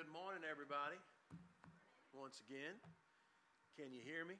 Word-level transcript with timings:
good 0.00 0.08
morning, 0.16 0.40
everybody. 0.50 0.96
Once 2.16 2.40
again, 2.48 2.80
can 3.76 3.92
you 3.92 4.00
hear 4.00 4.24
me? 4.24 4.32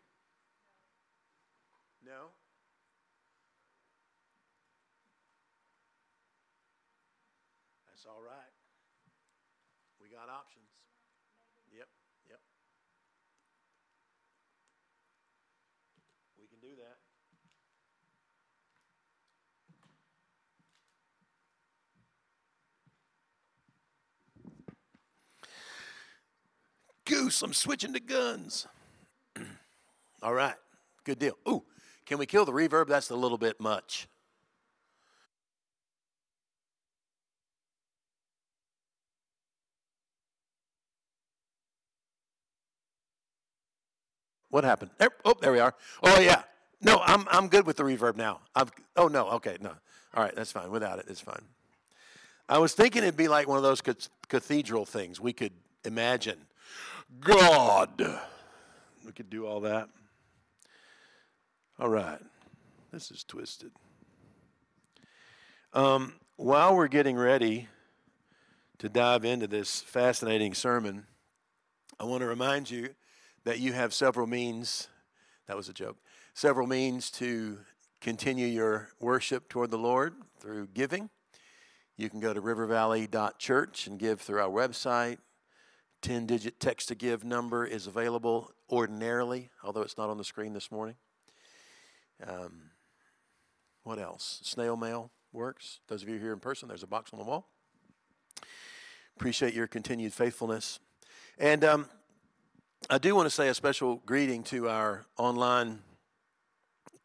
No? 2.01 2.33
That's 7.85 8.07
all 8.09 8.25
right. 8.25 8.57
We 10.01 10.09
got 10.09 10.33
options. 10.33 10.73
Yep, 11.69 11.89
yep. 12.31 12.41
We 16.41 16.49
can 16.49 16.57
do 16.65 16.73
that. 16.81 16.97
Goose, 27.31 27.43
I'm 27.43 27.53
switching 27.53 27.93
to 27.93 28.01
guns. 28.01 28.67
All 30.23 30.35
right, 30.35 30.57
good 31.05 31.21
deal. 31.21 31.39
Ooh, 31.49 31.63
can 32.05 32.19
we 32.19 32.27
kill 32.27 32.45
the 32.45 32.51
reverb? 32.51 32.89
That's 32.89 33.09
a 33.11 33.15
little 33.15 33.39
bit 33.39 33.61
much. 33.61 34.09
What 44.49 44.65
happened? 44.65 44.91
There, 44.99 45.11
oh, 45.25 45.35
there 45.41 45.53
we 45.53 45.61
are. 45.61 45.73
Oh 46.03 46.19
yeah. 46.19 46.43
No, 46.83 47.01
I'm 47.05 47.29
I'm 47.31 47.47
good 47.47 47.65
with 47.65 47.77
the 47.77 47.85
reverb 47.85 48.17
now. 48.17 48.41
I've 48.57 48.73
oh 48.97 49.07
no, 49.07 49.29
okay, 49.35 49.57
no. 49.61 49.71
All 50.15 50.25
right, 50.25 50.35
that's 50.35 50.51
fine. 50.51 50.73
Without 50.73 50.99
it, 50.99 51.05
it's 51.07 51.21
fine. 51.21 51.45
I 52.49 52.59
was 52.59 52.75
thinking 52.75 53.05
it'd 53.05 53.17
be 53.17 53.29
like 53.29 53.47
one 53.47 53.57
of 53.57 53.63
those 53.63 53.81
cathedral 54.29 54.85
things 54.85 55.21
we 55.21 55.33
could 55.33 55.53
imagine. 55.85 56.39
God. 57.19 58.21
We 59.05 59.13
could 59.13 59.31
do 59.31 59.47
all 59.47 59.61
that. 59.61 59.89
All 61.79 61.89
right. 61.89 62.21
This 62.93 63.11
is 63.11 63.25
twisted. 63.25 63.73
Um, 65.73 66.15
while 66.37 66.77
we're 66.77 66.89
getting 66.89 67.17
ready 67.17 67.69
to 68.79 68.89
dive 68.89 69.25
into 69.25 69.47
this 69.47 69.81
fascinating 69.81 70.55
sermon, 70.55 71.07
I 71.99 72.05
want 72.05 72.21
to 72.21 72.27
remind 72.27 72.71
you 72.71 72.91
that 73.45 73.61
you 73.61 73.73
have 73.73 73.93
several 73.93 74.27
means, 74.27 74.89
that 75.47 75.57
was 75.57 75.69
a 75.69 75.73
joke, 75.73 75.97
several 76.35 76.67
means 76.67 77.11
to 77.13 77.59
continue 78.01 78.47
your 78.47 78.89
worship 79.01 79.49
toward 79.49 79.71
the 79.71 79.79
Lord 79.79 80.15
through 80.39 80.69
giving. 80.75 81.11
You 81.97 82.09
can 82.09 82.21
go 82.21 82.33
to 82.33 82.41
rivervalley.church 82.41 83.87
and 83.87 83.99
give 83.99 84.21
through 84.21 84.41
our 84.41 84.49
website. 84.49 85.19
10 86.03 86.27
digit 86.27 86.61
text 86.61 86.89
to 86.89 86.95
give 86.95 87.25
number 87.25 87.65
is 87.65 87.87
available 87.87 88.51
ordinarily, 88.71 89.51
although 89.63 89.83
it's 89.83 89.99
not 89.99 90.09
on 90.09 90.19
the 90.19 90.25
screen 90.25 90.53
this 90.53 90.71
morning. 90.71 90.97
Um, 92.27 92.71
what 93.83 93.99
else? 93.99 94.41
Snail 94.43 94.77
mail 94.77 95.11
works. 95.33 95.81
Those 95.89 96.03
of 96.03 96.09
you 96.09 96.19
here 96.19 96.33
in 96.33 96.41
person, 96.41 96.69
there's 96.69 96.83
a 96.83 96.87
box 96.87 97.13
on 97.13 97.19
the 97.19 97.25
wall. 97.25 97.49
Appreciate 99.17 99.55
your 99.55 99.67
continued 99.67 100.13
faithfulness. 100.13 100.81
And 101.39 101.65
um, 101.65 101.87
I 102.89 102.99
do 102.99 103.15
want 103.15 103.27
to 103.27 103.31
say 103.31 103.49
a 103.49 103.55
special 103.55 103.97
greeting 104.07 104.43
to 104.45 104.69
our 104.69 105.05
online 105.19 105.81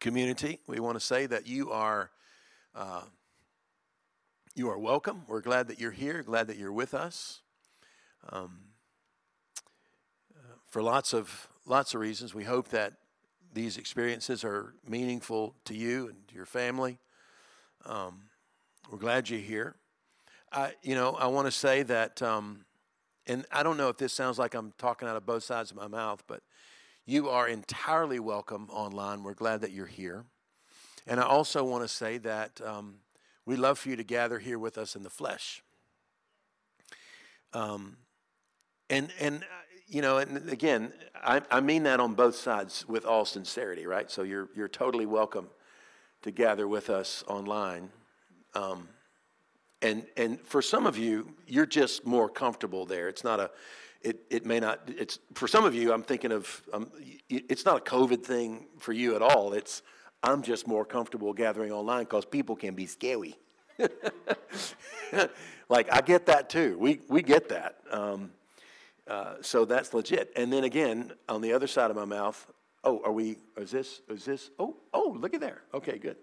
community. 0.00 0.60
We 0.66 0.80
want 0.80 0.96
to 0.98 1.04
say 1.04 1.26
that 1.26 1.46
you 1.46 1.70
are 1.70 2.10
uh, 2.74 3.02
you 4.54 4.70
are 4.70 4.78
welcome. 4.78 5.22
We're 5.28 5.42
glad 5.42 5.68
that 5.68 5.78
you're 5.78 5.90
here. 5.90 6.22
Glad 6.22 6.46
that 6.46 6.56
you're 6.56 6.72
with 6.72 6.94
us. 6.94 7.42
Um, 8.30 8.60
for 10.68 10.82
lots 10.82 11.12
of 11.12 11.48
lots 11.64 11.94
of 11.94 12.00
reasons, 12.00 12.34
we 12.34 12.44
hope 12.44 12.68
that 12.68 12.94
these 13.52 13.76
experiences 13.76 14.44
are 14.44 14.74
meaningful 14.86 15.54
to 15.64 15.74
you 15.74 16.08
and 16.08 16.28
to 16.28 16.34
your 16.34 16.46
family. 16.46 16.98
Um, 17.84 18.22
we're 18.90 18.98
glad 18.98 19.30
you're 19.30 19.40
here. 19.40 19.76
I, 20.52 20.74
you 20.82 20.94
know, 20.94 21.12
I 21.12 21.26
want 21.26 21.46
to 21.46 21.50
say 21.52 21.82
that 21.84 22.22
um, 22.22 22.66
and 23.26 23.44
I 23.50 23.62
don't 23.62 23.76
know 23.76 23.88
if 23.88 23.96
this 23.96 24.12
sounds 24.12 24.38
like 24.38 24.54
I'm 24.54 24.72
talking 24.78 25.08
out 25.08 25.16
of 25.16 25.26
both 25.26 25.42
sides 25.42 25.70
of 25.70 25.76
my 25.76 25.88
mouth, 25.88 26.22
but 26.26 26.42
you 27.04 27.28
are 27.28 27.48
entirely 27.48 28.20
welcome 28.20 28.68
online. 28.70 29.22
We're 29.22 29.34
glad 29.34 29.60
that 29.62 29.72
you're 29.72 29.86
here. 29.86 30.24
And 31.06 31.20
I 31.20 31.24
also 31.24 31.64
want 31.64 31.82
to 31.82 31.88
say 31.88 32.18
that 32.18 32.60
um, 32.64 32.96
we 33.44 33.56
love 33.56 33.78
for 33.78 33.88
you 33.88 33.96
to 33.96 34.04
gather 34.04 34.38
here 34.38 34.58
with 34.58 34.78
us 34.78 34.96
in 34.96 35.02
the 35.02 35.10
flesh. 35.10 35.62
Um, 37.52 37.96
and 38.90 39.10
and 39.18 39.44
you 39.88 40.02
know, 40.02 40.18
and 40.18 40.48
again, 40.50 40.92
I, 41.14 41.42
I 41.50 41.60
mean 41.60 41.84
that 41.84 42.00
on 42.00 42.14
both 42.14 42.34
sides 42.34 42.86
with 42.88 43.04
all 43.04 43.24
sincerity, 43.24 43.86
right? 43.86 44.10
So 44.10 44.22
you're 44.22 44.48
you're 44.54 44.68
totally 44.68 45.06
welcome 45.06 45.48
to 46.22 46.30
gather 46.30 46.66
with 46.66 46.90
us 46.90 47.22
online. 47.28 47.90
Um, 48.54 48.88
and 49.82 50.06
and 50.16 50.40
for 50.40 50.62
some 50.62 50.86
of 50.86 50.96
you 50.98 51.34
you're 51.46 51.66
just 51.66 52.06
more 52.06 52.28
comfortable 52.28 52.86
there. 52.86 53.08
It's 53.08 53.24
not 53.24 53.40
a 53.40 53.50
it, 54.02 54.20
it 54.30 54.46
may 54.46 54.60
not 54.60 54.80
it's 54.88 55.18
for 55.34 55.48
some 55.48 55.64
of 55.64 55.74
you 55.74 55.92
i'm 55.92 56.02
thinking 56.02 56.30
of 56.30 56.62
um, 56.72 56.90
it's 57.28 57.64
not 57.64 57.78
a 57.78 57.80
covid 57.80 58.22
thing 58.22 58.66
for 58.78 58.92
you 58.92 59.14
at 59.14 59.22
all. 59.22 59.52
It's 59.52 59.82
i'm 60.22 60.42
just 60.42 60.66
more 60.66 60.84
comfortable 60.84 61.32
gathering 61.32 61.72
online 61.72 62.04
because 62.04 62.24
people 62.24 62.56
can 62.56 62.74
be 62.74 62.86
scary. 62.86 63.36
Like 65.68 65.92
i 65.92 66.00
get 66.00 66.26
that 66.26 66.48
too. 66.48 66.76
We 66.78 67.00
we 67.08 67.22
get 67.22 67.48
that. 67.48 67.78
Um, 67.90 68.30
uh, 69.08 69.34
so 69.40 69.64
that's 69.64 69.94
legit. 69.94 70.32
And 70.36 70.52
then 70.52 70.64
again 70.64 71.12
on 71.28 71.40
the 71.40 71.52
other 71.52 71.66
side 71.66 71.90
of 71.90 71.96
my 71.96 72.04
mouth 72.04 72.46
oh 72.84 73.00
are 73.04 73.12
we 73.12 73.36
is 73.56 73.70
this 73.70 74.00
is 74.08 74.24
this 74.24 74.50
oh 74.58 74.76
oh 74.92 75.16
look 75.18 75.34
at 75.34 75.40
there. 75.40 75.62
Okay 75.74 75.98
good. 75.98 76.16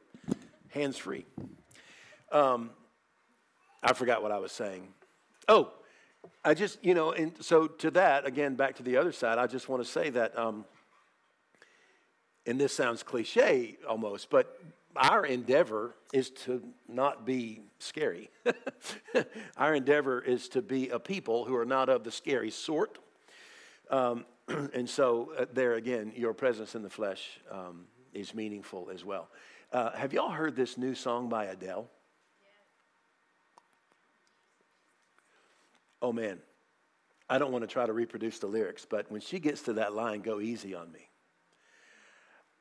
Hands 0.69 0.97
free. 0.97 1.25
Um, 2.31 2.71
I 3.83 3.94
forgot 3.94 4.23
what 4.23 4.31
I 4.31 4.39
was 4.39 4.51
saying. 4.51 4.88
Oh, 5.47 5.71
I 6.44 6.53
just, 6.53 6.83
you 6.83 6.94
know, 6.94 7.11
and 7.11 7.33
so 7.41 7.67
to 7.67 7.91
that, 7.91 8.25
again, 8.25 8.55
back 8.55 8.75
to 8.77 8.83
the 8.83 8.97
other 8.97 9.11
side, 9.11 9.38
I 9.38 9.45
just 9.45 9.69
want 9.69 9.83
to 9.83 9.89
say 9.89 10.09
that, 10.09 10.38
um, 10.38 10.65
and 12.45 12.59
this 12.59 12.73
sounds 12.73 13.03
cliche 13.03 13.77
almost, 13.88 14.29
but 14.29 14.59
our 14.96 15.26
endeavor 15.26 15.96
is 16.14 16.30
to 16.30 16.64
not 16.88 17.26
be 17.26 17.62
scary. 17.80 18.30
our 19.58 19.76
endeavor 19.76 20.22
is 20.22 20.48
to 20.50 20.62
be 20.62 20.90
a 20.90 21.00
people 21.00 21.46
who 21.46 21.56
are 21.56 21.66
not 21.66 21.90
of 21.90 22.04
the 22.04 22.12
scary 22.12 22.52
sort. 22.52 23.00
Um, 23.90 24.26
and 24.74 24.90
so, 24.90 25.34
uh, 25.38 25.46
there 25.54 25.74
again, 25.74 26.14
your 26.16 26.34
presence 26.34 26.76
in 26.76 26.84
the 26.84 26.90
flesh 26.90 27.40
um, 27.50 27.86
is 28.14 28.34
meaningful 28.34 28.90
as 28.94 29.04
well. 29.04 29.30
Uh, 29.72 29.92
have 29.92 30.14
y'all 30.14 30.30
heard 30.30 30.56
this 30.56 30.78
new 30.78 30.94
song 30.94 31.30
by 31.30 31.46
Adele? 31.46 31.90
oh 36.04 36.12
man, 36.12 36.38
I 37.30 37.40
don't 37.40 37.52
want 37.52 37.64
to 37.64 37.68
try 37.68 37.86
to 37.88 37.94
reproduce 37.94 38.38
the 38.38 38.48
lyrics, 38.48 38.86
but 38.88 39.10
when 39.10 39.22
she 39.22 39.40
gets 39.40 39.64
to 39.64 39.74
that 39.74 39.94
line, 39.94 40.22
go 40.22 40.42
easy 40.42 40.75
on 40.75 40.92
me. 40.92 41.08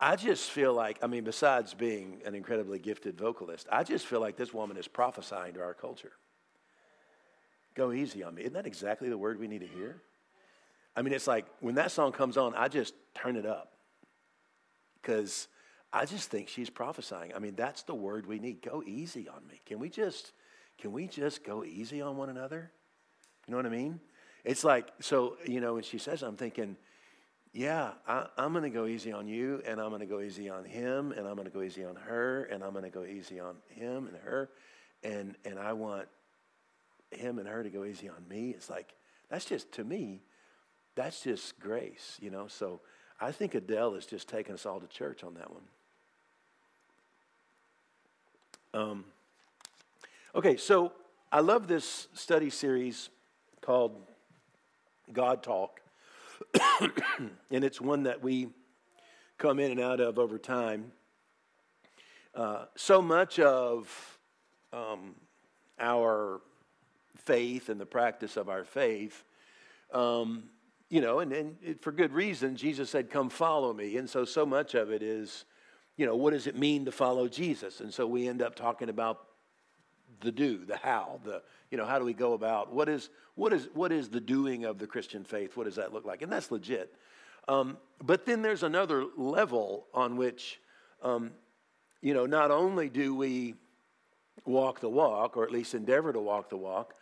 I 0.04 0.16
just 0.16 0.50
feel 0.50 0.74
like, 0.74 0.98
I 1.00 1.06
mean, 1.06 1.22
besides 1.22 1.74
being 1.74 2.22
an 2.26 2.34
incredibly 2.34 2.80
gifted 2.80 3.16
vocalist, 3.16 3.68
I 3.70 3.84
just 3.84 4.04
feel 4.04 4.20
like 4.20 4.36
this 4.36 4.52
woman 4.52 4.76
is 4.76 4.88
prophesying 4.88 5.54
to 5.54 5.60
our 5.60 5.74
culture. 5.74 6.10
Go 7.76 7.92
easy 7.92 8.24
on 8.24 8.34
me. 8.34 8.42
Isn't 8.42 8.54
that 8.54 8.66
exactly 8.66 9.08
the 9.08 9.16
word 9.16 9.38
we 9.38 9.46
need 9.46 9.60
to 9.60 9.66
hear? 9.68 10.02
I 10.96 11.02
mean, 11.02 11.14
it's 11.14 11.28
like 11.28 11.46
when 11.60 11.76
that 11.76 11.92
song 11.92 12.10
comes 12.10 12.36
on, 12.36 12.52
I 12.56 12.66
just 12.66 12.94
turn 13.14 13.36
it 13.36 13.46
up 13.46 13.74
because 15.00 15.46
I 15.92 16.04
just 16.04 16.28
think 16.30 16.48
she's 16.48 16.68
prophesying. 16.68 17.32
I 17.36 17.38
mean, 17.38 17.54
that's 17.54 17.84
the 17.84 17.94
word 17.94 18.26
we 18.26 18.40
need. 18.40 18.60
Go 18.60 18.82
easy 18.84 19.28
on 19.28 19.46
me. 19.46 19.60
Can 19.66 19.78
we 19.78 19.88
just, 19.88 20.32
can 20.78 20.90
we 20.90 21.06
just 21.06 21.44
go 21.44 21.62
easy 21.62 22.02
on 22.02 22.16
one 22.16 22.28
another? 22.28 22.72
You 23.46 23.52
know 23.52 23.56
what 23.56 23.66
I 23.66 23.70
mean? 23.70 24.00
It's 24.44 24.64
like, 24.64 24.88
so, 24.98 25.36
you 25.46 25.60
know, 25.60 25.74
when 25.74 25.84
she 25.84 25.98
says, 25.98 26.24
I'm 26.24 26.36
thinking, 26.36 26.76
yeah, 27.52 27.90
I, 28.08 28.26
am 28.38 28.52
going 28.52 28.64
to 28.64 28.70
go 28.70 28.86
easy 28.86 29.12
on 29.12 29.28
you, 29.28 29.62
and 29.66 29.78
I'm 29.78 29.90
going 29.90 30.00
to 30.00 30.06
go 30.06 30.20
easy 30.20 30.48
on 30.48 30.64
him, 30.64 31.12
and 31.12 31.26
I'm 31.26 31.34
going 31.34 31.46
to 31.46 31.52
go 31.52 31.60
easy 31.60 31.84
on 31.84 31.96
her, 31.96 32.44
and 32.44 32.64
I'm 32.64 32.72
going 32.72 32.84
to 32.84 32.90
go 32.90 33.04
easy 33.04 33.40
on 33.40 33.56
him 33.68 34.06
and 34.06 34.16
her, 34.24 34.48
and, 35.04 35.36
and 35.44 35.58
I 35.58 35.74
want 35.74 36.08
him 37.10 37.38
and 37.38 37.46
her 37.46 37.62
to 37.62 37.68
go 37.68 37.84
easy 37.84 38.08
on 38.08 38.26
me. 38.26 38.50
It's 38.50 38.70
like, 38.70 38.94
that's 39.28 39.44
just, 39.44 39.70
to 39.72 39.84
me, 39.84 40.22
that's 40.94 41.22
just 41.22 41.60
grace, 41.60 42.16
you 42.22 42.30
know? 42.30 42.46
So 42.48 42.80
I 43.20 43.32
think 43.32 43.54
Adele 43.54 43.96
is 43.96 44.06
just 44.06 44.28
taking 44.28 44.54
us 44.54 44.64
all 44.64 44.80
to 44.80 44.86
church 44.86 45.22
on 45.22 45.34
that 45.34 45.50
one. 45.50 45.62
Um, 48.74 49.04
okay, 50.34 50.56
so 50.56 50.92
I 51.30 51.40
love 51.40 51.68
this 51.68 52.08
study 52.14 52.48
series 52.48 53.10
called 53.60 54.00
God 55.12 55.42
Talk. 55.42 55.81
and 57.50 57.64
it's 57.64 57.80
one 57.80 58.04
that 58.04 58.22
we 58.22 58.48
come 59.38 59.58
in 59.58 59.70
and 59.72 59.80
out 59.80 60.00
of 60.00 60.18
over 60.18 60.38
time. 60.38 60.92
Uh, 62.34 62.66
so 62.76 63.02
much 63.02 63.38
of 63.38 64.18
um, 64.72 65.14
our 65.78 66.40
faith 67.16 67.68
and 67.68 67.80
the 67.80 67.86
practice 67.86 68.36
of 68.36 68.48
our 68.48 68.64
faith 68.64 69.24
Um, 69.92 70.44
you 70.88 71.00
know, 71.00 71.20
and, 71.20 71.32
and 71.32 71.56
it, 71.62 71.82
for 71.82 71.92
good 71.92 72.12
reason, 72.12 72.56
Jesus 72.56 72.90
said, 72.90 73.10
Come 73.10 73.30
follow 73.30 73.72
me. 73.72 73.96
And 73.96 74.08
so, 74.08 74.24
so 74.24 74.44
much 74.46 74.74
of 74.74 74.90
it 74.90 75.02
is, 75.02 75.46
you 75.96 76.06
know, 76.06 76.16
what 76.16 76.32
does 76.32 76.46
it 76.46 76.56
mean 76.56 76.84
to 76.84 76.92
follow 76.92 77.28
Jesus? 77.28 77.80
And 77.80 77.92
so 77.92 78.06
we 78.06 78.28
end 78.28 78.42
up 78.42 78.54
talking 78.54 78.90
about 78.90 79.20
the 80.20 80.32
do, 80.32 80.64
the 80.64 80.76
how, 80.76 81.20
the, 81.24 81.42
you 81.70 81.78
know, 81.78 81.84
how 81.84 81.98
do 81.98 82.04
we 82.04 82.12
go 82.12 82.34
about 82.34 82.72
what 82.72 82.88
is, 82.88 83.10
what 83.34 83.52
is, 83.52 83.68
what 83.74 83.92
is 83.92 84.08
the 84.08 84.20
doing 84.20 84.64
of 84.64 84.78
the 84.78 84.86
Christian 84.86 85.24
faith? 85.24 85.56
What 85.56 85.64
does 85.64 85.76
that 85.76 85.92
look 85.92 86.04
like? 86.04 86.22
And 86.22 86.30
that's 86.30 86.50
legit. 86.50 86.94
Um, 87.48 87.78
but 88.02 88.24
then 88.26 88.42
there's 88.42 88.62
another 88.62 89.04
level 89.16 89.86
on 89.94 90.16
which, 90.16 90.60
um, 91.02 91.32
you 92.00 92.14
know, 92.14 92.26
not 92.26 92.50
only 92.50 92.88
do 92.88 93.14
we 93.14 93.54
walk 94.44 94.80
the 94.80 94.88
walk, 94.88 95.36
or 95.36 95.44
at 95.44 95.50
least 95.50 95.74
endeavor 95.74 96.12
to 96.12 96.20
walk 96.20 96.50
the 96.50 96.56
walk, 96.56 96.94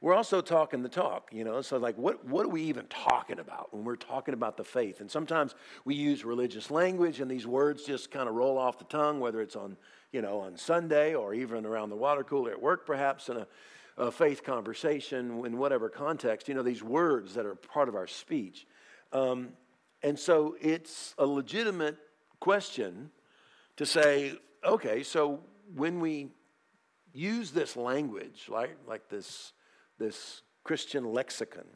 we're 0.00 0.14
also 0.14 0.40
talking 0.40 0.82
the 0.82 0.88
talk, 0.88 1.30
you 1.32 1.42
know. 1.42 1.60
So, 1.60 1.76
like, 1.76 1.98
what, 1.98 2.24
what 2.24 2.46
are 2.46 2.50
we 2.50 2.62
even 2.62 2.86
talking 2.86 3.40
about 3.40 3.74
when 3.74 3.84
we're 3.84 3.96
talking 3.96 4.32
about 4.32 4.56
the 4.56 4.62
faith? 4.62 5.00
And 5.00 5.10
sometimes 5.10 5.56
we 5.84 5.96
use 5.96 6.24
religious 6.24 6.70
language, 6.70 7.20
and 7.20 7.28
these 7.28 7.48
words 7.48 7.84
just 7.84 8.10
kind 8.10 8.28
of 8.28 8.36
roll 8.36 8.58
off 8.58 8.78
the 8.78 8.84
tongue, 8.84 9.18
whether 9.18 9.40
it's 9.40 9.56
on, 9.56 9.76
you 10.12 10.22
know, 10.22 10.40
on 10.40 10.56
Sunday 10.56 11.14
or 11.14 11.34
even 11.34 11.66
around 11.66 11.90
the 11.90 11.96
water 11.96 12.24
cooler 12.24 12.50
at 12.50 12.60
work, 12.60 12.86
perhaps 12.86 13.28
in 13.28 13.38
a, 13.38 13.46
a 13.96 14.10
faith 14.10 14.42
conversation, 14.42 15.44
in 15.44 15.58
whatever 15.58 15.88
context. 15.88 16.48
You 16.48 16.54
know, 16.54 16.62
these 16.62 16.82
words 16.82 17.34
that 17.34 17.46
are 17.46 17.54
part 17.54 17.88
of 17.88 17.94
our 17.94 18.06
speech. 18.06 18.66
Um, 19.12 19.50
and 20.02 20.18
so, 20.18 20.56
it's 20.60 21.14
a 21.18 21.26
legitimate 21.26 21.96
question 22.40 23.10
to 23.76 23.84
say, 23.84 24.38
okay, 24.64 25.02
so 25.02 25.40
when 25.74 25.98
we 25.98 26.28
use 27.12 27.50
this 27.50 27.76
language, 27.76 28.44
like, 28.48 28.76
like 28.86 29.08
this 29.08 29.52
this 29.98 30.42
Christian 30.64 31.04
lexicon. 31.04 31.66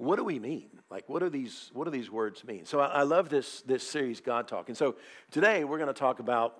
What 0.00 0.16
do 0.16 0.24
we 0.24 0.38
mean? 0.38 0.70
Like, 0.90 1.06
what 1.10 1.18
do 1.18 1.28
these, 1.28 1.70
what 1.74 1.84
do 1.84 1.90
these 1.90 2.10
words 2.10 2.42
mean? 2.42 2.64
So 2.64 2.80
I, 2.80 2.86
I 2.86 3.02
love 3.02 3.28
this, 3.28 3.60
this 3.62 3.86
series, 3.86 4.22
God 4.22 4.48
Talk. 4.48 4.68
And 4.68 4.76
so 4.76 4.96
today 5.30 5.62
we're 5.64 5.76
going 5.76 5.92
to 5.92 6.00
talk 6.00 6.20
about 6.20 6.56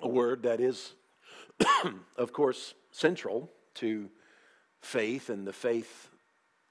a 0.00 0.08
word 0.08 0.44
that 0.44 0.60
is, 0.60 0.94
of 2.16 2.32
course, 2.32 2.74
central 2.92 3.50
to 3.74 4.08
faith 4.80 5.30
and 5.30 5.44
the 5.44 5.52
faith 5.52 6.10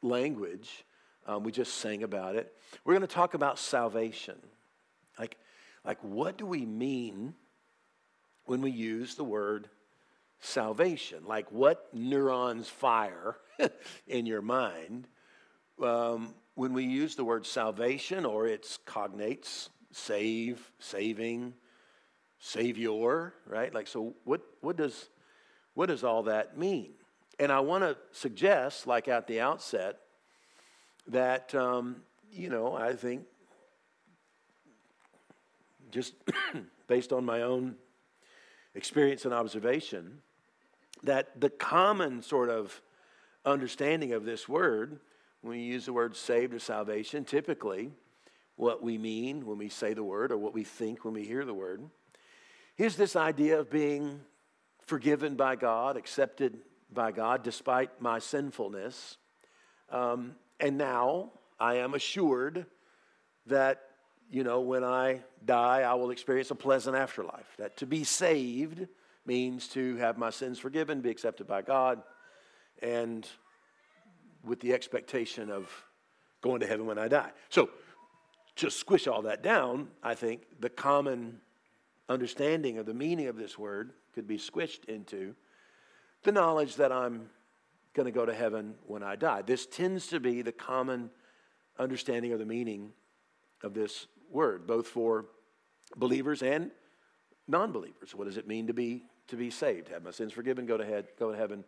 language. 0.02 0.86
Um, 1.26 1.44
we 1.44 1.52
just 1.52 1.76
sang 1.76 2.02
about 2.02 2.38
it. 2.38 2.54
We're 2.86 2.94
going 2.94 3.02
to 3.02 3.14
talk 3.14 3.34
about 3.34 3.60
salvation. 3.60 4.38
Like, 5.20 5.36
like, 5.84 6.02
what 6.02 6.38
do 6.38 6.46
we 6.46 6.66
mean 6.66 7.34
when 8.46 8.62
we 8.62 8.72
use 8.72 9.16
the 9.16 9.26
word 9.26 9.68
salvation. 10.40 11.26
Like 11.26 11.52
what 11.52 11.88
neurons 11.94 12.68
fire 12.68 13.38
in 14.08 14.26
your 14.26 14.42
mind 14.42 15.08
um, 15.82 16.34
when 16.56 16.74
we 16.74 16.84
use 16.84 17.16
the 17.16 17.24
word 17.24 17.46
salvation 17.46 18.26
or 18.26 18.48
its 18.48 18.80
cognates, 18.86 19.70
save, 19.92 20.72
saving, 20.80 21.54
savior, 22.40 23.34
right? 23.46 23.74
Like, 23.74 23.88
so 23.88 24.16
what, 24.24 24.42
what, 24.62 24.78
does, 24.78 25.10
what 25.74 25.88
does 25.88 26.04
all 26.04 26.24
that 26.24 26.58
mean? 26.58 26.92
And 27.40 27.52
I 27.52 27.60
want 27.60 27.84
to 27.84 27.98
suggest, 28.12 28.88
like 28.88 29.08
at 29.08 29.28
the 29.28 29.42
outset, 29.42 30.00
that, 31.08 31.54
um, 31.54 31.98
you 32.32 32.50
know, 32.50 32.76
I 32.76 32.94
think 32.94 33.24
just 35.92 36.14
based 36.88 37.14
on 37.14 37.26
my 37.26 37.44
own 37.44 37.76
experience 38.76 39.26
and 39.26 39.34
observation, 39.34 40.20
that 41.04 41.40
the 41.40 41.50
common 41.50 42.22
sort 42.22 42.50
of 42.50 42.82
understanding 43.46 44.14
of 44.14 44.26
this 44.26 44.50
word, 44.50 45.00
when 45.42 45.58
we 45.58 45.64
use 45.64 45.86
the 45.86 45.94
word 45.94 46.16
saved 46.16 46.54
or 46.54 46.60
salvation, 46.60 47.24
typically 47.24 47.92
what 48.56 48.82
we 48.82 48.98
mean 48.98 49.46
when 49.46 49.58
we 49.58 49.70
say 49.70 49.94
the 49.94 50.04
word 50.04 50.32
or 50.32 50.38
what 50.38 50.54
we 50.54 50.64
think 50.64 51.06
when 51.06 51.14
we 51.14 51.24
hear 51.24 51.46
the 51.46 51.54
word, 51.54 51.82
is 52.78 52.96
this 52.96 53.16
idea 53.16 53.60
of 53.60 53.70
being 53.70 54.20
forgiven 54.86 55.36
by 55.36 55.56
God, 55.56 55.98
accepted 55.98 56.60
by 56.92 57.12
God 57.12 57.44
despite 57.44 58.02
my 58.02 58.20
sinfulness. 58.20 59.18
Um, 59.90 60.36
and 60.60 60.78
now 60.78 61.32
I 61.60 61.76
am 61.76 61.94
assured 61.94 62.66
that, 63.46 63.82
you 64.30 64.44
know, 64.44 64.62
when 64.62 64.84
I 64.84 65.22
die, 65.46 65.82
I 65.82 65.94
will 65.94 66.12
experience 66.12 66.52
a 66.52 66.56
pleasant 66.56 66.96
afterlife. 66.96 67.56
That 67.58 67.78
to 67.78 67.86
be 67.86 68.04
saved 68.04 68.88
means 69.26 69.68
to 69.70 69.98
have 69.98 70.18
my 70.18 70.30
sins 70.30 70.60
forgiven, 70.60 71.02
be 71.02 71.10
accepted 71.10 71.48
by 71.48 71.62
God, 71.62 72.02
and 72.82 73.28
with 74.48 74.60
the 74.60 74.74
expectation 74.74 75.50
of 75.50 75.70
going 76.42 76.60
to 76.62 76.68
heaven 76.68 76.86
when 76.86 76.98
I 76.98 77.08
die. 77.08 77.32
So, 77.50 77.70
to 78.58 78.72
squish 78.72 79.08
all 79.08 79.22
that 79.24 79.44
down, 79.44 79.90
I 80.02 80.16
think 80.16 80.42
the 80.60 80.70
common 80.70 81.42
understanding 82.10 82.80
of 82.80 82.86
the 82.86 82.94
meaning 82.94 83.28
of 83.28 83.38
this 83.38 83.58
word 83.58 83.92
could 84.14 84.28
be 84.28 84.38
squished 84.38 84.86
into 84.86 85.36
the 86.24 86.32
knowledge 86.32 86.76
that 86.78 86.92
I'm 86.92 87.30
going 87.94 88.06
to 88.06 88.12
go 88.12 88.26
to 88.26 88.34
heaven 88.34 88.76
when 88.88 89.04
I 89.04 89.16
die. 89.16 89.44
This 89.44 89.68
tends 89.68 90.08
to 90.08 90.20
be 90.20 90.42
the 90.42 90.52
common 90.52 91.12
understanding 91.78 92.32
of 92.32 92.40
the 92.40 92.46
meaning 92.46 92.94
of 93.64 93.74
this 93.74 94.08
word, 94.32 94.66
both 94.66 94.88
for 94.88 95.26
believers 95.96 96.42
and 96.42 96.72
non 97.48 97.72
believers. 97.72 98.16
What 98.16 98.26
does 98.26 98.38
it 98.38 98.48
mean 98.48 98.68
to 98.68 98.74
be 98.74 99.04
to 99.28 99.36
be 99.36 99.50
saved, 99.50 99.90
have 99.90 100.04
my 100.04 100.12
sins 100.12 100.32
forgiven, 100.32 100.66
go 100.66 100.78
to, 100.78 100.86
head, 100.86 101.08
go 101.20 101.32
to 101.32 101.38
heaven 101.38 101.66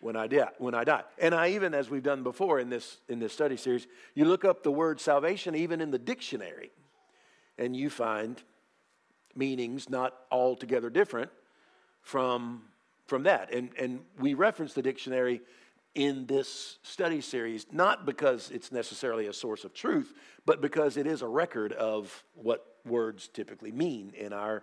when 0.00 0.16
I, 0.16 0.26
die, 0.26 0.48
when 0.58 0.74
I 0.74 0.84
die. 0.84 1.02
And 1.18 1.34
I 1.34 1.50
even, 1.50 1.74
as 1.74 1.90
we've 1.90 2.02
done 2.02 2.22
before 2.22 2.58
in 2.58 2.70
this, 2.70 2.98
in 3.08 3.18
this 3.18 3.32
study 3.32 3.56
series, 3.56 3.86
you 4.14 4.24
look 4.24 4.44
up 4.44 4.62
the 4.62 4.72
word 4.72 5.00
salvation 5.00 5.54
even 5.54 5.80
in 5.80 5.90
the 5.90 5.98
dictionary, 5.98 6.70
and 7.58 7.76
you 7.76 7.90
find 7.90 8.42
meanings 9.34 9.88
not 9.88 10.14
altogether 10.30 10.90
different 10.90 11.30
from, 12.02 12.62
from 13.06 13.24
that. 13.24 13.52
And, 13.54 13.70
and 13.78 14.00
we 14.18 14.34
reference 14.34 14.72
the 14.72 14.82
dictionary 14.82 15.42
in 15.94 16.26
this 16.26 16.78
study 16.82 17.20
series, 17.20 17.66
not 17.72 18.06
because 18.06 18.50
it's 18.50 18.72
necessarily 18.72 19.26
a 19.26 19.32
source 19.32 19.64
of 19.64 19.74
truth, 19.74 20.14
but 20.46 20.60
because 20.60 20.96
it 20.96 21.06
is 21.06 21.20
a 21.22 21.28
record 21.28 21.72
of 21.72 22.24
what 22.34 22.64
words 22.86 23.28
typically 23.28 23.72
mean 23.72 24.12
in 24.16 24.32
our 24.32 24.62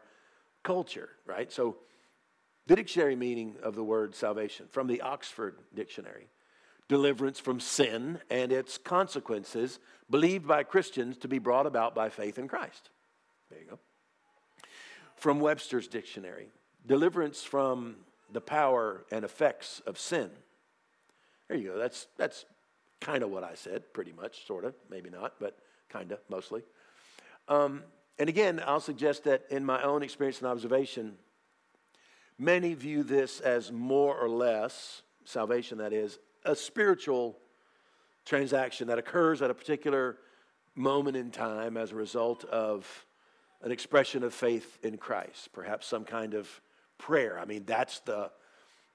culture, 0.64 1.10
right? 1.26 1.52
So 1.52 1.78
the 2.68 2.76
dictionary 2.76 3.16
meaning 3.16 3.56
of 3.64 3.76
the 3.76 3.84
word 3.84 4.14
salvation 4.14 4.68
from 4.70 4.88
the 4.88 5.02
Oxford 5.02 5.56
Dictionary 5.74 6.28
deliverance 6.88 7.40
from 7.40 7.60
sin 7.60 8.20
and 8.30 8.52
its 8.52 8.78
consequences 8.78 9.80
believed 10.10 10.48
by 10.48 10.64
Christians 10.64 11.18
to 11.18 11.28
be 11.28 11.40
brought 11.40 11.66
about 11.66 11.94
by 11.94 12.10
faith 12.10 12.38
in 12.38 12.48
Christ. 12.48 12.90
There 13.50 13.60
you 13.60 13.66
go. 13.70 13.80
From 15.16 15.40
Webster's 15.40 15.88
Dictionary 15.88 16.50
deliverance 16.86 17.44
from 17.44 17.98
the 18.32 18.42
power 18.42 19.06
and 19.12 19.26
effects 19.26 19.82
of 19.86 20.00
sin. 20.00 20.30
There 21.48 21.58
you 21.58 21.72
go. 21.72 21.78
That's, 21.78 22.08
that's 22.18 22.46
kind 23.02 23.24
of 23.24 23.30
what 23.30 23.44
I 23.44 23.56
said, 23.56 23.94
pretty 23.94 24.14
much, 24.14 24.46
sort 24.46 24.64
of, 24.64 24.74
maybe 24.90 25.10
not, 25.10 25.34
but 25.40 25.58
kind 25.90 26.12
of, 26.12 26.20
mostly. 26.30 26.64
Um, 27.48 27.84
and 28.20 28.30
again, 28.30 28.62
I'll 28.66 28.80
suggest 28.80 29.26
that 29.26 29.44
in 29.50 29.66
my 29.66 29.82
own 29.82 30.02
experience 30.02 30.40
and 30.40 30.48
observation, 30.48 31.16
Many 32.40 32.74
view 32.74 33.04
this 33.04 33.40
as 33.40 33.72
more 33.72 34.16
or 34.16 34.30
less, 34.30 35.02
salvation 35.26 35.80
that 35.80 35.94
is, 35.94 36.20
a 36.46 36.56
spiritual 36.56 37.38
transaction 38.26 38.88
that 38.90 39.00
occurs 39.00 39.42
at 39.42 39.50
a 39.50 39.54
particular 39.54 40.18
moment 40.76 41.18
in 41.18 41.32
time 41.32 41.78
as 41.78 41.92
a 41.92 41.96
result 41.96 42.44
of 42.46 43.06
an 43.64 43.72
expression 43.72 44.24
of 44.24 44.34
faith 44.34 44.78
in 44.84 44.98
Christ, 44.98 45.52
perhaps 45.52 45.88
some 45.88 46.04
kind 46.04 46.36
of 46.36 46.48
prayer. 47.00 47.40
I 47.40 47.46
mean, 47.46 47.64
that's 47.66 48.00
the, 48.02 48.30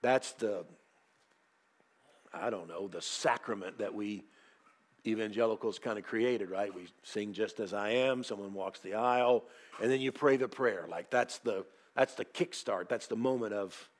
that's 0.02 0.32
the, 0.32 0.64
I 2.32 2.50
don't 2.50 2.68
know, 2.68 2.86
the 2.86 3.02
sacrament 3.02 3.78
that 3.78 3.92
we 3.92 4.24
evangelicals 5.04 5.80
kind 5.80 5.98
of 5.98 6.04
created, 6.04 6.48
right? 6.48 6.72
We 6.72 6.86
sing 7.02 7.32
just 7.32 7.58
as 7.58 7.74
I 7.74 7.90
am, 7.90 8.22
someone 8.22 8.54
walks 8.54 8.78
the 8.80 8.94
aisle, 8.94 9.44
and 9.82 9.90
then 9.90 10.00
you 10.00 10.12
pray 10.12 10.36
the 10.36 10.46
prayer. 10.46 10.86
Like 10.88 11.10
that's 11.10 11.38
the, 11.38 11.64
that's 11.94 12.14
the 12.14 12.24
kickstart. 12.24 12.88
That's 12.88 13.06
the 13.06 13.16
moment 13.16 13.52
of, 13.52 13.90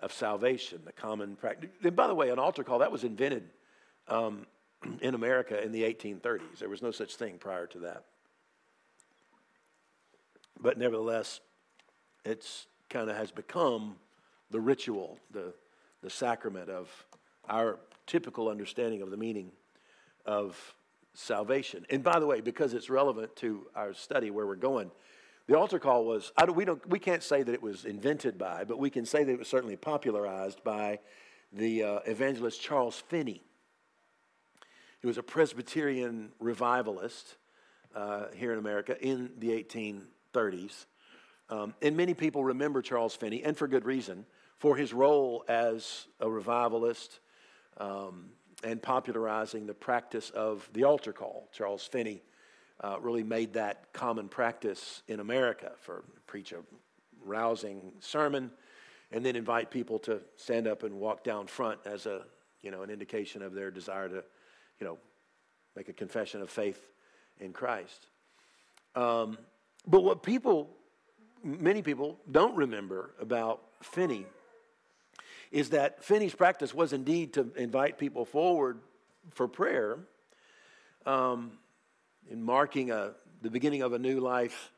of 0.00 0.12
salvation, 0.12 0.80
the 0.84 0.92
common 0.92 1.36
practice. 1.36 1.70
And 1.82 1.96
by 1.96 2.06
the 2.06 2.14
way, 2.14 2.30
an 2.30 2.38
altar 2.38 2.62
call, 2.62 2.78
that 2.78 2.92
was 2.92 3.04
invented 3.04 3.44
um, 4.08 4.46
in 5.00 5.14
America 5.14 5.62
in 5.62 5.72
the 5.72 5.82
1830s. 5.82 6.58
There 6.58 6.68
was 6.68 6.82
no 6.82 6.90
such 6.90 7.16
thing 7.16 7.38
prior 7.38 7.66
to 7.68 7.78
that. 7.80 8.04
But 10.60 10.78
nevertheless, 10.78 11.40
it's 12.24 12.66
kind 12.90 13.08
of 13.08 13.16
has 13.16 13.30
become 13.30 13.96
the 14.50 14.60
ritual, 14.60 15.18
the, 15.30 15.54
the 16.02 16.10
sacrament 16.10 16.68
of 16.68 16.88
our 17.48 17.78
typical 18.06 18.48
understanding 18.48 19.00
of 19.00 19.10
the 19.10 19.16
meaning 19.16 19.52
of 20.26 20.74
salvation. 21.14 21.86
And 21.90 22.02
by 22.02 22.18
the 22.18 22.26
way, 22.26 22.40
because 22.40 22.74
it's 22.74 22.90
relevant 22.90 23.34
to 23.36 23.66
our 23.74 23.94
study 23.94 24.30
where 24.30 24.46
we're 24.46 24.56
going, 24.56 24.90
the 25.50 25.58
altar 25.58 25.80
call 25.80 26.04
was, 26.04 26.30
don't, 26.38 26.54
we, 26.54 26.64
don't, 26.64 26.88
we 26.88 27.00
can't 27.00 27.24
say 27.24 27.42
that 27.42 27.52
it 27.52 27.60
was 27.60 27.84
invented 27.84 28.38
by, 28.38 28.62
but 28.62 28.78
we 28.78 28.88
can 28.88 29.04
say 29.04 29.24
that 29.24 29.32
it 29.32 29.38
was 29.40 29.48
certainly 29.48 29.74
popularized 29.74 30.62
by 30.62 31.00
the 31.52 31.82
uh, 31.82 31.98
evangelist 32.06 32.62
Charles 32.62 33.02
Finney. 33.08 33.42
He 35.00 35.08
was 35.08 35.18
a 35.18 35.24
Presbyterian 35.24 36.30
revivalist 36.38 37.34
uh, 37.96 38.26
here 38.32 38.52
in 38.52 38.60
America 38.60 38.96
in 39.04 39.32
the 39.38 39.48
1830s. 39.48 40.86
Um, 41.48 41.74
and 41.82 41.96
many 41.96 42.14
people 42.14 42.44
remember 42.44 42.80
Charles 42.80 43.16
Finney, 43.16 43.42
and 43.42 43.56
for 43.56 43.66
good 43.66 43.84
reason, 43.84 44.26
for 44.58 44.76
his 44.76 44.92
role 44.92 45.44
as 45.48 46.06
a 46.20 46.30
revivalist 46.30 47.18
um, 47.78 48.26
and 48.62 48.80
popularizing 48.80 49.66
the 49.66 49.74
practice 49.74 50.30
of 50.30 50.70
the 50.74 50.84
altar 50.84 51.12
call. 51.12 51.48
Charles 51.52 51.84
Finney 51.84 52.22
uh, 52.82 52.96
really 53.00 53.22
made 53.22 53.54
that 53.54 53.92
common 53.92 54.28
practice 54.28 55.02
in 55.08 55.20
America 55.20 55.72
for 55.80 56.04
preach 56.26 56.52
a 56.52 56.58
rousing 57.24 57.92
sermon 58.00 58.50
and 59.12 59.24
then 59.24 59.36
invite 59.36 59.70
people 59.70 59.98
to 59.98 60.20
stand 60.36 60.66
up 60.66 60.82
and 60.82 60.94
walk 60.94 61.24
down 61.24 61.46
front 61.46 61.80
as 61.84 62.06
a 62.06 62.22
you 62.62 62.70
know 62.70 62.82
an 62.82 62.90
indication 62.90 63.42
of 63.42 63.54
their 63.54 63.70
desire 63.70 64.08
to 64.08 64.24
you 64.80 64.86
know 64.86 64.98
make 65.76 65.88
a 65.88 65.92
confession 65.92 66.42
of 66.42 66.50
faith 66.50 66.80
in 67.38 67.52
Christ. 67.52 68.06
Um, 68.94 69.38
but 69.86 70.02
what 70.02 70.22
people, 70.22 70.70
many 71.42 71.80
people, 71.80 72.18
don't 72.30 72.56
remember 72.56 73.14
about 73.20 73.62
Finney 73.82 74.26
is 75.50 75.70
that 75.70 76.04
Finney's 76.04 76.34
practice 76.34 76.74
was 76.74 76.92
indeed 76.92 77.32
to 77.34 77.50
invite 77.56 77.98
people 77.98 78.24
forward 78.24 78.78
for 79.30 79.48
prayer 79.48 79.98
um, 81.06 81.52
in 82.28 82.42
marking 82.42 82.90
a, 82.90 83.12
the 83.42 83.50
beginning 83.50 83.82
of 83.82 83.92
a 83.92 83.98
new 83.98 84.20
life 84.20 84.72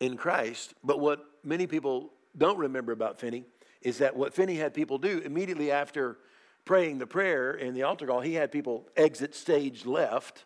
in 0.00 0.16
Christ. 0.16 0.74
But 0.82 1.00
what 1.00 1.24
many 1.44 1.66
people 1.66 2.12
don't 2.36 2.58
remember 2.58 2.92
about 2.92 3.18
Finney 3.18 3.44
is 3.80 3.98
that 3.98 4.16
what 4.16 4.34
Finney 4.34 4.56
had 4.56 4.74
people 4.74 4.98
do 4.98 5.18
immediately 5.18 5.70
after 5.70 6.18
praying 6.64 6.98
the 6.98 7.06
prayer 7.06 7.52
in 7.52 7.74
the 7.74 7.82
altar 7.82 8.06
call, 8.06 8.20
he 8.20 8.34
had 8.34 8.52
people 8.52 8.88
exit 8.96 9.34
stage 9.34 9.84
left 9.84 10.44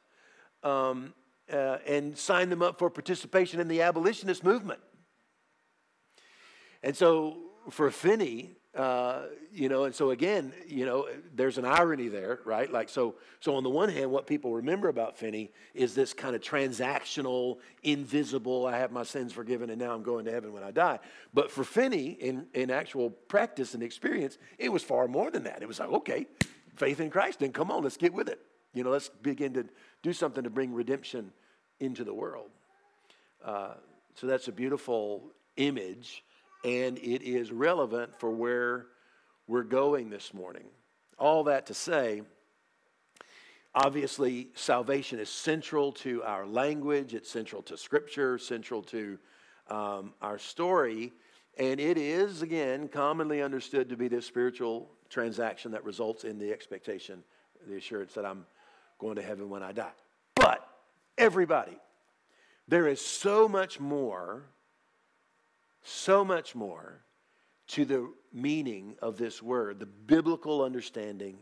um, 0.62 1.12
uh, 1.52 1.78
and 1.86 2.16
sign 2.16 2.48
them 2.48 2.62
up 2.62 2.78
for 2.78 2.90
participation 2.90 3.60
in 3.60 3.68
the 3.68 3.82
abolitionist 3.82 4.42
movement. 4.42 4.80
And 6.82 6.96
so 6.96 7.38
for 7.70 7.90
Finney, 7.90 8.52
uh, 8.76 9.22
you 9.54 9.70
know, 9.70 9.84
and 9.84 9.94
so 9.94 10.10
again, 10.10 10.52
you 10.68 10.84
know, 10.84 11.08
there's 11.34 11.56
an 11.56 11.64
irony 11.64 12.08
there, 12.08 12.40
right? 12.44 12.70
Like, 12.70 12.90
so, 12.90 13.14
so 13.40 13.56
on 13.56 13.62
the 13.62 13.70
one 13.70 13.88
hand, 13.88 14.10
what 14.10 14.26
people 14.26 14.52
remember 14.52 14.88
about 14.88 15.16
Finney 15.16 15.50
is 15.72 15.94
this 15.94 16.12
kind 16.12 16.36
of 16.36 16.42
transactional, 16.42 17.56
invisible, 17.82 18.66
I 18.66 18.76
have 18.76 18.92
my 18.92 19.02
sins 19.02 19.32
forgiven 19.32 19.70
and 19.70 19.80
now 19.80 19.94
I'm 19.94 20.02
going 20.02 20.26
to 20.26 20.30
heaven 20.30 20.52
when 20.52 20.62
I 20.62 20.72
die. 20.72 20.98
But 21.32 21.50
for 21.50 21.64
Finney, 21.64 22.18
in, 22.20 22.46
in 22.52 22.70
actual 22.70 23.08
practice 23.10 23.72
and 23.72 23.82
experience, 23.82 24.36
it 24.58 24.68
was 24.68 24.82
far 24.82 25.08
more 25.08 25.30
than 25.30 25.44
that. 25.44 25.62
It 25.62 25.68
was 25.68 25.80
like, 25.80 25.90
okay, 25.90 26.26
faith 26.74 27.00
in 27.00 27.08
Christ, 27.08 27.38
then 27.38 27.52
come 27.52 27.70
on, 27.70 27.82
let's 27.82 27.96
get 27.96 28.12
with 28.12 28.28
it. 28.28 28.40
You 28.74 28.84
know, 28.84 28.90
let's 28.90 29.08
begin 29.08 29.54
to 29.54 29.66
do 30.02 30.12
something 30.12 30.44
to 30.44 30.50
bring 30.50 30.74
redemption 30.74 31.32
into 31.80 32.04
the 32.04 32.12
world. 32.12 32.50
Uh, 33.42 33.74
so 34.14 34.26
that's 34.26 34.48
a 34.48 34.52
beautiful 34.52 35.22
image 35.56 36.22
and 36.66 36.98
it 36.98 37.22
is 37.22 37.52
relevant 37.52 38.12
for 38.18 38.28
where 38.32 38.86
we're 39.46 39.62
going 39.62 40.10
this 40.10 40.34
morning. 40.34 40.64
All 41.16 41.44
that 41.44 41.66
to 41.66 41.74
say, 41.74 42.22
obviously, 43.72 44.48
salvation 44.54 45.20
is 45.20 45.28
central 45.28 45.92
to 45.92 46.24
our 46.24 46.44
language, 46.44 47.14
it's 47.14 47.30
central 47.30 47.62
to 47.62 47.76
Scripture, 47.76 48.36
central 48.36 48.82
to 48.82 49.16
um, 49.70 50.12
our 50.20 50.38
story, 50.38 51.12
and 51.56 51.78
it 51.78 51.96
is, 51.96 52.42
again, 52.42 52.88
commonly 52.88 53.42
understood 53.42 53.88
to 53.88 53.96
be 53.96 54.08
this 54.08 54.26
spiritual 54.26 54.90
transaction 55.08 55.70
that 55.70 55.84
results 55.84 56.24
in 56.24 56.36
the 56.36 56.50
expectation, 56.50 57.22
the 57.68 57.76
assurance 57.76 58.12
that 58.14 58.26
I'm 58.26 58.44
going 58.98 59.14
to 59.14 59.22
heaven 59.22 59.48
when 59.48 59.62
I 59.62 59.70
die. 59.70 59.92
But 60.34 60.68
everybody, 61.16 61.78
there 62.66 62.88
is 62.88 63.00
so 63.00 63.46
much 63.46 63.78
more 63.78 64.46
so 65.86 66.24
much 66.24 66.54
more 66.56 67.00
to 67.68 67.84
the 67.84 68.10
meaning 68.32 68.96
of 69.00 69.16
this 69.16 69.40
word, 69.40 69.78
the 69.78 69.86
biblical 69.86 70.62
understanding 70.62 71.38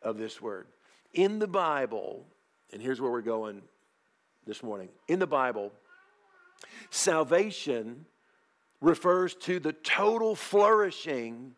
of 0.00 0.16
this 0.16 0.40
word. 0.40 0.66
In 1.12 1.38
the 1.38 1.46
Bible, 1.46 2.26
and 2.72 2.80
here's 2.80 3.00
where 3.00 3.10
we're 3.10 3.20
going 3.20 3.60
this 4.46 4.62
morning. 4.62 4.88
In 5.06 5.18
the 5.18 5.26
Bible, 5.26 5.70
salvation 6.90 8.06
refers 8.80 9.34
to 9.34 9.60
the 9.60 9.72
total 9.72 10.34
flourishing 10.34 11.54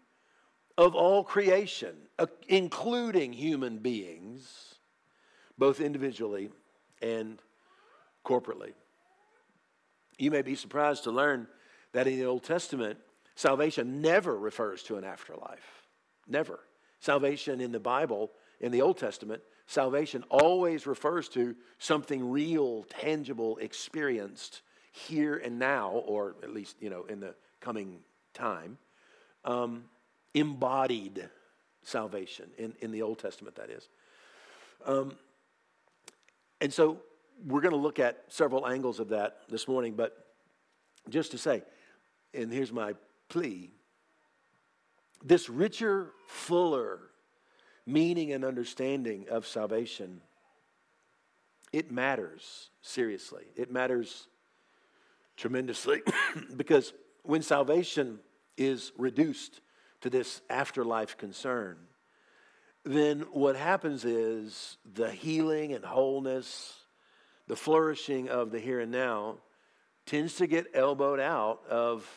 of 0.77 0.95
all 0.95 1.23
creation, 1.23 1.95
uh, 2.19 2.27
including 2.49 3.33
human 3.33 3.79
beings, 3.79 4.75
both 5.57 5.81
individually 5.81 6.51
and 7.01 7.41
corporately. 8.25 8.73
You 10.19 10.33
may 10.33 10.43
be 10.43 10.57
surprised 10.57 11.05
to 11.05 11.13
learn 11.13 11.47
that 11.93 12.07
in 12.07 12.19
the 12.19 12.27
Old 12.27 12.45
Testament, 12.45 12.99
salvation 13.35 14.01
never 14.01 14.37
refers 14.37 14.83
to 14.85 14.97
an 14.97 15.05
afterlife. 15.05 15.83
Never. 16.29 16.61
Salvation 17.01 17.61
in 17.61 17.73
the 17.73 17.81
Bible, 17.81 18.33
in 18.61 18.73
the 18.73 18.83
Old 18.83 18.99
Testament, 18.99 19.43
salvation 19.67 20.25
always 20.31 20.87
refers 20.87 21.29
to 21.31 21.55
something 21.79 22.31
real, 22.31 22.85
tangible, 22.85 23.59
experienced 23.59 24.63
here 24.93 25.37
and 25.37 25.59
now, 25.59 25.91
or 25.91 26.37
at 26.43 26.53
least, 26.53 26.77
you 26.81 26.91
know, 26.91 27.05
in 27.05 27.21
the 27.21 27.35
coming 27.61 27.99
time. 28.33 28.79
Um, 29.45 29.85
embodied 30.35 31.29
salvation 31.83 32.51
in, 32.59 32.75
in 32.81 32.91
the 32.91 33.03
Old 33.03 33.19
Testament, 33.19 33.57
that 33.57 33.71
is. 33.71 33.89
Um, 34.85 35.13
and 36.61 36.73
so 36.73 37.01
we're 37.47 37.61
going 37.61 37.73
to 37.73 37.81
look 37.81 37.99
at 37.99 38.25
several 38.29 38.67
angles 38.67 39.01
of 39.01 39.11
that 39.11 39.41
this 39.49 39.69
morning, 39.69 39.95
but 39.95 40.27
just 41.09 41.31
to 41.33 41.39
say, 41.39 41.63
and 42.35 42.53
here's 42.53 42.73
my 42.73 42.95
plea 43.29 43.73
this 45.25 45.49
richer, 45.49 46.13
fuller 46.29 47.01
meaning 47.87 48.33
and 48.33 48.45
understanding 48.45 49.27
of 49.31 49.47
salvation, 49.47 50.21
it 51.73 51.91
matters 51.91 52.71
seriously. 52.83 53.45
It 53.55 53.71
matters 53.71 54.29
tremendously 55.37 56.03
because 56.57 56.93
when 57.23 57.43
salvation 57.43 58.19
is 58.57 58.93
reduced 58.97 59.61
to 60.01 60.11
this 60.11 60.43
afterlife 60.51 61.17
concern, 61.17 61.77
then 62.85 63.21
what 63.33 63.57
happens 63.57 64.05
is 64.05 64.79
the 64.95 65.11
healing 65.11 65.73
and 65.73 65.85
wholeness, 65.85 66.75
the 67.49 67.57
flourishing 67.57 68.29
of 68.29 68.51
the 68.51 68.61
here 68.61 68.81
and 68.81 68.93
now 68.93 69.39
tends 70.07 70.37
to 70.37 70.47
get 70.47 70.67
elbowed 70.73 71.21
out 71.21 71.61
of 71.69 72.09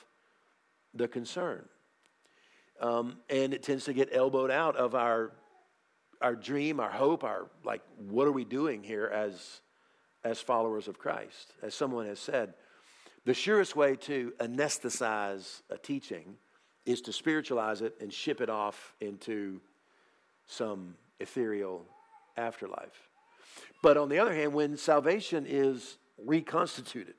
the 0.93 1.07
concern. 1.07 1.67
Um, 2.79 3.17
and 3.29 3.53
it 3.53 3.63
tends 3.63 3.85
to 3.85 3.93
get 3.93 4.09
elbowed 4.13 4.51
out 4.51 4.75
of 4.75 4.95
our 4.95 5.33
our 6.21 6.35
dream, 6.35 6.81
our 6.81 6.89
hope, 6.91 7.23
our 7.23 7.49
like, 7.63 7.81
what 7.97 8.27
are 8.27 8.31
we 8.31 8.45
doing 8.45 8.83
here 8.83 9.07
as 9.07 9.61
as 10.23 10.39
followers 10.39 10.87
of 10.87 10.97
Christ? 10.97 11.53
As 11.61 11.73
someone 11.73 12.05
has 12.05 12.19
said, 12.19 12.53
the 13.25 13.33
surest 13.33 13.75
way 13.75 13.95
to 13.97 14.33
anesthetize 14.39 15.61
a 15.69 15.77
teaching 15.77 16.35
is 16.85 17.01
to 17.01 17.13
spiritualize 17.13 17.81
it 17.81 17.95
and 18.01 18.11
ship 18.11 18.41
it 18.41 18.49
off 18.49 18.95
into 19.01 19.61
some 20.47 20.95
ethereal 21.19 21.85
afterlife. 22.37 23.09
But 23.83 23.97
on 23.97 24.09
the 24.09 24.19
other 24.19 24.33
hand, 24.33 24.53
when 24.53 24.77
salvation 24.77 25.45
is 25.47 25.97
reconstituted 26.17 27.15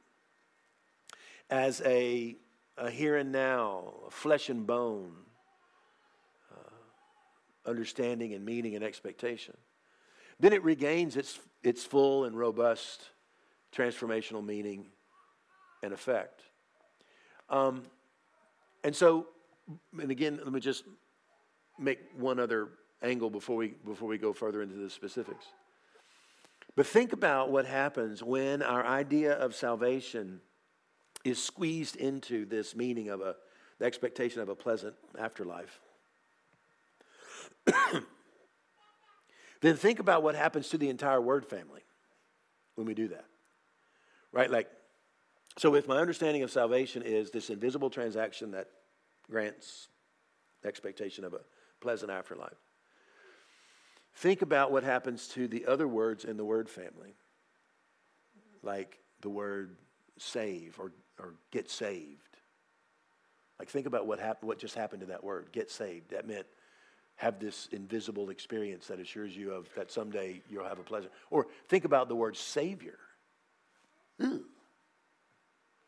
as 1.50 1.82
a 1.84 2.36
a 2.80 2.90
here 2.90 3.16
and 3.16 3.30
now, 3.30 3.92
flesh 4.10 4.48
and 4.48 4.66
bone, 4.66 5.12
uh, 6.50 7.68
understanding 7.68 8.32
and 8.32 8.44
meaning 8.44 8.74
and 8.74 8.82
expectation. 8.82 9.56
Then 10.40 10.52
it 10.52 10.64
regains 10.64 11.16
its, 11.16 11.38
its 11.62 11.84
full 11.84 12.24
and 12.24 12.36
robust 12.36 13.10
transformational 13.76 14.44
meaning 14.44 14.86
and 15.82 15.92
effect. 15.92 16.42
Um, 17.50 17.82
and 18.82 18.96
so, 18.96 19.26
and 20.00 20.10
again, 20.10 20.40
let 20.42 20.52
me 20.52 20.60
just 20.60 20.84
make 21.78 21.98
one 22.16 22.40
other 22.40 22.68
angle 23.02 23.28
before 23.28 23.56
we, 23.56 23.74
before 23.84 24.08
we 24.08 24.16
go 24.18 24.32
further 24.32 24.62
into 24.62 24.76
the 24.76 24.88
specifics. 24.88 25.44
But 26.76 26.86
think 26.86 27.12
about 27.12 27.50
what 27.50 27.66
happens 27.66 28.22
when 28.22 28.62
our 28.62 28.84
idea 28.86 29.34
of 29.34 29.54
salvation 29.54 30.40
is 31.24 31.42
squeezed 31.42 31.96
into 31.96 32.44
this 32.44 32.74
meaning 32.74 33.08
of 33.08 33.20
a, 33.20 33.36
the 33.78 33.84
expectation 33.84 34.40
of 34.40 34.48
a 34.48 34.54
pleasant 34.54 34.94
afterlife. 35.18 35.80
then 39.60 39.76
think 39.76 39.98
about 39.98 40.22
what 40.22 40.34
happens 40.34 40.68
to 40.68 40.78
the 40.78 40.88
entire 40.88 41.20
word 41.20 41.44
family 41.44 41.82
when 42.74 42.86
we 42.86 42.94
do 42.94 43.08
that. 43.08 43.26
Right? 44.32 44.50
Like, 44.50 44.68
so 45.58 45.74
if 45.74 45.86
my 45.86 45.96
understanding 45.98 46.42
of 46.42 46.50
salvation 46.50 47.02
is 47.02 47.30
this 47.30 47.50
invisible 47.50 47.90
transaction 47.90 48.52
that 48.52 48.68
grants 49.30 49.88
expectation 50.64 51.24
of 51.24 51.34
a 51.34 51.40
pleasant 51.80 52.10
afterlife, 52.10 52.56
Think 54.14 54.42
about 54.42 54.72
what 54.72 54.84
happens 54.84 55.28
to 55.28 55.48
the 55.48 55.66
other 55.66 55.88
words 55.88 56.24
in 56.24 56.36
the 56.36 56.44
word 56.44 56.68
family, 56.68 57.14
like 58.62 58.98
the 59.22 59.30
word 59.30 59.76
save 60.18 60.78
or, 60.78 60.92
or 61.20 61.34
get 61.50 61.70
saved. 61.70 62.18
Like, 63.58 63.68
think 63.68 63.86
about 63.86 64.06
what, 64.06 64.18
happened, 64.18 64.48
what 64.48 64.58
just 64.58 64.74
happened 64.74 65.00
to 65.00 65.06
that 65.08 65.22
word, 65.22 65.48
get 65.52 65.70
saved. 65.70 66.10
That 66.10 66.26
meant 66.26 66.46
have 67.16 67.38
this 67.38 67.68
invisible 67.72 68.30
experience 68.30 68.86
that 68.86 68.98
assures 68.98 69.36
you 69.36 69.52
of 69.52 69.68
that 69.74 69.92
someday 69.92 70.40
you'll 70.48 70.64
have 70.64 70.78
a 70.78 70.82
pleasant. 70.82 71.12
Or 71.30 71.46
think 71.68 71.84
about 71.84 72.08
the 72.08 72.16
word 72.16 72.34
Savior. 72.34 72.98
Ooh. 74.22 74.44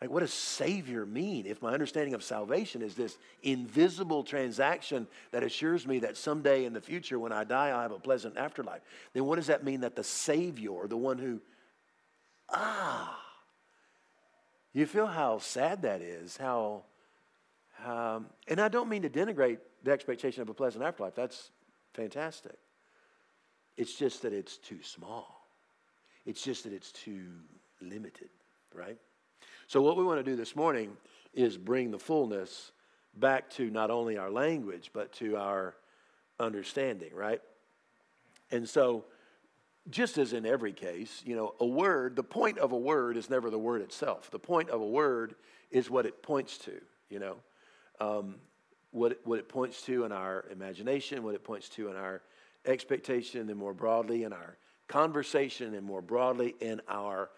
Like, 0.03 0.11
what 0.11 0.21
does 0.21 0.35
Savior 0.35 1.07
mean? 1.07 1.47
If 1.47 1.63
my 1.63 1.73
understanding 1.73 2.13
of 2.13 2.23
salvation 2.23 2.83
is 2.83 2.97
this 2.97 3.17
invisible 3.43 4.25
transaction 4.25 5.07
that 5.31 5.43
assures 5.43 5.87
me 5.87 6.01
that 6.01 6.17
someday 6.17 6.65
in 6.65 6.73
the 6.73 6.81
future, 6.81 7.19
when 7.19 7.33
I 7.33 7.45
die, 7.45 7.69
I'll 7.69 7.81
have 7.81 7.93
a 7.93 8.01
pleasant 8.01 8.37
afterlife, 8.37 8.83
then 9.15 9.25
what 9.25 9.37
does 9.37 9.47
that 9.47 9.65
mean 9.65 9.81
that 9.83 9.97
the 9.97 10.05
Savior, 10.05 10.87
the 10.89 10.97
one 10.97 11.19
who, 11.19 11.41
ah, 12.51 13.19
you 14.73 14.87
feel 14.87 15.07
how 15.07 15.39
sad 15.39 15.83
that 15.83 16.01
is, 16.01 16.37
how, 16.37 16.83
um, 17.85 18.27
and 18.49 18.61
I 18.61 18.69
don't 18.69 18.89
mean 18.89 19.03
to 19.03 19.11
denigrate 19.11 19.59
the 19.83 19.91
expectation 19.91 20.43
of 20.43 20.49
a 20.49 20.55
pleasant 20.55 20.83
afterlife. 20.85 21.15
That's 21.15 21.51
fantastic. 21.93 22.57
It's 23.77 23.95
just 23.95 24.23
that 24.23 24.33
it's 24.33 24.57
too 24.59 24.83
small. 24.83 25.47
It's 26.25 26.43
just 26.43 26.65
that 26.65 26.73
it's 26.73 26.93
too 26.93 27.27
limited, 27.81 28.29
right? 28.75 28.99
So, 29.67 29.83
what 29.83 29.97
we 29.97 30.05
want 30.05 30.25
to 30.25 30.31
do 30.31 30.37
this 30.37 30.55
morning 30.55 30.97
is 31.35 31.57
bring 31.57 31.91
the 31.91 31.99
fullness 31.99 32.73
back 33.15 33.51
to 33.51 33.71
not 33.71 33.91
only 33.91 34.17
our 34.19 34.31
language, 34.31 34.91
but 34.93 35.13
to 35.15 35.37
our 35.37 35.75
understanding, 36.39 37.15
right? 37.15 37.41
And 38.51 38.69
so, 38.69 39.05
just 39.91 40.19
as 40.19 40.33
in 40.33 40.47
every 40.47 40.73
case, 40.73 41.23
you 41.25 41.35
know, 41.35 41.55
a 41.61 41.67
word, 41.67 42.17
the 42.17 42.23
point 42.23 42.59
of 42.59 42.73
a 42.73 42.77
word 42.77 43.17
is 43.17 43.29
never 43.29 43.51
the 43.51 43.59
word 43.59 43.83
itself. 43.83 44.31
The 44.31 44.39
point 44.39 44.71
of 44.71 44.81
a 44.81 44.87
word 44.87 45.35
is 45.71 45.91
what 45.91 46.07
it 46.07 46.23
points 46.23 46.59
to, 46.59 46.81
you 47.09 47.19
know. 47.19 47.37
Um, 48.01 48.37
what, 48.93 49.21
what 49.25 49.39
it 49.39 49.49
points 49.49 49.83
to 49.83 50.05
in 50.05 50.13
our 50.13 50.45
imagination, 50.51 51.23
what 51.23 51.35
it 51.35 51.43
points 51.43 51.69
to 51.71 51.89
in 51.89 51.97
our 51.97 52.23
expectation, 52.67 53.49
and 53.49 53.59
more 53.59 53.75
broadly 53.75 54.25
in 54.25 54.33
our 54.33 54.57
conversation, 54.87 55.75
and 55.75 55.85
more 55.85 56.03
broadly 56.03 56.55
in 56.61 56.81
our 56.89 57.31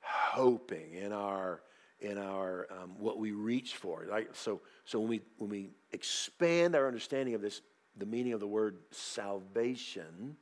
hoping, 0.00 0.94
in 0.94 1.12
our 1.12 1.62
in 2.00 2.16
our 2.16 2.68
um, 2.70 2.94
what 2.98 3.18
we 3.18 3.32
reach 3.32 3.74
for. 3.74 4.06
Right? 4.08 4.28
So 4.34 4.60
so 4.84 5.00
when 5.00 5.08
we 5.08 5.20
when 5.38 5.50
we 5.50 5.70
expand 5.92 6.74
our 6.74 6.86
understanding 6.86 7.34
of 7.34 7.40
this, 7.40 7.62
the 7.96 8.06
meaning 8.06 8.32
of 8.32 8.40
the 8.40 8.46
word 8.46 8.78
salvation, 8.90 10.36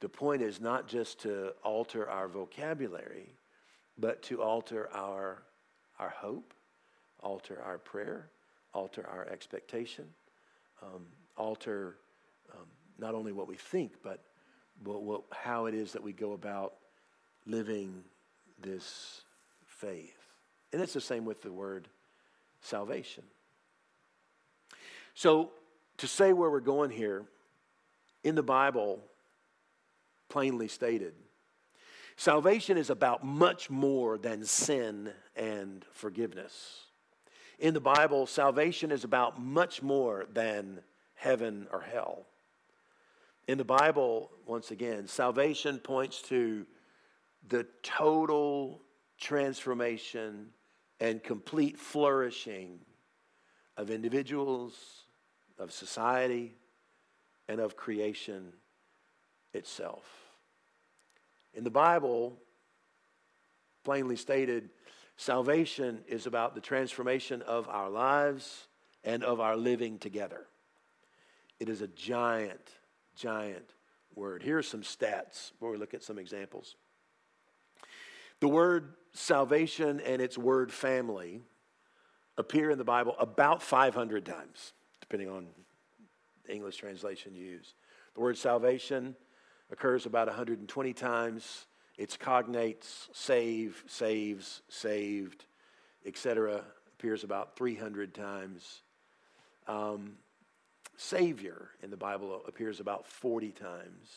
the 0.00 0.08
point 0.08 0.42
is 0.42 0.60
not 0.60 0.88
just 0.88 1.20
to 1.22 1.52
alter 1.62 2.08
our 2.08 2.28
vocabulary, 2.28 3.34
but 3.98 4.22
to 4.24 4.42
alter 4.42 4.88
our 4.92 5.42
our 5.98 6.10
hope, 6.10 6.52
alter 7.20 7.60
our 7.64 7.78
prayer, 7.78 8.28
alter 8.74 9.06
our 9.10 9.26
expectation, 9.28 10.04
um, 10.82 11.06
alter 11.36 11.96
um, 12.52 12.66
not 12.98 13.14
only 13.14 13.32
what 13.32 13.48
we 13.48 13.56
think, 13.56 13.92
but, 14.02 14.20
but 14.82 15.02
what, 15.02 15.22
how 15.32 15.66
it 15.66 15.74
is 15.74 15.92
that 15.92 16.02
we 16.02 16.12
go 16.12 16.32
about 16.32 16.74
living 17.46 18.04
this 18.60 19.22
faith. 19.66 20.18
And 20.72 20.82
it's 20.82 20.92
the 20.92 21.00
same 21.00 21.24
with 21.24 21.42
the 21.42 21.52
word 21.52 21.88
salvation. 22.60 23.24
So, 25.14 25.50
to 25.98 26.06
say 26.06 26.34
where 26.34 26.50
we're 26.50 26.60
going 26.60 26.90
here, 26.90 27.24
in 28.22 28.34
the 28.34 28.42
Bible, 28.42 29.00
plainly 30.36 30.68
stated, 30.68 31.14
salvation 32.18 32.76
is 32.76 32.90
about 32.90 33.24
much 33.24 33.70
more 33.70 34.18
than 34.18 34.44
sin 34.44 35.10
and 35.34 35.82
forgiveness. 35.92 36.82
In 37.58 37.72
the 37.72 37.80
Bible, 37.80 38.26
salvation 38.26 38.92
is 38.92 39.02
about 39.02 39.40
much 39.40 39.82
more 39.82 40.26
than 40.34 40.80
heaven 41.14 41.66
or 41.72 41.80
hell. 41.80 42.26
In 43.48 43.56
the 43.56 43.64
Bible, 43.64 44.30
once 44.44 44.72
again, 44.72 45.06
salvation 45.06 45.78
points 45.78 46.20
to 46.28 46.66
the 47.48 47.66
total 47.82 48.82
transformation 49.18 50.48
and 51.00 51.22
complete 51.22 51.78
flourishing 51.78 52.80
of 53.78 53.90
individuals, 53.90 54.74
of 55.58 55.72
society, 55.72 56.56
and 57.48 57.58
of 57.58 57.74
creation 57.74 58.52
itself. 59.54 60.25
In 61.56 61.64
the 61.64 61.70
Bible, 61.70 62.36
plainly 63.82 64.16
stated, 64.16 64.68
Salvation 65.16 66.02
is 66.06 66.26
about 66.26 66.54
the 66.54 66.60
transformation 66.60 67.40
of 67.40 67.66
our 67.70 67.88
lives 67.88 68.68
and 69.02 69.24
of 69.24 69.40
our 69.40 69.56
living 69.56 69.98
together. 69.98 70.46
It 71.58 71.70
is 71.70 71.80
a 71.80 71.88
giant, 71.88 72.70
giant 73.16 73.70
word. 74.14 74.42
Here 74.42 74.58
are 74.58 74.62
some 74.62 74.82
stats 74.82 75.52
before 75.52 75.70
we 75.70 75.78
look 75.78 75.94
at 75.94 76.02
some 76.02 76.18
examples. 76.18 76.76
The 78.40 78.48
word 78.48 78.92
salvation 79.14 80.00
and 80.00 80.20
its 80.20 80.36
word 80.36 80.70
family 80.70 81.40
appear 82.36 82.70
in 82.70 82.76
the 82.76 82.84
Bible 82.84 83.16
about 83.18 83.62
500 83.62 84.26
times, 84.26 84.74
depending 85.00 85.30
on 85.30 85.46
the 86.44 86.52
English 86.52 86.76
translation 86.76 87.34
you 87.34 87.46
use. 87.46 87.74
The 88.14 88.20
word 88.20 88.36
salvation 88.36 89.16
occurs 89.70 90.06
about 90.06 90.28
120 90.28 90.92
times. 90.92 91.66
Its 91.98 92.16
cognates, 92.16 93.08
save, 93.12 93.82
saves, 93.86 94.62
saved, 94.68 95.46
etc., 96.04 96.62
appears 96.98 97.24
about 97.24 97.56
300 97.56 98.14
times. 98.14 98.82
Um, 99.66 100.12
Savior 100.96 101.70
in 101.82 101.90
the 101.90 101.96
Bible 101.96 102.42
appears 102.46 102.80
about 102.80 103.06
40 103.06 103.50
times. 103.52 104.10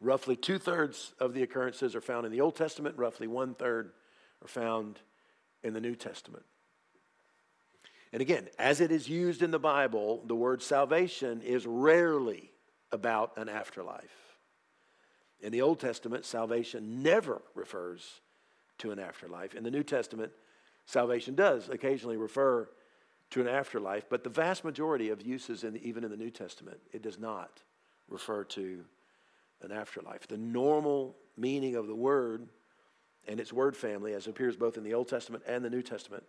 Roughly 0.00 0.34
two 0.36 0.58
thirds 0.58 1.12
of 1.20 1.34
the 1.34 1.42
occurrences 1.42 1.94
are 1.94 2.00
found 2.00 2.24
in 2.26 2.32
the 2.32 2.40
Old 2.40 2.56
Testament, 2.56 2.96
roughly 2.96 3.26
one 3.26 3.54
third 3.54 3.92
are 4.42 4.48
found 4.48 4.98
in 5.62 5.74
the 5.74 5.80
New 5.80 5.94
Testament. 5.94 6.44
And 8.12 8.22
again, 8.22 8.48
as 8.58 8.80
it 8.80 8.90
is 8.90 9.08
used 9.08 9.42
in 9.42 9.50
the 9.50 9.58
Bible, 9.58 10.22
the 10.26 10.34
word 10.34 10.62
salvation 10.62 11.42
is 11.42 11.66
rarely 11.66 12.50
about 12.90 13.36
an 13.36 13.48
afterlife. 13.48 14.29
In 15.40 15.52
the 15.52 15.62
Old 15.62 15.80
Testament, 15.80 16.24
salvation 16.24 17.02
never 17.02 17.42
refers 17.54 18.20
to 18.78 18.90
an 18.90 18.98
afterlife. 18.98 19.54
In 19.54 19.64
the 19.64 19.70
New 19.70 19.82
Testament, 19.82 20.32
salvation 20.86 21.34
does 21.34 21.68
occasionally 21.68 22.16
refer 22.16 22.68
to 23.30 23.40
an 23.40 23.48
afterlife, 23.48 24.04
but 24.08 24.24
the 24.24 24.30
vast 24.30 24.64
majority 24.64 25.08
of 25.10 25.22
uses, 25.22 25.64
in 25.64 25.74
the, 25.74 25.86
even 25.86 26.04
in 26.04 26.10
the 26.10 26.16
New 26.16 26.30
Testament, 26.30 26.78
it 26.92 27.02
does 27.02 27.18
not 27.18 27.62
refer 28.08 28.44
to 28.44 28.84
an 29.62 29.72
afterlife. 29.72 30.26
The 30.26 30.36
normal 30.36 31.16
meaning 31.36 31.76
of 31.76 31.86
the 31.86 31.94
word 31.94 32.48
and 33.28 33.38
its 33.38 33.52
word 33.52 33.76
family, 33.76 34.14
as 34.14 34.26
appears 34.26 34.56
both 34.56 34.76
in 34.76 34.82
the 34.82 34.94
Old 34.94 35.08
Testament 35.08 35.44
and 35.46 35.64
the 35.64 35.70
New 35.70 35.82
Testament, 35.82 36.24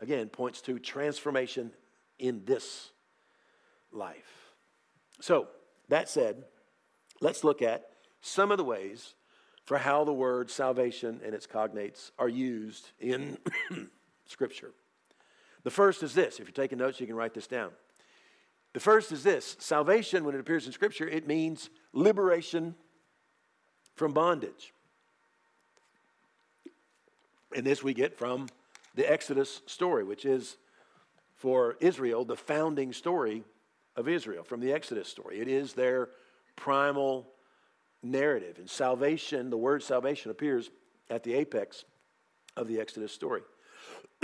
again, 0.00 0.28
points 0.28 0.60
to 0.62 0.78
transformation 0.78 1.72
in 2.18 2.44
this 2.44 2.90
life. 3.90 4.52
So, 5.20 5.48
that 5.88 6.08
said, 6.08 6.44
let's 7.20 7.44
look 7.44 7.62
at 7.62 7.90
some 8.24 8.50
of 8.50 8.56
the 8.56 8.64
ways 8.64 9.14
for 9.64 9.76
how 9.76 10.04
the 10.04 10.12
word 10.12 10.50
salvation 10.50 11.20
and 11.24 11.34
its 11.34 11.46
cognates 11.46 12.10
are 12.18 12.28
used 12.28 12.90
in 12.98 13.36
Scripture. 14.26 14.72
The 15.62 15.70
first 15.70 16.02
is 16.02 16.14
this. 16.14 16.40
If 16.40 16.46
you're 16.46 16.52
taking 16.52 16.78
notes, 16.78 17.00
you 17.00 17.06
can 17.06 17.16
write 17.16 17.34
this 17.34 17.46
down. 17.46 17.70
The 18.72 18.80
first 18.80 19.12
is 19.12 19.22
this 19.22 19.56
salvation, 19.60 20.24
when 20.24 20.34
it 20.34 20.40
appears 20.40 20.66
in 20.66 20.72
Scripture, 20.72 21.06
it 21.06 21.26
means 21.26 21.68
liberation 21.92 22.74
from 23.94 24.12
bondage. 24.12 24.72
And 27.54 27.64
this 27.64 27.82
we 27.82 27.92
get 27.92 28.16
from 28.16 28.48
the 28.94 29.10
Exodus 29.10 29.60
story, 29.66 30.02
which 30.02 30.24
is 30.24 30.56
for 31.36 31.76
Israel 31.80 32.24
the 32.24 32.36
founding 32.36 32.94
story 32.94 33.44
of 33.96 34.08
Israel, 34.08 34.44
from 34.44 34.60
the 34.60 34.72
Exodus 34.72 35.08
story. 35.08 35.40
It 35.40 35.48
is 35.48 35.74
their 35.74 36.08
primal 36.56 37.28
narrative. 38.04 38.58
And 38.58 38.68
salvation, 38.68 39.50
the 39.50 39.56
word 39.56 39.82
salvation 39.82 40.30
appears 40.30 40.70
at 41.10 41.22
the 41.22 41.34
apex 41.34 41.84
of 42.56 42.68
the 42.68 42.80
Exodus 42.80 43.12
story. 43.12 43.42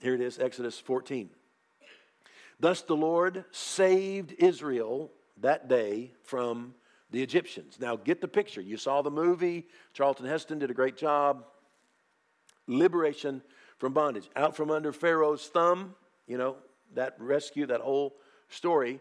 Here 0.00 0.14
it 0.14 0.20
is, 0.20 0.38
Exodus 0.38 0.78
14. 0.78 1.30
Thus 2.60 2.82
the 2.82 2.96
Lord 2.96 3.44
saved 3.52 4.34
Israel 4.38 5.12
that 5.40 5.68
day 5.68 6.12
from 6.24 6.74
the 7.10 7.22
Egyptians. 7.22 7.78
Now 7.80 7.96
get 7.96 8.20
the 8.20 8.28
picture. 8.28 8.60
You 8.60 8.76
saw 8.76 9.02
the 9.02 9.10
movie. 9.10 9.68
Charlton 9.94 10.26
Heston 10.26 10.58
did 10.58 10.70
a 10.70 10.74
great 10.74 10.96
job. 10.96 11.44
Liberation 12.66 13.42
from 13.78 13.92
bondage. 13.92 14.28
Out 14.36 14.56
from 14.56 14.70
under 14.70 14.92
Pharaoh's 14.92 15.46
thumb, 15.46 15.94
you 16.26 16.36
know, 16.36 16.56
that 16.94 17.14
rescue, 17.18 17.66
that 17.66 17.80
whole 17.80 18.16
story. 18.48 19.00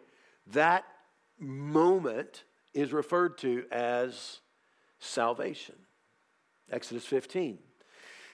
That 0.54 0.86
moment 1.40 2.44
is 2.82 2.94
referred 2.94 3.38
to 3.40 3.66
as 3.72 4.40
salvation. 5.00 5.76
Exodus 6.72 7.06
15. 7.06 7.58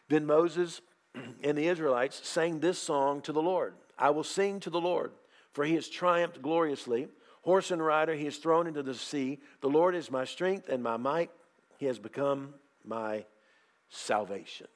Then 0.10 0.25
Moses 0.25 0.82
and 1.43 1.58
the 1.58 1.67
Israelites 1.67 2.27
sang 2.27 2.60
this 2.60 2.77
song 2.77 3.21
to 3.21 3.32
the 3.32 3.41
Lord 3.41 3.75
I 3.97 4.10
will 4.10 4.23
sing 4.23 4.60
to 4.62 4.69
the 4.69 4.82
Lord, 4.82 5.12
for 5.53 5.63
he 5.63 5.75
has 5.75 5.88
triumphed 5.88 6.41
gloriously. 6.41 7.08
Horse 7.43 7.71
and 7.71 7.84
rider 7.84 8.15
he 8.15 8.25
is 8.25 8.38
thrown 8.38 8.67
into 8.67 8.84
the 8.84 8.95
sea. 8.95 9.39
The 9.62 9.69
Lord 9.69 9.95
is 9.95 10.10
my 10.10 10.25
strength 10.25 10.67
and 10.69 10.82
my 10.82 10.97
might. 10.97 11.29
He 11.77 11.86
has 11.86 11.99
become 11.99 12.53
my 12.84 13.25
salvation. 13.89 14.67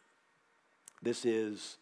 This 1.02 1.26
is 1.26 1.78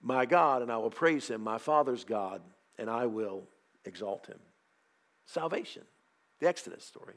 my 0.00 0.26
God, 0.26 0.62
and 0.62 0.72
I 0.72 0.78
will 0.78 0.90
praise 0.90 1.28
him, 1.28 1.42
my 1.42 1.58
Father's 1.58 2.04
God, 2.04 2.40
and 2.78 2.88
I 2.88 3.06
will 3.06 3.44
exalt 3.84 4.26
him. 4.26 4.38
Salvation, 5.26 5.82
the 6.42 6.48
Exodus 6.48 6.84
story, 6.84 7.14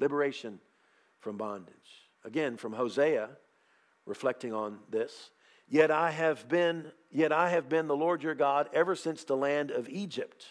liberation 0.00 0.58
from 1.20 1.36
bondage. 1.36 2.10
Again, 2.24 2.56
from 2.56 2.72
Hosea, 2.72 3.28
reflecting 4.06 4.52
on 4.52 4.80
this. 4.90 5.30
Yet 5.68 5.92
I 5.92 6.10
have 6.10 6.48
been, 6.48 6.90
yet 7.12 7.32
I 7.32 7.50
have 7.50 7.68
been 7.68 7.86
the 7.86 7.96
Lord 7.96 8.24
your 8.24 8.34
God 8.34 8.68
ever 8.72 8.96
since 8.96 9.22
the 9.22 9.36
land 9.36 9.70
of 9.70 9.88
Egypt. 9.88 10.44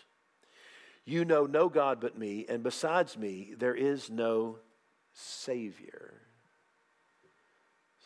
You 1.04 1.26
know 1.26 1.46
no 1.46 1.68
God 1.68 2.00
but 2.00 2.18
me, 2.18 2.46
and 2.48 2.64
besides 2.64 3.18
me 3.18 3.54
there 3.58 3.76
is 3.76 4.10
no 4.10 4.60
Savior. 5.12 6.14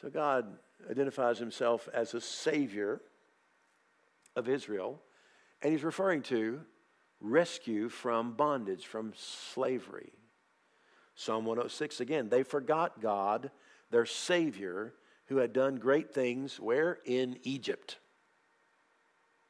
So 0.02 0.10
God 0.10 0.58
identifies 0.90 1.38
himself 1.38 1.88
as 1.94 2.16
a 2.16 2.22
Savior 2.22 3.00
of 4.36 4.50
Israel, 4.50 5.04
and 5.62 5.72
he's 5.72 5.84
referring 5.84 6.24
to 6.24 6.62
rescue 7.22 7.90
from 7.90 8.34
bondage, 8.34 8.86
from 8.86 9.14
slavery. 9.16 10.14
Psalm 11.16 11.46
106 11.46 12.00
again, 12.00 12.30
they 12.30 12.44
forgot 12.44 13.02
God, 13.02 13.52
their 13.92 14.06
Savior, 14.06 14.94
who 15.28 15.38
had 15.38 15.54
done 15.54 15.76
great 15.76 16.14
things 16.14 16.60
where? 16.60 17.00
In 17.06 17.38
Egypt. 17.44 17.98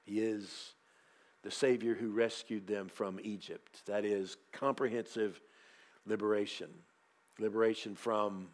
He 0.03 0.19
is 0.19 0.73
the 1.43 1.51
Savior 1.51 1.93
who 1.93 2.09
rescued 2.11 2.67
them 2.67 2.89
from 2.89 3.19
Egypt. 3.21 3.85
That 3.85 4.03
is 4.03 4.37
comprehensive 4.51 5.39
liberation. 6.05 6.69
Liberation 7.37 7.95
from 7.95 8.47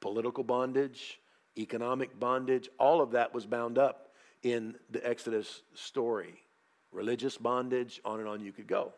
political 0.00 0.44
bondage, 0.44 1.20
economic 1.56 2.18
bondage, 2.20 2.68
all 2.78 3.00
of 3.00 3.12
that 3.12 3.34
was 3.34 3.46
bound 3.46 3.78
up 3.78 4.12
in 4.42 4.76
the 4.90 5.04
Exodus 5.06 5.62
story. 5.74 6.42
Religious 6.92 7.36
bondage, 7.36 8.00
on 8.04 8.20
and 8.20 8.28
on 8.28 8.40
you 8.40 8.52
could 8.52 8.66
go. 8.66 8.92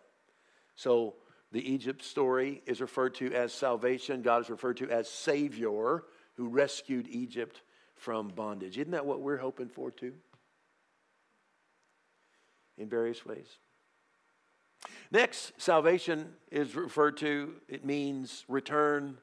So 0.76 1.14
the 1.52 1.72
Egypt 1.72 2.02
story 2.02 2.62
is 2.66 2.80
referred 2.80 3.14
to 3.16 3.32
as 3.32 3.52
salvation. 3.52 4.22
God 4.22 4.42
is 4.42 4.50
referred 4.50 4.76
to 4.78 4.88
as 4.88 5.08
Savior 5.08 6.04
who 6.34 6.48
rescued 6.48 7.08
Egypt 7.08 7.62
from 7.96 8.28
bondage. 8.28 8.78
Isn't 8.78 8.92
that 8.92 9.04
what 9.04 9.20
we're 9.20 9.36
hoping 9.36 9.68
for 9.68 9.90
too? 9.90 10.14
In 12.78 12.88
various 12.88 13.26
ways. 13.26 13.58
Next, 15.10 15.52
salvation 15.60 16.32
is 16.50 16.74
referred 16.74 17.16
to, 17.18 17.54
it 17.68 17.84
means 17.84 18.44
return 18.48 19.18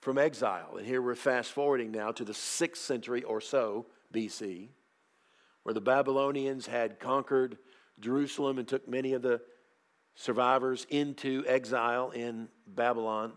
from 0.00 0.18
exile. 0.18 0.76
And 0.76 0.86
here 0.86 1.00
we're 1.02 1.14
fast 1.14 1.50
forwarding 1.50 1.90
now 1.90 2.12
to 2.12 2.24
the 2.24 2.34
6th 2.34 2.76
century 2.76 3.22
or 3.22 3.40
so 3.40 3.86
BC, 4.12 4.68
where 5.62 5.72
the 5.72 5.80
Babylonians 5.80 6.66
had 6.66 7.00
conquered 7.00 7.56
Jerusalem 8.00 8.58
and 8.58 8.66
took 8.66 8.88
many 8.88 9.12
of 9.12 9.22
the 9.22 9.40
survivors 10.14 10.86
into 10.90 11.44
exile 11.46 12.10
in 12.10 12.48
Babylon, 12.66 13.32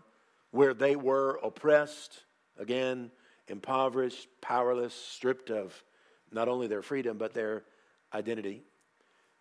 where 0.50 0.74
they 0.74 0.96
were 0.96 1.38
oppressed, 1.42 2.24
again, 2.58 3.10
impoverished, 3.48 4.28
powerless, 4.40 4.94
stripped 4.94 5.50
of 5.50 5.82
not 6.30 6.48
only 6.48 6.66
their 6.66 6.82
freedom, 6.82 7.18
but 7.18 7.34
their 7.34 7.64
identity. 8.12 8.62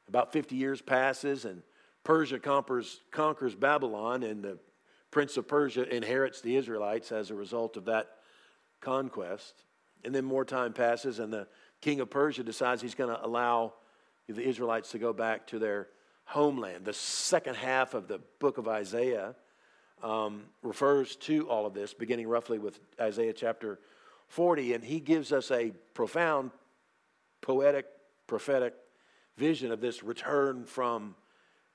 About 0.08 0.32
50 0.32 0.56
years 0.56 0.82
passes, 0.82 1.45
and 1.45 1.62
Persia 2.03 2.39
conquers, 2.39 3.01
conquers 3.12 3.56
Babylon, 3.56 4.23
and 4.23 4.43
the 4.43 4.58
prince 5.12 5.38
of 5.38 5.47
Persia 5.47 5.93
inherits 5.93 6.41
the 6.41 6.56
Israelites 6.56 7.12
as 7.12 7.30
a 7.30 7.36
result 7.36 7.77
of 7.77 7.86
that 7.86 8.08
conquest. 8.80 9.63
And 10.03 10.13
then 10.15 10.23
more 10.23 10.45
time 10.45 10.73
passes, 10.73 11.19
and 11.19 11.34
the 11.34 11.47
king 11.82 11.99
of 11.99 12.10
Persia 12.10 12.43
decides 12.43 12.82
he's 12.82 12.95
going 12.95 13.13
to 13.13 13.25
allow 13.25 13.73
the 14.27 14.47
Israelites 14.47 14.91
to 14.91 14.99
go 14.99 15.13
back 15.13 15.47
to 15.47 15.59
their 15.59 15.87
homeland. 16.25 16.85
The 16.85 16.93
second 16.93 17.55
half 17.55 17.93
of 17.93 18.07
the 18.07 18.19
book 18.39 18.57
of 18.57 18.67
Isaiah 18.67 19.35
um, 20.03 20.43
refers 20.61 21.15
to 21.17 21.49
all 21.49 21.65
of 21.65 21.73
this, 21.73 21.93
beginning 21.93 22.27
roughly 22.27 22.59
with 22.59 22.79
Isaiah 22.99 23.33
chapter 23.33 23.79
40, 24.27 24.73
and 24.73 24.83
he 24.83 24.99
gives 24.99 25.31
us 25.31 25.49
a 25.51 25.71
profound, 25.93 26.51
poetic, 27.41 27.85
prophetic 28.27 28.73
vision 29.37 29.71
of 29.71 29.79
this 29.79 30.03
return 30.03 30.65
from 30.65 31.15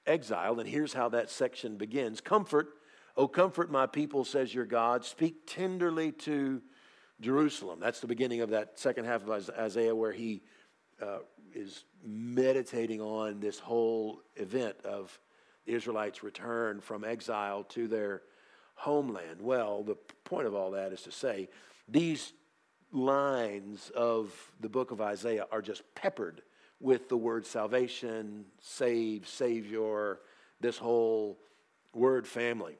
exile. 0.06 0.60
And 0.60 0.68
here's 0.68 0.92
how 0.92 1.08
that 1.10 1.30
section 1.30 1.76
begins 1.76 2.20
Comfort, 2.20 2.68
O 3.16 3.26
comfort 3.26 3.70
my 3.70 3.86
people, 3.86 4.24
says 4.24 4.54
your 4.54 4.66
God. 4.66 5.04
Speak 5.04 5.46
tenderly 5.46 6.12
to 6.12 6.60
Jerusalem. 7.20 7.80
That's 7.80 8.00
the 8.00 8.06
beginning 8.06 8.40
of 8.40 8.50
that 8.50 8.78
second 8.78 9.06
half 9.06 9.26
of 9.26 9.50
Isaiah 9.58 9.94
where 9.94 10.12
he 10.12 10.42
uh, 11.02 11.18
is 11.54 11.84
meditating 12.04 13.00
on 13.00 13.40
this 13.40 13.58
whole 13.58 14.20
event 14.36 14.76
of 14.84 15.18
the 15.66 15.74
Israelites' 15.74 16.22
return 16.22 16.80
from 16.80 17.04
exile 17.04 17.64
to 17.64 17.88
their 17.88 18.22
homeland. 18.74 19.40
Well, 19.40 19.82
the 19.82 19.96
point 20.24 20.46
of 20.46 20.54
all 20.54 20.70
that 20.72 20.92
is 20.92 21.02
to 21.02 21.12
say 21.12 21.48
these 21.88 22.32
lines 22.92 23.90
of 23.94 24.32
the 24.60 24.68
book 24.68 24.90
of 24.90 25.00
Isaiah 25.00 25.46
are 25.50 25.62
just 25.62 25.82
peppered 25.94 26.42
with 26.80 27.08
the 27.08 27.16
word 27.16 27.46
salvation, 27.46 28.44
save, 28.60 29.28
savior, 29.28 30.20
this 30.60 30.78
whole 30.78 31.38
word 31.94 32.26
family. 32.26 32.76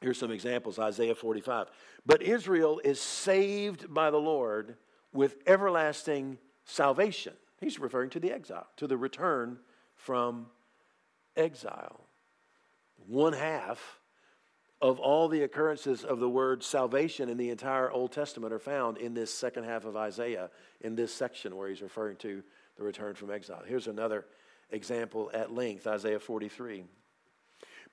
Here's 0.00 0.18
some 0.18 0.30
examples 0.30 0.78
Isaiah 0.78 1.14
45. 1.14 1.68
But 2.06 2.22
Israel 2.22 2.80
is 2.84 3.00
saved 3.00 3.92
by 3.92 4.10
the 4.10 4.18
Lord 4.18 4.76
with 5.12 5.36
everlasting 5.46 6.38
salvation. 6.64 7.34
He's 7.64 7.80
referring 7.80 8.10
to 8.10 8.20
the 8.20 8.30
exile, 8.30 8.66
to 8.76 8.86
the 8.86 8.98
return 8.98 9.58
from 9.94 10.48
exile. 11.34 11.98
One 13.06 13.32
half 13.32 14.00
of 14.82 15.00
all 15.00 15.28
the 15.28 15.44
occurrences 15.44 16.04
of 16.04 16.20
the 16.20 16.28
word 16.28 16.62
salvation 16.62 17.30
in 17.30 17.38
the 17.38 17.48
entire 17.48 17.90
Old 17.90 18.12
Testament 18.12 18.52
are 18.52 18.58
found 18.58 18.98
in 18.98 19.14
this 19.14 19.32
second 19.32 19.64
half 19.64 19.86
of 19.86 19.96
Isaiah, 19.96 20.50
in 20.82 20.94
this 20.94 21.14
section 21.14 21.56
where 21.56 21.70
he's 21.70 21.80
referring 21.80 22.16
to 22.16 22.42
the 22.76 22.82
return 22.82 23.14
from 23.14 23.30
exile. 23.30 23.62
Here's 23.66 23.86
another 23.86 24.26
example 24.70 25.30
at 25.32 25.50
length 25.50 25.86
Isaiah 25.86 26.20
43. 26.20 26.84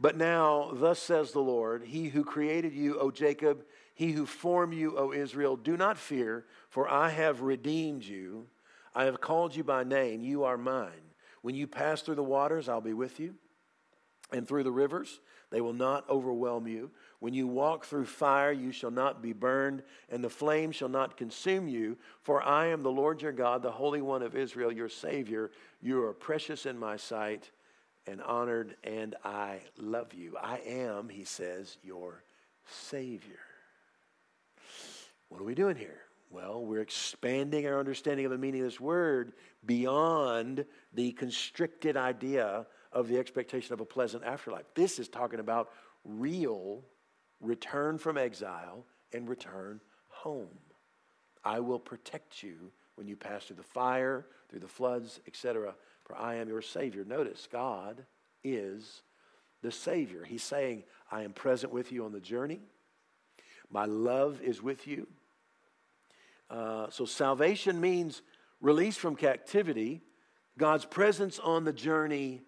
But 0.02 0.18
now, 0.18 0.72
thus 0.74 1.00
says 1.00 1.32
the 1.32 1.40
Lord, 1.40 1.84
He 1.84 2.10
who 2.10 2.26
created 2.26 2.74
you, 2.74 3.00
O 3.00 3.10
Jacob, 3.10 3.64
He 3.94 4.12
who 4.12 4.26
formed 4.26 4.74
you, 4.74 4.98
O 4.98 5.14
Israel, 5.14 5.56
do 5.56 5.78
not 5.78 5.98
fear, 5.98 6.46
for 6.68 6.90
I 6.90 7.08
have 7.08 7.40
redeemed 7.40 8.04
you. 8.04 8.48
I 8.94 9.06
have 9.06 9.22
called 9.22 9.56
you 9.56 9.64
by 9.64 9.84
name, 9.84 10.22
you 10.22 10.44
are 10.44 10.58
mine. 10.58 10.92
When 11.42 11.56
you 11.56 11.68
pass 11.68 12.02
through 12.02 12.16
the 12.16 12.24
waters, 12.24 12.70
I'll 12.70 12.82
be 12.82 12.94
with 12.94 13.20
you, 13.20 13.36
and 14.32 14.48
through 14.48 14.64
the 14.64 14.72
rivers, 14.72 15.20
they 15.50 15.62
will 15.62 15.74
not 15.74 16.10
overwhelm 16.10 16.68
you. 16.68 16.92
When 17.20 17.34
you 17.34 17.46
walk 17.46 17.86
through 17.86 18.06
fire, 18.06 18.52
you 18.52 18.72
shall 18.72 18.92
not 18.92 19.22
be 19.22 19.34
burned, 19.34 19.84
and 20.10 20.24
the 20.24 20.30
flame 20.30 20.72
shall 20.72 20.90
not 20.90 21.18
consume 21.18 21.68
you. 21.68 21.98
For 22.22 22.42
I 22.42 22.68
am 22.68 22.84
the 22.84 22.92
Lord 22.92 23.22
your 23.22 23.32
God, 23.32 23.62
the 23.62 23.72
Holy 23.72 24.02
One 24.02 24.24
of 24.24 24.36
Israel, 24.36 24.72
your 24.72 24.90
Savior. 24.90 25.52
You 25.82 26.04
are 26.04 26.14
precious 26.14 26.66
in 26.66 26.80
my 26.80 26.96
sight 26.96 27.52
and 28.08 28.22
honored, 28.22 28.76
and 28.84 29.16
I 29.24 29.60
love 29.78 30.14
you. 30.14 30.38
I 30.42 30.58
am, 30.66 31.10
he 31.10 31.26
says, 31.26 31.78
your 31.84 32.24
Savior. 32.66 33.40
What 35.30 35.42
are 35.42 35.46
we 35.46 35.56
doing 35.56 35.76
here? 35.76 36.02
Well, 36.32 36.64
we're 36.64 36.82
expanding 36.82 37.68
our 37.68 37.78
understanding 37.78 38.26
of 38.26 38.32
the 38.32 38.38
meaning 38.38 38.62
of 38.62 38.68
this 38.68 38.80
word 38.80 39.34
beyond 39.66 40.66
the 40.94 41.12
constricted 41.12 41.98
idea 41.98 42.66
of 42.94 43.10
the 43.10 43.20
expectation 43.20 43.74
of 43.74 43.82
a 43.82 43.86
pleasant 43.86 44.24
afterlife. 44.24 44.66
This 44.74 44.98
is 44.98 45.10
talking 45.10 45.42
about 45.42 45.72
real 46.06 46.86
return 47.42 47.98
from 47.98 48.18
exile 48.18 48.86
and 49.12 49.28
return 49.28 49.82
home. 50.08 50.58
I 51.44 51.60
will 51.60 51.80
protect 51.80 52.42
you 52.42 52.72
when 52.96 53.10
you 53.10 53.18
pass 53.18 53.46
through 53.46 53.58
the 53.58 53.64
fire, 53.64 54.26
through 54.50 54.62
the 54.62 54.68
floods, 54.70 55.20
etc. 55.28 55.76
For 56.06 56.16
I 56.16 56.36
am 56.36 56.48
your 56.48 56.62
Savior. 56.62 57.04
Notice, 57.04 57.46
God 57.52 58.06
is 58.42 59.02
the 59.62 59.72
Savior. 59.72 60.24
He's 60.24 60.44
saying, 60.44 60.84
I 61.12 61.24
am 61.24 61.34
present 61.34 61.74
with 61.74 61.92
you 61.92 62.06
on 62.06 62.14
the 62.14 62.22
journey. 62.22 62.62
My 63.70 63.84
love 63.84 64.40
is 64.42 64.62
with 64.62 64.88
you. 64.88 65.08
Uh, 66.52 66.90
so 66.90 67.06
salvation 67.06 67.80
means 67.80 68.22
release 68.60 68.98
from 68.98 69.16
captivity, 69.16 70.02
God's 70.58 70.84
presence 70.84 71.40
on 71.40 71.64
the 71.64 71.72
journey 71.72 72.42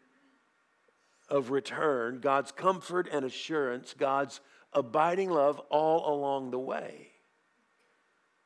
of 1.30 1.52
return, 1.52 2.20
God's 2.20 2.52
comfort 2.52 3.08
and 3.10 3.24
assurance, 3.24 3.96
God's 3.98 4.42
abiding 4.74 5.30
love 5.30 5.60
all 5.70 6.14
along 6.14 6.52
the 6.52 6.60
way. 6.60 7.08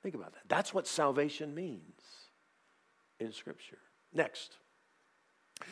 Think 0.04 0.14
about 0.14 0.34
that. 0.34 0.44
That's 0.48 0.76
what 0.76 0.86
salvation 0.86 1.56
means 1.56 2.02
in 3.20 3.32
Scripture. 3.32 3.80
Next. 4.14 4.58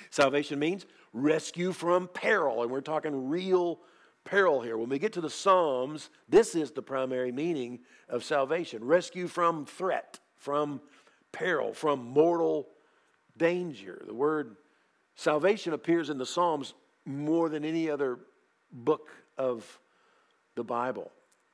Salvation 0.09 0.57
means 0.57 0.87
rescue 1.13 1.71
from 1.71 2.07
peril, 2.07 2.63
and 2.63 2.71
we're 2.71 2.81
talking 2.81 3.29
real 3.29 3.79
peril 4.25 4.61
here. 4.61 4.77
When 4.77 4.89
we 4.89 4.99
get 4.99 5.13
to 5.13 5.21
the 5.21 5.29
Psalms, 5.29 6.09
this 6.27 6.55
is 6.55 6.71
the 6.71 6.81
primary 6.81 7.31
meaning 7.31 7.79
of 8.09 8.23
salvation 8.23 8.83
rescue 8.83 9.27
from 9.27 9.65
threat, 9.65 10.19
from 10.35 10.81
peril, 11.31 11.73
from 11.73 12.03
mortal 12.03 12.67
danger. 13.37 14.03
The 14.05 14.13
word 14.13 14.57
salvation 15.15 15.73
appears 15.73 16.09
in 16.09 16.17
the 16.17 16.25
Psalms 16.25 16.73
more 17.05 17.49
than 17.49 17.63
any 17.63 17.89
other 17.89 18.19
book 18.71 19.09
of 19.37 19.79
the 20.55 20.63
Bible. 20.63 21.11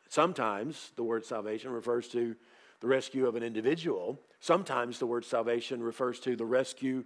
Sometimes 0.09 0.91
the 0.95 1.03
word 1.03 1.25
salvation 1.25 1.71
refers 1.71 2.07
to 2.09 2.35
the 2.79 2.87
rescue 2.87 3.27
of 3.27 3.35
an 3.35 3.43
individual. 3.43 4.19
Sometimes 4.39 4.97
the 4.97 5.05
word 5.05 5.23
salvation 5.23 5.83
refers 5.83 6.19
to 6.21 6.35
the 6.35 6.45
rescue 6.45 7.03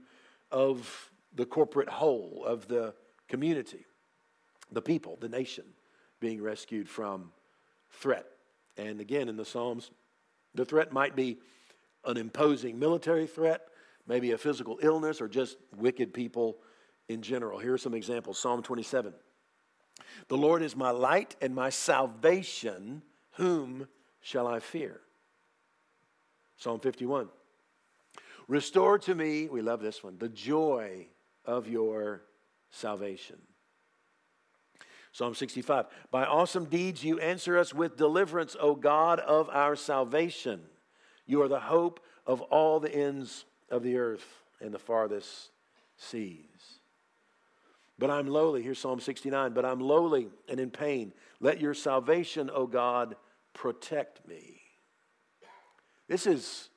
of 0.52 1.12
the 1.34 1.46
corporate 1.46 1.90
whole 1.90 2.44
of 2.46 2.68
the 2.68 2.94
community, 3.28 3.86
the 4.76 4.82
people, 4.82 5.18
the 5.20 5.30
nation 5.30 5.64
being 6.20 6.42
rescued 6.42 6.88
from 6.88 7.32
threat. 7.90 8.26
And 8.78 9.00
again, 9.00 9.30
in 9.30 9.38
the 9.38 9.46
Psalms, 9.46 9.90
the 10.54 10.66
threat 10.66 10.92
might 10.92 11.16
be 11.16 11.40
an 12.04 12.18
imposing 12.18 12.78
military 12.78 13.26
threat, 13.26 13.62
maybe 14.06 14.32
a 14.32 14.38
physical 14.38 14.78
illness, 14.82 15.22
or 15.22 15.28
just 15.28 15.58
wicked 15.78 16.14
people 16.14 16.58
in 17.08 17.22
general. 17.22 17.58
Here 17.58 17.74
are 17.74 17.80
some 17.80 17.94
examples 17.94 18.38
Psalm 18.38 18.62
27. 18.62 19.14
The 20.28 20.38
Lord 20.38 20.62
is 20.62 20.76
my 20.76 20.92
light 20.92 21.36
and 21.42 21.56
my 21.56 21.70
salvation. 21.70 23.02
Whom 23.36 23.88
shall 24.20 24.46
I 24.46 24.60
fear? 24.60 25.00
Psalm 26.58 26.82
51. 26.82 27.30
Restore 28.48 29.00
to 29.00 29.16
me, 29.16 29.48
we 29.48 29.62
love 29.62 29.82
this 29.82 30.04
one, 30.04 30.18
the 30.18 30.30
joy 30.30 31.08
of 31.46 31.68
your 31.68 32.24
salvation. 32.70 33.38
Psalm 35.16 35.34
65. 35.34 35.86
By 36.12 36.26
awesome 36.26 36.66
deeds 36.66 37.02
you 37.02 37.20
answer 37.20 37.58
us 37.58 37.74
with 37.74 37.96
deliverance, 37.96 38.58
O 38.60 38.76
God 38.76 39.22
of 39.22 39.50
our 39.50 39.78
salvation. 39.78 40.60
You 41.26 41.42
are 41.42 41.48
the 41.48 41.62
hope 41.62 42.02
of 42.28 42.42
all 42.42 42.82
the 42.82 42.94
ends 42.94 43.46
of 43.72 43.82
the 43.82 43.96
earth 43.96 44.26
and 44.60 44.74
the 44.74 44.78
farthest 44.78 45.52
seas. 45.96 46.80
But 47.98 48.10
I'm 48.10 48.28
lowly. 48.28 48.62
Here's 48.62 48.78
Psalm 48.78 49.00
69. 49.00 49.54
But 49.54 49.64
I'm 49.64 49.80
lowly 49.80 50.28
and 50.50 50.60
in 50.60 50.70
pain. 50.70 51.14
Let 51.40 51.62
your 51.62 51.74
salvation, 51.74 52.52
O 52.54 52.68
God, 52.68 53.16
protect 53.54 54.28
me. 54.28 54.60
This 56.10 56.28
is, 56.28 56.68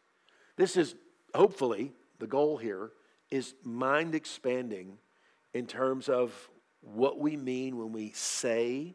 this 0.55 0.77
is 0.77 0.95
hopefully 1.35 1.91
the 2.21 2.29
goal 2.29 2.57
here 2.57 2.93
is 3.33 3.55
mind 3.65 4.15
expanding 4.15 4.99
in 5.55 5.67
terms 5.67 6.09
of 6.09 6.49
what 6.81 7.19
we 7.19 7.37
mean 7.37 7.77
when 7.77 7.93
we 7.93 8.13
say 8.13 8.95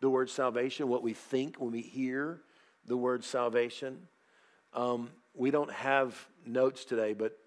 the 0.00 0.10
word 0.10 0.28
salvation, 0.28 0.88
what 0.88 1.02
we 1.02 1.12
think 1.12 1.60
when 1.60 1.70
we 1.70 1.80
hear 1.80 2.40
the 2.86 2.96
word 2.96 3.24
salvation. 3.24 4.08
Um, 4.74 5.10
we 5.34 5.50
don't 5.50 5.70
have 5.70 6.26
notes 6.44 6.84
today, 6.84 7.14
but 7.14 7.38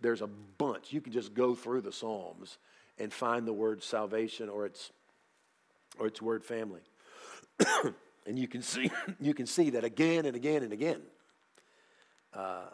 there's 0.00 0.22
a 0.22 0.26
bunch. 0.26 0.92
You 0.92 1.00
can 1.00 1.12
just 1.12 1.34
go 1.34 1.54
through 1.54 1.82
the 1.82 1.92
Psalms 1.92 2.58
and 2.98 3.12
find 3.12 3.46
the 3.46 3.52
word 3.52 3.82
salvation 3.82 4.48
or 4.48 4.66
its 4.66 4.92
or 5.98 6.06
its 6.06 6.20
word 6.20 6.44
family. 6.44 6.80
and 8.26 8.38
you 8.38 8.48
can 8.48 8.62
see 8.62 8.90
you 9.20 9.34
can 9.34 9.46
see 9.46 9.70
that 9.70 9.84
again 9.84 10.26
and 10.26 10.36
again 10.36 10.62
and 10.62 10.72
again. 10.72 11.02
Uh, 12.32 12.64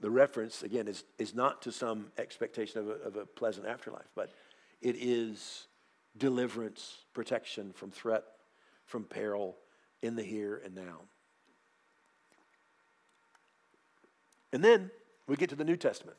the 0.00 0.10
reference 0.10 0.62
again 0.62 0.86
is, 0.86 1.04
is 1.18 1.34
not 1.34 1.62
to 1.62 1.72
some 1.72 2.12
expectation 2.18 2.80
of 2.80 2.88
a, 2.88 2.92
of 2.92 3.16
a 3.16 3.26
pleasant 3.26 3.66
afterlife, 3.66 4.08
but 4.14 4.32
it 4.80 4.96
is 4.98 5.66
deliverance, 6.18 6.98
protection 7.12 7.72
from 7.72 7.90
threat, 7.90 8.24
from 8.86 9.04
peril 9.04 9.56
in 10.02 10.16
the 10.16 10.22
here 10.22 10.60
and 10.64 10.74
now. 10.74 11.00
And 14.52 14.64
then 14.64 14.90
we 15.26 15.36
get 15.36 15.50
to 15.50 15.56
the 15.56 15.64
New 15.64 15.76
Testament. 15.76 16.16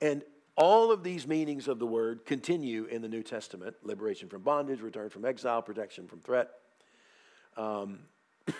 And 0.00 0.22
all 0.56 0.90
of 0.90 1.02
these 1.02 1.26
meanings 1.26 1.68
of 1.68 1.78
the 1.78 1.86
word 1.86 2.24
continue 2.24 2.84
in 2.86 3.02
the 3.02 3.08
New 3.08 3.22
Testament 3.22 3.76
liberation 3.82 4.28
from 4.28 4.42
bondage, 4.42 4.80
return 4.80 5.10
from 5.10 5.24
exile, 5.24 5.60
protection 5.60 6.08
from 6.08 6.20
threat. 6.20 6.48
Um, 7.56 8.00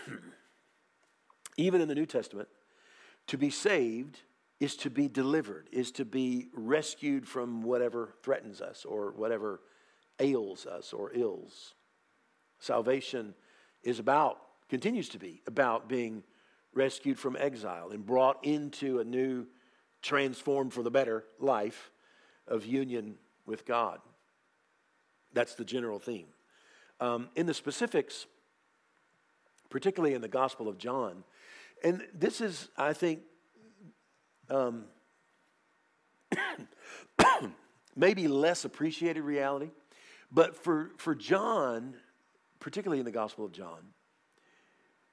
even 1.57 1.81
in 1.81 1.89
the 1.89 1.95
New 1.95 2.07
Testament, 2.07 2.49
to 3.29 3.39
be 3.39 3.51
saved 3.51 4.21
is 4.61 4.77
to 4.77 4.91
be 4.91 5.09
delivered, 5.09 5.69
is 5.73 5.91
to 5.93 6.05
be 6.05 6.49
rescued 6.53 7.27
from 7.27 7.63
whatever 7.63 8.15
threatens 8.23 8.61
us 8.61 8.85
or 8.85 9.13
whatever 9.13 9.61
ails 10.21 10.67
us 10.67 10.93
or 10.93 11.13
ills. 11.15 11.75
Salvation 12.59 13.35
is 13.83 13.99
about, 13.99 14.39
continues 14.69 15.09
to 15.11 15.19
be, 15.19 15.43
about 15.47 15.89
being 15.89 16.23
rescued 16.75 17.19
from 17.19 17.37
exile 17.39 17.91
and 17.91 18.05
brought 18.05 18.45
into 18.45 19.01
a 19.01 19.05
new 19.05 19.47
transformed 20.03 20.73
for 20.73 20.83
the 20.83 20.91
better 20.91 21.25
life 21.39 21.91
of 22.47 22.65
union 22.65 23.17
with 23.47 23.67
God. 23.67 23.99
That's 25.33 25.55
the 25.55 25.65
general 25.65 25.99
theme. 25.99 26.27
Um, 27.01 27.29
in 27.35 27.47
the 27.47 27.55
specifics, 27.55 28.27
particularly 29.69 30.15
in 30.15 30.23
the 30.23 30.29
Gospel 30.29 30.69
of 30.69 30.79
John, 30.79 31.25
and 31.85 32.07
this 32.15 32.41
is, 32.41 32.69
I 32.77 32.93
think, 32.93 33.21
um, 34.49 34.85
maybe 37.97 38.29
less 38.29 38.65
appreciated 38.65 39.23
reality, 39.23 39.71
but 40.31 40.57
for, 40.57 40.91
for 40.97 41.15
John, 41.15 41.95
particularly 42.61 42.99
in 42.99 43.05
the 43.05 43.13
Gospel 43.13 43.45
of 43.45 43.53
John, 43.53 43.93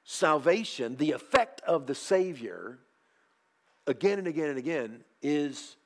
salvation, 0.04 0.98
the 0.98 1.12
effect 1.12 1.62
of 1.62 1.88
the 1.88 1.96
Savior, 1.96 2.80
again 3.88 4.20
and 4.20 4.28
again 4.28 4.50
and 4.50 4.58
again, 4.58 5.04
is 5.22 5.78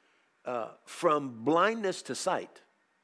uh, 0.46 0.70
from 0.86 1.44
blindness 1.44 2.02
to 2.04 2.16
sight 2.16 2.62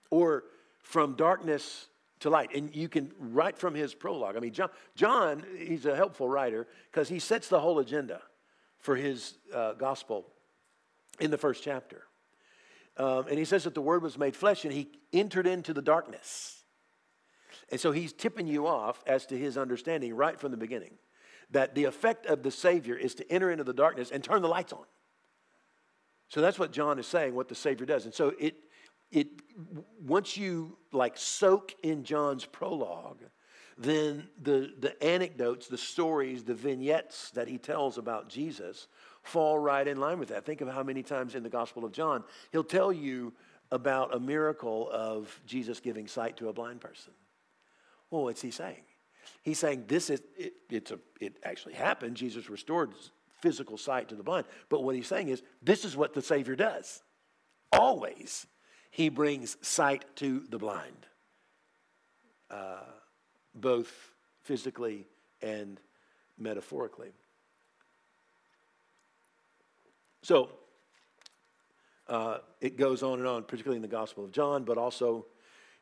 or 0.10 0.46
from 0.82 1.16
darkness 1.16 1.88
to 2.22 2.30
light. 2.30 2.56
And 2.56 2.74
you 2.76 2.88
can 2.88 3.12
write 3.20 3.58
from 3.58 3.76
his 3.76 3.94
prologue. 3.94 4.38
I 4.38 4.40
mean, 4.40 4.54
John, 4.54 4.70
John 4.96 5.44
he's 5.58 5.86
a 5.86 5.96
helpful 5.96 6.30
writer 6.30 6.68
because 6.92 7.10
he 7.10 7.20
sets 7.20 7.50
the 7.50 7.60
whole 7.60 7.80
agenda 7.80 8.22
for 8.78 8.96
his 8.96 9.36
uh, 9.54 9.74
gospel 9.74 10.26
in 11.20 11.32
the 11.32 11.38
first 11.38 11.64
chapter. 11.64 12.04
Um, 12.98 13.26
and 13.28 13.40
he 13.40 13.46
says 13.46 13.64
that 13.64 13.74
the 13.74 13.82
word 13.82 14.04
was 14.04 14.18
made 14.18 14.36
flesh 14.36 14.66
and 14.66 14.74
he 14.74 14.90
entered 15.12 15.48
into 15.48 15.74
the 15.74 15.82
darkness. 15.82 16.64
And 17.70 17.80
so 17.80 17.92
he's 17.92 18.14
tipping 18.14 18.48
you 18.48 18.68
off 18.68 19.04
as 19.08 19.26
to 19.28 19.38
his 19.38 19.58
understanding 19.58 20.14
right 20.14 20.40
from 20.40 20.52
the 20.52 20.58
beginning 20.58 20.94
that 21.52 21.76
the 21.76 21.86
effect 21.86 22.26
of 22.26 22.44
the 22.44 22.52
Savior 22.52 22.96
is 22.96 23.16
to 23.16 23.32
enter 23.32 23.52
into 23.52 23.64
the 23.64 23.74
darkness 23.74 24.12
and 24.12 24.24
turn 24.24 24.42
the 24.42 24.48
lights 24.48 24.74
on. 24.74 24.86
So 26.28 26.42
that's 26.42 26.58
what 26.58 26.72
John 26.72 27.00
is 27.00 27.08
saying, 27.08 27.36
what 27.36 27.48
the 27.48 27.56
Savior 27.56 27.86
does. 27.86 28.06
And 28.06 28.14
so 28.14 28.34
it, 28.40 28.56
it 29.12 29.28
once 30.04 30.36
you 30.36 30.78
like 30.92 31.18
soak 31.18 31.76
in 31.84 32.04
John's 32.04 32.46
prologue, 32.46 33.22
then 33.78 34.28
the, 34.42 34.74
the 34.80 35.02
anecdotes, 35.04 35.68
the 35.68 35.78
stories, 35.78 36.44
the 36.44 36.54
vignettes 36.54 37.32
that 37.32 37.48
he 37.48 37.58
tells 37.58 37.98
about 37.98 38.30
Jesus 38.30 38.88
fall 39.24 39.58
right 39.58 39.88
in 39.88 40.00
line 40.00 40.20
with 40.20 40.30
that. 40.30 40.46
Think 40.46 40.62
of 40.62 40.68
how 40.68 40.84
many 40.84 41.02
times 41.02 41.34
in 41.36 41.44
the 41.44 41.50
Gospel 41.50 41.84
of 41.86 41.92
John 41.92 42.24
he'll 42.52 42.64
tell 42.64 42.94
you 42.94 43.34
about 43.72 44.14
a 44.14 44.20
miracle 44.20 44.90
of 44.92 45.40
Jesus 45.46 45.80
giving 45.80 46.08
sight 46.08 46.38
to 46.38 46.50
a 46.50 46.54
blind 46.54 46.82
person. 46.82 47.14
Well, 48.12 48.24
what's 48.24 48.42
he 48.42 48.52
saying? 48.52 48.84
He's 49.42 49.58
saying 49.58 49.86
this 49.88 50.10
is 50.10 50.22
it, 50.38 50.54
it's 50.70 50.92
a 50.92 51.00
it 51.20 51.38
actually 51.44 51.74
happened. 51.74 52.16
Jesus 52.16 52.50
restored 52.50 52.94
physical 53.42 53.78
sight 53.78 54.10
to 54.10 54.16
the 54.16 54.24
blind. 54.24 54.46
But 54.70 54.84
what 54.84 54.96
he's 54.96 55.08
saying 55.08 55.30
is 55.30 55.42
this 55.62 55.86
is 55.86 55.98
what 55.98 56.14
the 56.14 56.22
Savior 56.22 56.56
does. 56.56 57.02
Always, 57.72 58.46
he 58.92 59.10
brings 59.10 59.58
sight 59.62 60.06
to 60.18 60.42
the 60.50 60.58
blind, 60.60 61.08
uh, 62.52 62.86
both 63.56 63.92
physically 64.44 65.08
and 65.42 65.80
metaphorically. 66.38 67.12
So 70.24 70.50
uh, 72.08 72.38
it 72.62 72.78
goes 72.78 73.04
on 73.04 73.20
and 73.20 73.28
on, 73.28 73.44
particularly 73.44 73.76
in 73.76 73.82
the 73.82 73.90
Gospel 73.90 74.24
of 74.24 74.32
John, 74.32 74.64
but 74.64 74.78
also 74.78 75.26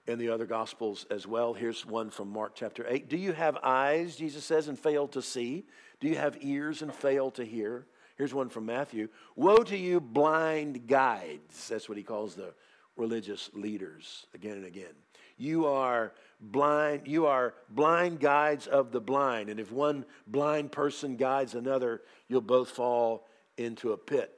in 0.08 0.18
the 0.18 0.30
other 0.30 0.48
Gospels 0.48 1.06
as 1.12 1.28
well. 1.28 1.54
Here's 1.54 1.86
one 1.86 2.10
from 2.10 2.30
Mark 2.30 2.54
chapter 2.56 2.84
8. 2.90 3.08
Do 3.08 3.18
you 3.18 3.34
have 3.34 3.58
eyes, 3.62 4.16
Jesus 4.16 4.44
says, 4.44 4.68
and 4.68 4.78
fail 4.78 5.08
to 5.10 5.22
see? 5.22 5.66
Do 6.00 6.08
you 6.08 6.16
have 6.16 6.40
ears 6.42 6.82
and 6.82 6.92
fail 6.92 7.30
to 7.32 7.46
hear? 7.46 7.86
Here's 8.18 8.34
one 8.34 8.50
from 8.50 8.66
Matthew. 8.66 9.10
Woe 9.36 9.58
to 9.58 9.78
you, 9.78 10.02
blind 10.02 10.88
guides. 10.88 11.70
That's 11.70 11.88
what 11.88 12.00
he 12.00 12.04
calls 12.04 12.34
the 12.34 12.56
religious 12.98 13.52
leaders 13.54 14.26
again 14.34 14.58
and 14.58 14.66
again. 14.66 14.94
You 15.38 15.68
are 15.68 16.14
blind. 16.40 17.04
You 17.06 17.28
are 17.28 17.54
blind 17.70 18.20
guides 18.20 18.66
of 18.66 18.92
the 18.92 19.02
blind. 19.02 19.50
And 19.50 19.60
if 19.60 19.72
one 19.72 20.06
blind 20.26 20.72
person 20.72 21.16
guides 21.16 21.54
another, 21.54 22.02
you'll 22.28 22.42
both 22.42 22.72
fall 22.72 23.28
into 23.64 23.94
a 23.94 23.98
pit. 23.98 24.34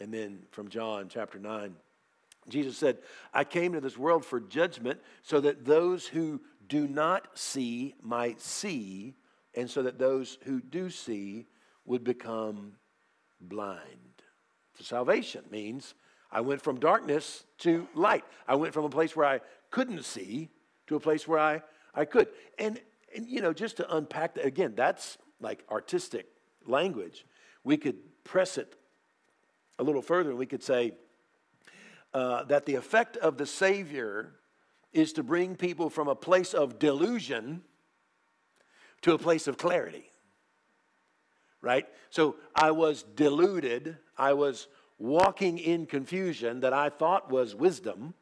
And 0.00 0.12
then 0.12 0.40
from 0.50 0.68
John 0.68 1.08
chapter 1.08 1.38
9, 1.38 1.74
Jesus 2.48 2.76
said, 2.78 2.98
I 3.32 3.44
came 3.44 3.72
to 3.72 3.80
this 3.80 3.98
world 3.98 4.24
for 4.24 4.40
judgment 4.40 5.00
so 5.22 5.40
that 5.40 5.64
those 5.64 6.06
who 6.06 6.40
do 6.66 6.86
not 6.86 7.38
see 7.38 7.94
might 8.02 8.40
see, 8.40 9.14
and 9.54 9.70
so 9.70 9.82
that 9.82 9.98
those 9.98 10.38
who 10.44 10.60
do 10.60 10.90
see 10.90 11.46
would 11.84 12.04
become 12.04 12.74
blind. 13.40 13.82
So 14.76 14.84
salvation 14.84 15.44
means 15.50 15.94
I 16.30 16.42
went 16.42 16.62
from 16.62 16.78
darkness 16.78 17.44
to 17.58 17.88
light. 17.94 18.24
I 18.46 18.54
went 18.54 18.74
from 18.74 18.84
a 18.84 18.90
place 18.90 19.16
where 19.16 19.26
I 19.26 19.40
couldn't 19.70 20.04
see 20.04 20.50
to 20.86 20.96
a 20.96 21.00
place 21.00 21.26
where 21.26 21.38
I, 21.38 21.62
I 21.94 22.04
could. 22.04 22.28
And, 22.58 22.80
and, 23.14 23.26
you 23.26 23.40
know, 23.40 23.52
just 23.52 23.78
to 23.78 23.96
unpack 23.96 24.34
that, 24.34 24.44
again, 24.44 24.74
that's 24.76 25.18
like 25.40 25.64
artistic 25.70 26.26
language. 26.66 27.24
We 27.64 27.76
could 27.76 27.96
press 28.28 28.58
it 28.58 28.74
a 29.78 29.82
little 29.82 30.02
further 30.02 30.36
we 30.36 30.46
could 30.46 30.62
say 30.62 30.92
uh, 32.12 32.44
that 32.44 32.66
the 32.66 32.74
effect 32.74 33.16
of 33.16 33.38
the 33.38 33.46
Savior 33.46 34.34
is 34.92 35.12
to 35.14 35.22
bring 35.22 35.56
people 35.56 35.88
from 35.88 36.08
a 36.08 36.14
place 36.14 36.52
of 36.54 36.78
delusion 36.78 37.62
to 39.02 39.14
a 39.14 39.18
place 39.18 39.46
of 39.46 39.56
clarity. 39.56 40.10
Right? 41.60 41.86
So 42.10 42.36
I 42.54 42.70
was 42.70 43.02
deluded. 43.02 43.96
I 44.16 44.32
was 44.32 44.68
walking 44.98 45.58
in 45.58 45.86
confusion 45.86 46.60
that 46.60 46.72
I 46.72 46.88
thought 46.88 47.30
was 47.30 47.54
wisdom. 47.54 48.14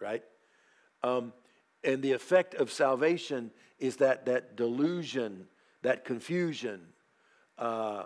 Right? 0.00 0.22
Um, 1.02 1.32
and 1.84 2.02
the 2.02 2.12
effect 2.12 2.54
of 2.54 2.70
salvation 2.70 3.50
is 3.78 3.96
that 3.96 4.26
that 4.26 4.56
delusion, 4.56 5.46
that 5.82 6.04
confusion, 6.04 6.80
uh, 7.58 8.04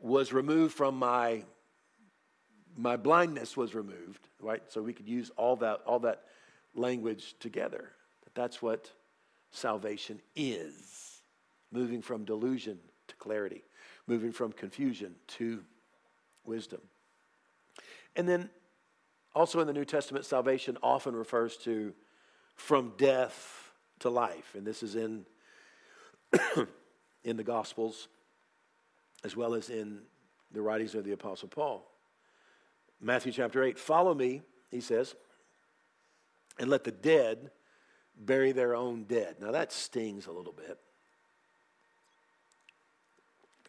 was 0.00 0.32
removed 0.32 0.74
from 0.74 0.96
my 0.96 1.44
my 2.74 2.96
blindness 2.96 3.54
was 3.54 3.74
removed, 3.74 4.28
right? 4.40 4.62
So 4.68 4.80
we 4.80 4.94
could 4.94 5.08
use 5.08 5.30
all 5.36 5.56
that 5.56 5.80
all 5.86 5.98
that 6.00 6.22
language 6.74 7.34
together. 7.38 7.90
That's 8.34 8.62
what 8.62 8.90
salvation 9.50 10.20
is. 10.34 11.22
Moving 11.70 12.02
from 12.02 12.24
delusion 12.24 12.78
to 13.08 13.16
clarity, 13.16 13.62
moving 14.06 14.32
from 14.32 14.52
confusion 14.52 15.14
to 15.38 15.62
wisdom. 16.44 16.80
And 18.14 18.28
then 18.28 18.50
also 19.34 19.60
in 19.60 19.66
the 19.66 19.72
New 19.72 19.84
Testament, 19.84 20.26
salvation 20.26 20.76
often 20.82 21.16
refers 21.16 21.56
to 21.58 21.94
from 22.54 22.92
death 22.98 23.72
to 24.00 24.10
life. 24.10 24.54
And 24.54 24.66
this 24.66 24.82
is 24.82 24.96
in, 24.96 25.24
in 27.24 27.36
the 27.36 27.44
Gospels 27.44 28.08
as 29.24 29.36
well 29.36 29.54
as 29.54 29.70
in 29.70 30.00
the 30.52 30.62
writings 30.62 30.94
of 30.94 31.04
the 31.04 31.12
Apostle 31.12 31.48
Paul. 31.48 31.86
Matthew 33.00 33.32
chapter 33.32 33.62
8 33.62 33.78
Follow 33.78 34.14
me, 34.14 34.42
he 34.70 34.80
says, 34.80 35.14
and 36.58 36.70
let 36.70 36.84
the 36.84 36.92
dead 36.92 37.50
bury 38.16 38.52
their 38.52 38.74
own 38.74 39.04
dead. 39.04 39.36
Now 39.40 39.52
that 39.52 39.72
stings 39.72 40.26
a 40.26 40.32
little 40.32 40.52
bit. 40.52 40.78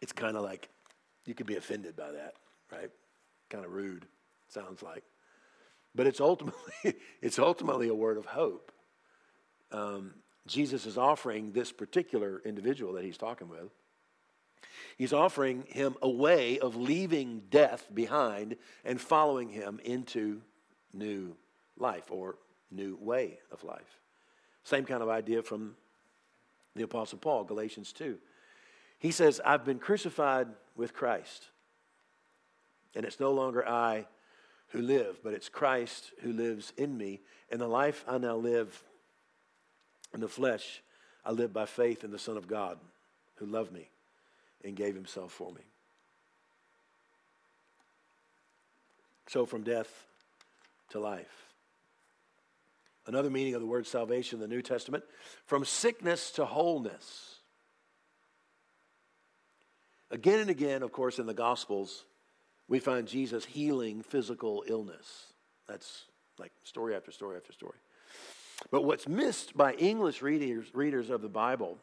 It's 0.02 0.12
kind 0.12 0.36
of 0.36 0.42
like 0.42 0.68
you 1.24 1.34
could 1.34 1.46
be 1.46 1.56
offended 1.56 1.96
by 1.96 2.12
that, 2.12 2.34
right? 2.70 2.90
Kind 3.48 3.64
of 3.64 3.72
rude, 3.72 4.06
sounds 4.48 4.82
like. 4.82 5.02
But 5.94 6.06
it's 6.06 6.20
ultimately, 6.20 6.94
it's 7.22 7.38
ultimately 7.38 7.88
a 7.88 7.94
word 7.94 8.18
of 8.18 8.26
hope. 8.26 8.70
Um, 9.72 10.14
Jesus 10.46 10.84
is 10.84 10.98
offering 10.98 11.52
this 11.52 11.72
particular 11.72 12.42
individual 12.44 12.92
that 12.94 13.04
he's 13.04 13.16
talking 13.16 13.48
with 13.48 13.70
He's 14.96 15.12
offering 15.12 15.64
him 15.68 15.96
a 16.02 16.08
way 16.08 16.58
of 16.58 16.76
leaving 16.76 17.42
death 17.50 17.88
behind 17.92 18.56
and 18.84 19.00
following 19.00 19.48
him 19.48 19.80
into 19.84 20.40
new 20.92 21.36
life 21.76 22.10
or 22.10 22.36
new 22.70 22.96
way 23.00 23.38
of 23.50 23.64
life. 23.64 23.98
Same 24.62 24.84
kind 24.84 25.02
of 25.02 25.08
idea 25.08 25.42
from 25.42 25.74
the 26.76 26.84
Apostle 26.84 27.18
Paul, 27.18 27.44
Galatians 27.44 27.92
2. 27.92 28.18
He 28.98 29.10
says, 29.10 29.40
I've 29.44 29.64
been 29.64 29.78
crucified 29.78 30.48
with 30.76 30.94
Christ, 30.94 31.48
and 32.94 33.04
it's 33.04 33.20
no 33.20 33.32
longer 33.32 33.68
I 33.68 34.06
who 34.68 34.80
live, 34.80 35.20
but 35.22 35.34
it's 35.34 35.48
Christ 35.48 36.12
who 36.22 36.32
lives 36.32 36.72
in 36.76 36.96
me. 36.96 37.20
And 37.50 37.60
the 37.60 37.68
life 37.68 38.04
I 38.08 38.18
now 38.18 38.36
live 38.36 38.82
in 40.12 40.20
the 40.20 40.28
flesh, 40.28 40.82
I 41.24 41.32
live 41.32 41.52
by 41.52 41.66
faith 41.66 42.02
in 42.02 42.10
the 42.10 42.18
Son 42.18 42.36
of 42.36 42.48
God 42.48 42.78
who 43.36 43.46
loved 43.46 43.72
me 43.72 43.88
and 44.64 44.74
gave 44.74 44.94
himself 44.94 45.32
for 45.32 45.52
me. 45.52 45.60
So, 49.28 49.46
from 49.46 49.62
death 49.62 49.88
to 50.90 51.00
life. 51.00 51.44
Another 53.06 53.30
meaning 53.30 53.54
of 53.54 53.60
the 53.60 53.66
word 53.66 53.86
salvation 53.86 54.36
in 54.36 54.40
the 54.40 54.54
New 54.54 54.62
Testament 54.62 55.04
from 55.46 55.64
sickness 55.64 56.30
to 56.32 56.44
wholeness. 56.44 57.38
Again 60.10 60.38
and 60.38 60.50
again, 60.50 60.82
of 60.82 60.92
course, 60.92 61.18
in 61.18 61.26
the 61.26 61.34
Gospels, 61.34 62.04
we 62.68 62.78
find 62.78 63.06
Jesus 63.06 63.44
healing 63.44 64.02
physical 64.02 64.64
illness. 64.66 65.32
That's 65.68 66.04
like 66.38 66.52
story 66.62 66.94
after 66.94 67.10
story 67.10 67.36
after 67.36 67.52
story. 67.52 67.76
But 68.70 68.84
what's 68.84 69.08
missed 69.08 69.56
by 69.56 69.74
English 69.74 70.22
readers, 70.22 70.66
readers 70.72 71.10
of 71.10 71.20
the 71.20 71.28
Bible 71.28 71.78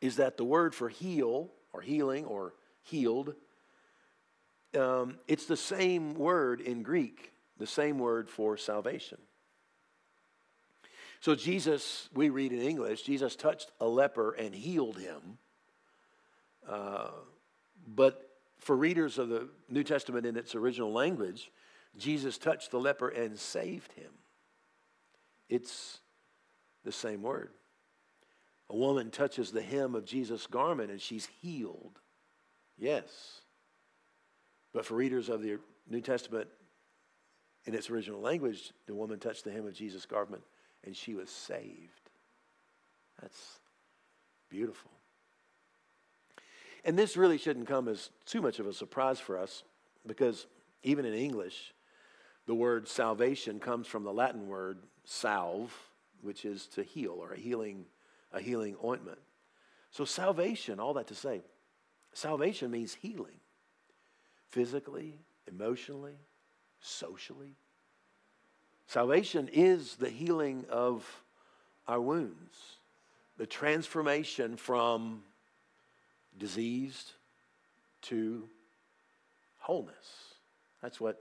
is 0.00 0.16
that 0.16 0.36
the 0.36 0.44
word 0.44 0.74
for 0.74 0.88
heal 0.88 1.50
or 1.72 1.80
healing 1.80 2.24
or 2.24 2.54
healed. 2.82 3.34
Um, 4.76 5.18
it's 5.26 5.46
the 5.46 5.56
same 5.56 6.14
word 6.14 6.60
in 6.60 6.82
Greek, 6.82 7.32
the 7.58 7.66
same 7.66 7.98
word 7.98 8.28
for 8.28 8.56
salvation. 8.56 9.18
So, 11.20 11.34
Jesus, 11.34 12.08
we 12.14 12.28
read 12.28 12.52
in 12.52 12.60
English, 12.60 13.02
Jesus 13.02 13.34
touched 13.34 13.72
a 13.80 13.86
leper 13.86 14.32
and 14.32 14.54
healed 14.54 14.98
him. 14.98 15.38
Uh, 16.68 17.08
but 17.86 18.30
for 18.58 18.76
readers 18.76 19.18
of 19.18 19.28
the 19.28 19.48
New 19.68 19.82
Testament 19.82 20.26
in 20.26 20.36
its 20.36 20.54
original 20.54 20.92
language, 20.92 21.50
Jesus 21.96 22.38
touched 22.38 22.70
the 22.70 22.78
leper 22.78 23.08
and 23.08 23.38
saved 23.38 23.92
him. 23.92 24.10
It's 25.48 25.98
the 26.84 26.92
same 26.92 27.22
word. 27.22 27.50
A 28.70 28.76
woman 28.76 29.10
touches 29.10 29.50
the 29.50 29.62
hem 29.62 29.94
of 29.94 30.04
Jesus' 30.04 30.46
garment 30.46 30.90
and 30.90 31.00
she's 31.00 31.26
healed. 31.40 31.98
Yes. 32.76 33.40
But 34.72 34.84
for 34.84 34.94
readers 34.94 35.28
of 35.28 35.42
the 35.42 35.58
New 35.88 36.00
Testament 36.00 36.48
in 37.64 37.74
its 37.74 37.90
original 37.90 38.20
language, 38.20 38.72
the 38.86 38.94
woman 38.94 39.18
touched 39.18 39.44
the 39.44 39.52
hem 39.52 39.66
of 39.66 39.74
Jesus' 39.74 40.06
garment 40.06 40.42
and 40.84 40.94
she 40.94 41.14
was 41.14 41.30
saved. 41.30 42.10
That's 43.20 43.58
beautiful. 44.50 44.90
And 46.84 46.98
this 46.98 47.16
really 47.16 47.38
shouldn't 47.38 47.66
come 47.66 47.88
as 47.88 48.10
too 48.24 48.40
much 48.40 48.60
of 48.60 48.66
a 48.66 48.72
surprise 48.72 49.18
for 49.18 49.38
us 49.38 49.64
because 50.06 50.46
even 50.82 51.04
in 51.04 51.14
English, 51.14 51.74
the 52.46 52.54
word 52.54 52.88
salvation 52.88 53.58
comes 53.58 53.86
from 53.86 54.04
the 54.04 54.12
Latin 54.12 54.46
word 54.46 54.78
salve, 55.04 55.74
which 56.22 56.44
is 56.44 56.66
to 56.68 56.82
heal 56.82 57.16
or 57.18 57.32
a 57.32 57.38
healing 57.38 57.84
a 58.32 58.40
healing 58.40 58.76
ointment. 58.84 59.18
So, 59.90 60.04
salvation, 60.04 60.80
all 60.80 60.94
that 60.94 61.06
to 61.08 61.14
say, 61.14 61.42
salvation 62.12 62.70
means 62.70 62.94
healing 62.94 63.40
physically, 64.48 65.18
emotionally, 65.46 66.18
socially. 66.80 67.56
Salvation 68.86 69.48
is 69.52 69.96
the 69.96 70.08
healing 70.08 70.64
of 70.70 71.04
our 71.86 72.00
wounds, 72.00 72.78
the 73.36 73.46
transformation 73.46 74.56
from 74.56 75.22
diseased 76.38 77.12
to 78.02 78.48
wholeness. 79.58 80.34
That's 80.80 81.00
what 81.00 81.20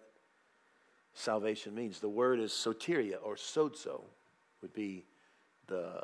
salvation 1.14 1.76
means. 1.76 2.00
The 2.00 2.10
word 2.10 2.40
is 2.40 2.52
soteria 2.52 3.18
or 3.22 3.36
sozo, 3.36 4.04
would 4.62 4.74
be 4.74 5.06
the 5.68 6.04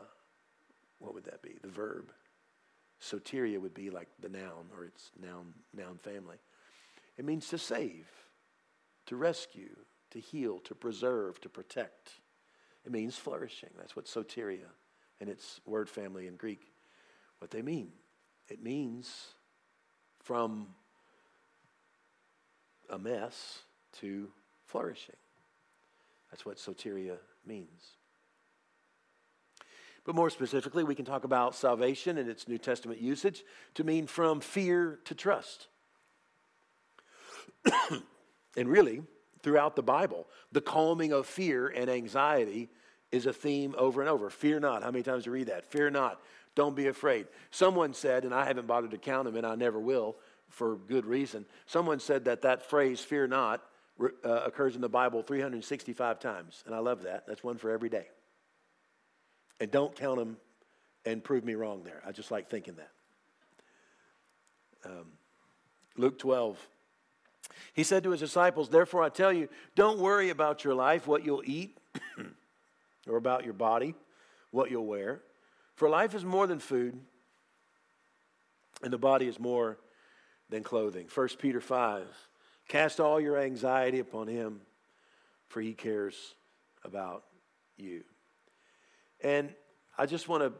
what 1.03 1.13
would 1.13 1.25
that 1.25 1.41
be? 1.41 1.57
The 1.61 1.67
verb. 1.67 2.11
Soteria 3.01 3.59
would 3.59 3.73
be 3.73 3.89
like 3.89 4.07
the 4.21 4.29
noun 4.29 4.69
or 4.75 4.85
its 4.85 5.11
noun, 5.21 5.53
noun 5.75 5.97
family. 5.97 6.37
It 7.17 7.25
means 7.25 7.49
to 7.49 7.57
save, 7.57 8.07
to 9.07 9.17
rescue, 9.17 9.75
to 10.11 10.19
heal, 10.19 10.59
to 10.59 10.73
preserve, 10.73 11.41
to 11.41 11.49
protect. 11.49 12.11
It 12.85 12.91
means 12.91 13.17
flourishing. 13.17 13.69
That's 13.77 13.95
what 13.95 14.05
soteria 14.05 14.69
and 15.19 15.29
its 15.29 15.59
word 15.65 15.89
family 15.89 16.27
in 16.27 16.37
Greek, 16.37 16.71
what 17.39 17.51
they 17.51 17.61
mean. 17.61 17.91
It 18.47 18.63
means 18.63 19.27
from 20.21 20.67
a 22.89 22.97
mess 22.97 23.59
to 23.99 24.29
flourishing. 24.65 25.15
That's 26.31 26.45
what 26.45 26.57
soteria 26.57 27.17
means. 27.45 27.97
But 30.05 30.15
more 30.15 30.29
specifically, 30.29 30.83
we 30.83 30.95
can 30.95 31.05
talk 31.05 31.23
about 31.23 31.55
salvation 31.55 32.17
and 32.17 32.29
its 32.29 32.47
New 32.47 32.57
Testament 32.57 32.99
usage 32.99 33.43
to 33.75 33.83
mean 33.83 34.05
from 34.07 34.41
fear 34.41 34.99
to 35.05 35.15
trust. 35.15 35.67
and 38.57 38.67
really, 38.67 39.03
throughout 39.41 39.75
the 39.75 39.83
Bible, 39.83 40.27
the 40.51 40.61
calming 40.61 41.13
of 41.13 41.25
fear 41.25 41.67
and 41.67 41.89
anxiety 41.89 42.69
is 43.11 43.25
a 43.25 43.33
theme 43.33 43.75
over 43.77 44.01
and 44.01 44.09
over. 44.09 44.29
Fear 44.29 44.59
not. 44.59 44.83
How 44.83 44.91
many 44.91 45.03
times 45.03 45.23
do 45.23 45.29
you 45.29 45.33
read 45.33 45.47
that? 45.47 45.65
Fear 45.65 45.91
not. 45.91 46.19
Don't 46.55 46.75
be 46.75 46.87
afraid. 46.87 47.27
Someone 47.51 47.93
said, 47.93 48.25
and 48.25 48.33
I 48.33 48.45
haven't 48.45 48.67
bothered 48.67 48.91
to 48.91 48.97
count 48.97 49.25
them, 49.25 49.37
and 49.37 49.45
I 49.45 49.55
never 49.55 49.79
will 49.79 50.17
for 50.49 50.75
good 50.75 51.05
reason. 51.05 51.45
Someone 51.65 51.99
said 51.99 52.25
that 52.25 52.41
that 52.41 52.69
phrase, 52.69 52.99
fear 52.99 53.27
not, 53.27 53.63
uh, 53.99 54.07
occurs 54.23 54.75
in 54.75 54.81
the 54.81 54.89
Bible 54.89 55.23
365 55.23 56.19
times. 56.19 56.63
And 56.65 56.75
I 56.75 56.79
love 56.79 57.03
that. 57.03 57.25
That's 57.27 57.43
one 57.43 57.57
for 57.57 57.71
every 57.71 57.89
day. 57.89 58.07
And 59.59 59.71
don't 59.71 59.95
count 59.95 60.17
them 60.17 60.37
and 61.05 61.23
prove 61.23 61.43
me 61.43 61.55
wrong 61.55 61.83
there. 61.83 62.01
I 62.05 62.11
just 62.11 62.31
like 62.31 62.49
thinking 62.49 62.75
that. 62.75 62.91
Um, 64.85 65.05
Luke 65.97 66.19
12. 66.19 66.57
He 67.73 67.83
said 67.83 68.03
to 68.03 68.11
his 68.11 68.19
disciples, 68.19 68.69
Therefore 68.69 69.03
I 69.03 69.09
tell 69.09 69.31
you, 69.31 69.49
don't 69.75 69.99
worry 69.99 70.29
about 70.29 70.63
your 70.63 70.75
life, 70.75 71.07
what 71.07 71.25
you'll 71.25 71.43
eat, 71.45 71.77
or 73.07 73.17
about 73.17 73.43
your 73.43 73.53
body, 73.53 73.95
what 74.51 74.71
you'll 74.71 74.85
wear. 74.85 75.21
For 75.75 75.89
life 75.89 76.13
is 76.15 76.23
more 76.23 76.47
than 76.47 76.59
food, 76.59 76.99
and 78.83 78.91
the 78.91 78.97
body 78.97 79.27
is 79.27 79.39
more 79.39 79.77
than 80.49 80.63
clothing. 80.63 81.07
1 81.13 81.29
Peter 81.39 81.61
5 81.61 82.05
Cast 82.67 82.99
all 82.99 83.19
your 83.19 83.37
anxiety 83.37 83.99
upon 83.99 84.27
him, 84.27 84.61
for 85.49 85.61
he 85.61 85.73
cares 85.73 86.35
about 86.83 87.23
you. 87.77 88.03
And 89.23 89.53
I 89.97 90.05
just 90.05 90.27
want 90.27 90.43
to 90.43 90.53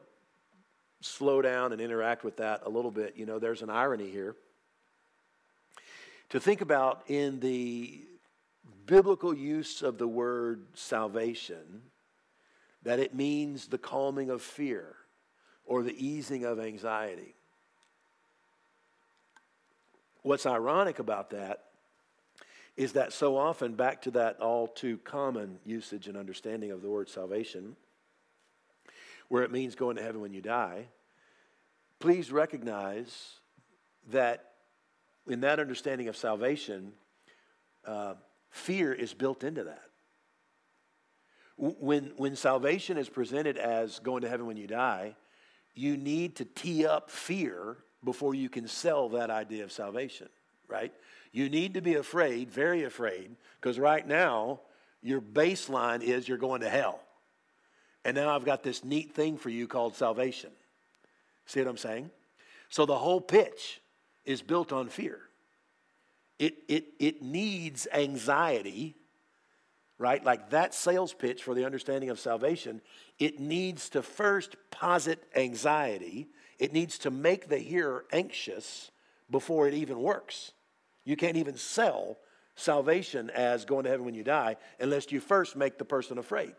slow 1.02 1.42
down 1.42 1.74
and 1.74 1.82
interact 1.82 2.24
with 2.24 2.38
that 2.38 2.62
a 2.66 2.70
little 2.70 2.92
bit. 2.92 3.16
You 3.18 3.26
know, 3.26 3.38
there's 3.38 3.62
an 3.62 3.70
irony 3.70 4.10
here. 4.10 4.36
To 6.30 6.40
think 6.40 6.62
about 6.62 7.04
in 7.08 7.40
the 7.42 8.02
biblical 8.86 9.34
use 9.34 9.82
of 9.82 9.98
the 9.98 10.08
word 10.08 10.64
salvation, 10.74 11.82
that 12.84 13.00
it 13.00 13.14
means 13.14 13.68
the 13.68 13.78
calming 13.78 14.30
of 14.30 14.42
fear 14.42 14.96
or 15.66 15.84
the 15.84 15.96
easing 16.06 16.46
of 16.46 16.60
anxiety. 16.60 17.36
What's 20.22 20.46
ironic 20.46 21.00
about 21.00 21.32
that 21.32 21.66
is 22.76 22.94
that 22.94 23.14
so 23.14 23.38
often, 23.38 23.76
back 23.76 24.02
to 24.04 24.12
that 24.12 24.40
all 24.40 24.68
too 24.68 24.98
common 25.04 25.60
usage 25.66 26.08
and 26.08 26.18
understanding 26.18 26.72
of 26.72 26.82
the 26.82 26.90
word 26.90 27.10
salvation, 27.10 27.76
where 29.34 29.42
it 29.42 29.52
means 29.52 29.74
going 29.74 29.96
to 29.96 30.04
heaven 30.04 30.22
when 30.22 30.32
you 30.32 30.44
die, 30.44 30.86
please 31.98 32.32
recognize 32.32 33.40
that 34.12 34.52
in 35.28 35.42
that 35.42 35.60
understanding 35.60 36.08
of 36.08 36.16
salvation, 36.16 36.92
uh, 37.84 38.14
fear 38.52 38.94
is 38.94 39.12
built 39.12 39.44
into 39.44 39.64
that. 39.64 39.86
When, 41.58 42.12
when 42.16 42.36
salvation 42.36 42.96
is 42.96 43.10
presented 43.10 43.58
as 43.58 43.98
going 43.98 44.22
to 44.22 44.30
heaven 44.30 44.46
when 44.46 44.56
you 44.56 44.68
die, 44.68 45.16
you 45.74 45.98
need 45.98 46.36
to 46.36 46.46
tee 46.46 46.86
up 46.86 47.10
fear 47.10 47.78
before 48.04 48.36
you 48.36 48.50
can 48.50 48.68
sell 48.68 49.10
that 49.10 49.32
idea 49.32 49.64
of 49.64 49.72
salvation, 49.72 50.30
right? 50.68 50.94
You 51.32 51.50
need 51.50 51.74
to 51.74 51.82
be 51.82 51.96
afraid, 51.96 52.52
very 52.52 52.84
afraid, 52.84 53.36
because 53.60 53.80
right 53.80 54.08
now 54.08 54.60
your 55.02 55.22
baseline 55.22 56.04
is 56.04 56.28
you're 56.28 56.38
going 56.38 56.62
to 56.62 56.70
hell. 56.70 57.00
And 58.06 58.16
now 58.16 58.36
I've 58.36 58.46
got 58.46 58.64
this 58.64 58.84
neat 58.84 59.14
thing 59.14 59.38
for 59.38 59.50
you 59.50 59.68
called 59.68 59.96
salvation. 59.96 60.52
See 61.46 61.60
what 61.60 61.70
I'm 61.70 61.78
saying? 61.78 62.10
So 62.70 62.86
the 62.86 62.98
whole 62.98 63.22
pitch 63.22 63.82
is 64.26 64.42
built 64.42 64.74
on 64.74 64.90
fear. 64.90 65.20
It, 66.40 66.56
it, 66.68 66.86
it 67.00 67.22
needs 67.22 67.88
anxiety, 67.94 68.96
right? 69.98 70.24
Like 70.24 70.50
that 70.50 70.74
sales 70.74 71.14
pitch 71.14 71.44
for 71.44 71.54
the 71.54 71.66
understanding 71.66 72.10
of 72.10 72.20
salvation, 72.20 72.82
it 73.20 73.40
needs 73.40 73.90
to 73.90 74.02
first 74.02 74.56
posit 74.72 75.24
anxiety. 75.36 76.28
It 76.60 76.74
needs 76.74 76.98
to 77.00 77.12
make 77.12 77.48
the 77.48 77.58
hearer 77.58 78.06
anxious 78.12 78.92
before 79.30 79.68
it 79.68 79.74
even 79.74 80.00
works. 80.02 80.54
You 81.06 81.16
can't 81.16 81.38
even 81.38 81.58
sell 81.58 82.18
salvation 82.56 83.30
as 83.30 83.66
going 83.66 83.84
to 83.84 83.90
heaven 83.90 84.06
when 84.06 84.16
you 84.16 84.24
die 84.24 84.58
unless 84.80 85.12
you 85.12 85.20
first 85.20 85.56
make 85.56 85.78
the 85.78 85.86
person 85.86 86.18
afraid. 86.18 86.54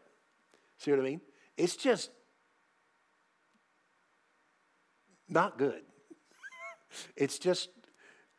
See 0.79 0.91
what 0.91 1.01
I 1.01 1.05
mean? 1.05 1.21
It's 1.57 1.77
just 1.77 2.11
not 5.29 5.59
good. 5.59 5.83
it's 7.17 7.39
just 7.39 7.71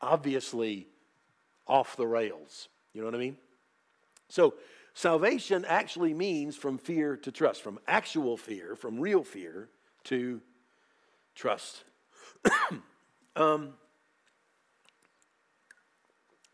obviously 0.02 0.88
off 1.68 1.96
the 1.98 2.08
rails. 2.08 2.70
You 2.94 3.02
know 3.02 3.08
what 3.08 3.16
I 3.16 3.20
mean? 3.20 3.38
So, 4.30 4.56
salvation 4.94 5.66
actually 5.66 6.14
means 6.14 6.56
from 6.56 6.78
fear 6.78 7.18
to 7.18 7.32
trust, 7.32 7.62
from 7.62 7.80
actual 7.88 8.38
fear, 8.38 8.76
from 8.76 9.00
real 9.00 9.24
fear 9.24 9.70
to 10.06 10.42
trust. 11.36 11.84
um, 13.36 13.74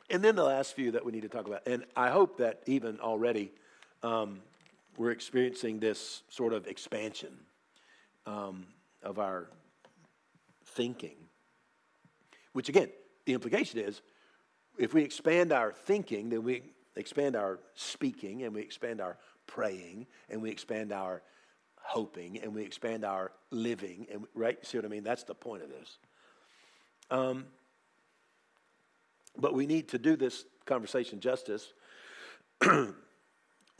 and 0.09 0.23
then 0.23 0.35
the 0.35 0.43
last 0.43 0.75
few 0.75 0.91
that 0.91 1.05
we 1.05 1.11
need 1.11 1.21
to 1.21 1.29
talk 1.29 1.47
about, 1.47 1.67
and 1.67 1.85
I 1.95 2.09
hope 2.09 2.37
that 2.37 2.61
even 2.65 2.99
already 2.99 3.51
um, 4.03 4.41
we're 4.97 5.11
experiencing 5.11 5.79
this 5.79 6.23
sort 6.29 6.53
of 6.53 6.67
expansion 6.67 7.37
um, 8.25 8.67
of 9.03 9.19
our 9.19 9.49
thinking, 10.65 11.15
which 12.53 12.69
again, 12.69 12.89
the 13.25 13.33
implication 13.33 13.79
is 13.79 14.01
if 14.77 14.93
we 14.93 15.03
expand 15.03 15.51
our 15.51 15.71
thinking, 15.71 16.29
then 16.29 16.43
we 16.43 16.63
expand 16.95 17.35
our 17.35 17.59
speaking 17.75 18.43
and 18.43 18.53
we 18.53 18.61
expand 18.61 19.01
our 19.01 19.17
praying 19.47 20.07
and 20.29 20.41
we 20.41 20.49
expand 20.49 20.91
our 20.91 21.21
hoping 21.75 22.39
and 22.39 22.53
we 22.53 22.63
expand 22.63 23.03
our 23.03 23.31
living 23.49 24.07
and 24.11 24.25
right? 24.33 24.63
See 24.65 24.77
what 24.77 24.85
i 24.85 24.87
mean? 24.87 25.03
That's 25.03 25.23
the 25.23 25.35
point 25.35 25.63
of 25.63 25.69
this. 25.69 25.97
Um, 27.09 27.45
but 29.37 29.53
we 29.53 29.65
need 29.65 29.89
to 29.89 29.97
do 29.97 30.15
this 30.15 30.45
conversation 30.65 31.19
justice 31.19 31.73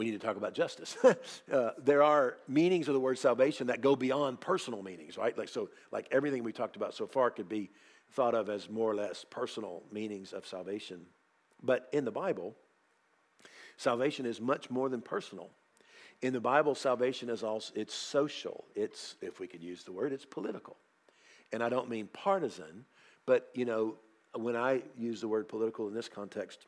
we 0.02 0.06
need 0.12 0.20
to 0.20 0.26
talk 0.26 0.36
about 0.36 0.54
justice 0.56 0.98
uh, 1.52 1.70
there 1.78 2.02
are 2.02 2.38
meanings 2.48 2.88
of 2.88 2.96
the 2.96 3.00
word 3.00 3.20
salvation 3.20 3.68
that 3.68 3.82
go 3.82 3.96
beyond 3.96 4.42
personal 4.42 4.82
meanings 4.82 5.18
right 5.18 5.38
like 5.38 5.48
so 5.48 5.70
like 5.92 6.08
everything 6.12 6.44
we 6.44 6.52
talked 6.52 6.76
about 6.76 6.96
so 6.96 7.06
far 7.06 7.30
could 7.30 7.48
be 7.48 7.70
thought 8.14 8.34
of 8.34 8.50
as 8.50 8.70
more 8.70 8.90
or 8.90 8.96
less 8.96 9.24
personal 9.30 9.84
meanings 9.92 10.34
of 10.34 10.48
salvation 10.48 11.06
but 11.62 11.88
in 11.94 12.04
the 12.04 12.12
bible 12.12 12.56
salvation 13.78 14.26
is 14.26 14.42
much 14.42 14.72
more 14.72 14.90
than 14.90 15.02
personal 15.02 15.52
in 16.22 16.34
the 16.34 16.40
Bible, 16.40 16.76
salvation 16.76 17.30
is 17.30 17.44
also 17.44 17.74
it's 17.76 17.94
social. 17.94 18.66
It's, 18.76 19.16
if 19.22 19.40
we 19.40 19.48
could 19.48 19.64
use 19.64 19.84
the 19.84 19.92
word, 19.92 20.14
it's 20.14 20.26
political. 20.26 20.78
And 21.52 21.64
I 21.64 21.70
don't 21.70 21.90
mean 21.90 22.08
partisan, 22.14 22.86
but 23.26 23.50
you 23.56 23.66
know, 23.66 23.96
when 24.36 24.56
I 24.56 24.84
use 24.98 25.22
the 25.22 25.28
word 25.28 25.50
political 25.50 25.88
in 25.88 25.94
this 25.94 26.08
context, 26.08 26.68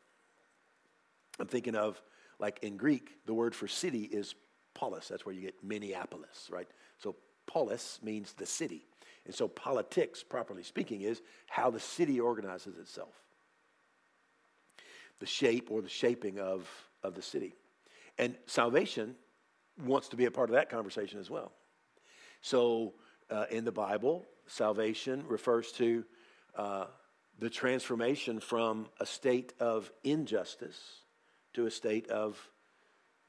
I'm 1.40 1.48
thinking 1.48 1.76
of 1.76 2.02
like 2.40 2.60
in 2.62 2.78
Greek, 2.78 3.12
the 3.26 3.34
word 3.34 3.56
for 3.56 3.68
city 3.68 4.04
is 4.04 4.36
polis. 4.74 5.08
That's 5.08 5.26
where 5.26 5.36
you 5.36 5.42
get 5.42 5.64
Minneapolis, 5.64 6.50
right? 6.52 6.68
So 6.98 7.16
polis 7.46 8.00
means 8.04 8.34
the 8.34 8.46
city. 8.46 8.86
And 9.26 9.34
so 9.34 9.48
politics, 9.48 10.24
properly 10.24 10.64
speaking, 10.64 11.02
is 11.02 11.22
how 11.48 11.70
the 11.70 11.80
city 11.80 12.20
organizes 12.20 12.78
itself. 12.78 13.14
The 15.20 15.26
shape 15.26 15.70
or 15.72 15.82
the 15.82 15.90
shaping 15.90 16.40
of, 16.40 16.68
of 17.04 17.16
the 17.16 17.22
city. 17.22 17.56
And 18.18 18.36
salvation 18.46 19.16
wants 19.86 20.10
to 20.10 20.16
be 20.16 20.26
a 20.26 20.32
part 20.32 20.50
of 20.50 20.56
that 20.56 20.70
conversation 20.70 21.20
as 21.20 21.30
well. 21.30 21.52
So, 22.42 22.94
uh, 23.30 23.46
in 23.50 23.64
the 23.64 23.72
Bible, 23.72 24.26
salvation 24.48 25.24
refers 25.28 25.72
to 25.74 26.04
uh, 26.56 26.86
the 27.40 27.50
transformation 27.50 28.40
from 28.40 28.88
a 29.00 29.06
state 29.06 29.54
of 29.60 29.90
injustice 30.04 31.03
to 31.54 31.66
a 31.66 31.72
state 31.72 32.10
of 32.10 32.50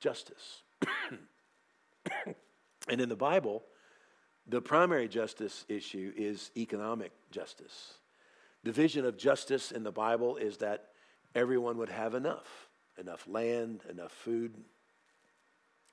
justice. 0.00 0.62
and 2.88 3.00
in 3.00 3.08
the 3.08 3.16
Bible, 3.16 3.62
the 4.46 4.60
primary 4.60 5.08
justice 5.08 5.64
issue 5.68 6.12
is 6.16 6.50
economic 6.56 7.12
justice. 7.30 7.94
The 8.62 8.72
vision 8.72 9.04
of 9.04 9.16
justice 9.16 9.72
in 9.72 9.82
the 9.82 9.92
Bible 9.92 10.36
is 10.36 10.58
that 10.58 10.88
everyone 11.34 11.78
would 11.78 11.90
have 11.90 12.14
enough 12.14 12.68
enough 12.98 13.26
land, 13.26 13.80
enough 13.90 14.12
food, 14.12 14.54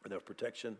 enough 0.05 0.23
protection. 0.23 0.77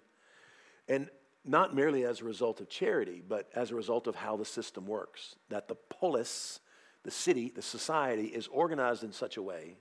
And 0.88 1.10
not 1.44 1.76
merely 1.76 2.06
as 2.06 2.22
a 2.22 2.26
result 2.26 2.62
of 2.62 2.70
charity, 2.70 3.24
but 3.28 3.50
as 3.56 3.72
a 3.72 3.76
result 3.76 4.08
of 4.08 4.16
how 4.16 4.38
the 4.38 4.46
system 4.46 4.86
works. 4.86 5.36
That 5.50 5.68
the 5.68 5.76
polis, 5.76 6.60
the 7.04 7.12
city, 7.12 7.52
the 7.54 7.62
society 7.62 8.26
is 8.26 8.48
organized 8.48 9.04
in 9.04 9.12
such 9.12 9.38
a 9.38 9.42
way 9.42 9.78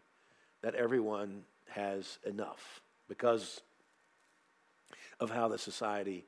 that 0.62 0.74
everyone 0.74 1.42
has 1.70 2.18
enough 2.24 2.80
because 3.08 3.60
of 5.18 5.30
how 5.30 5.48
the 5.48 5.58
society 5.58 6.24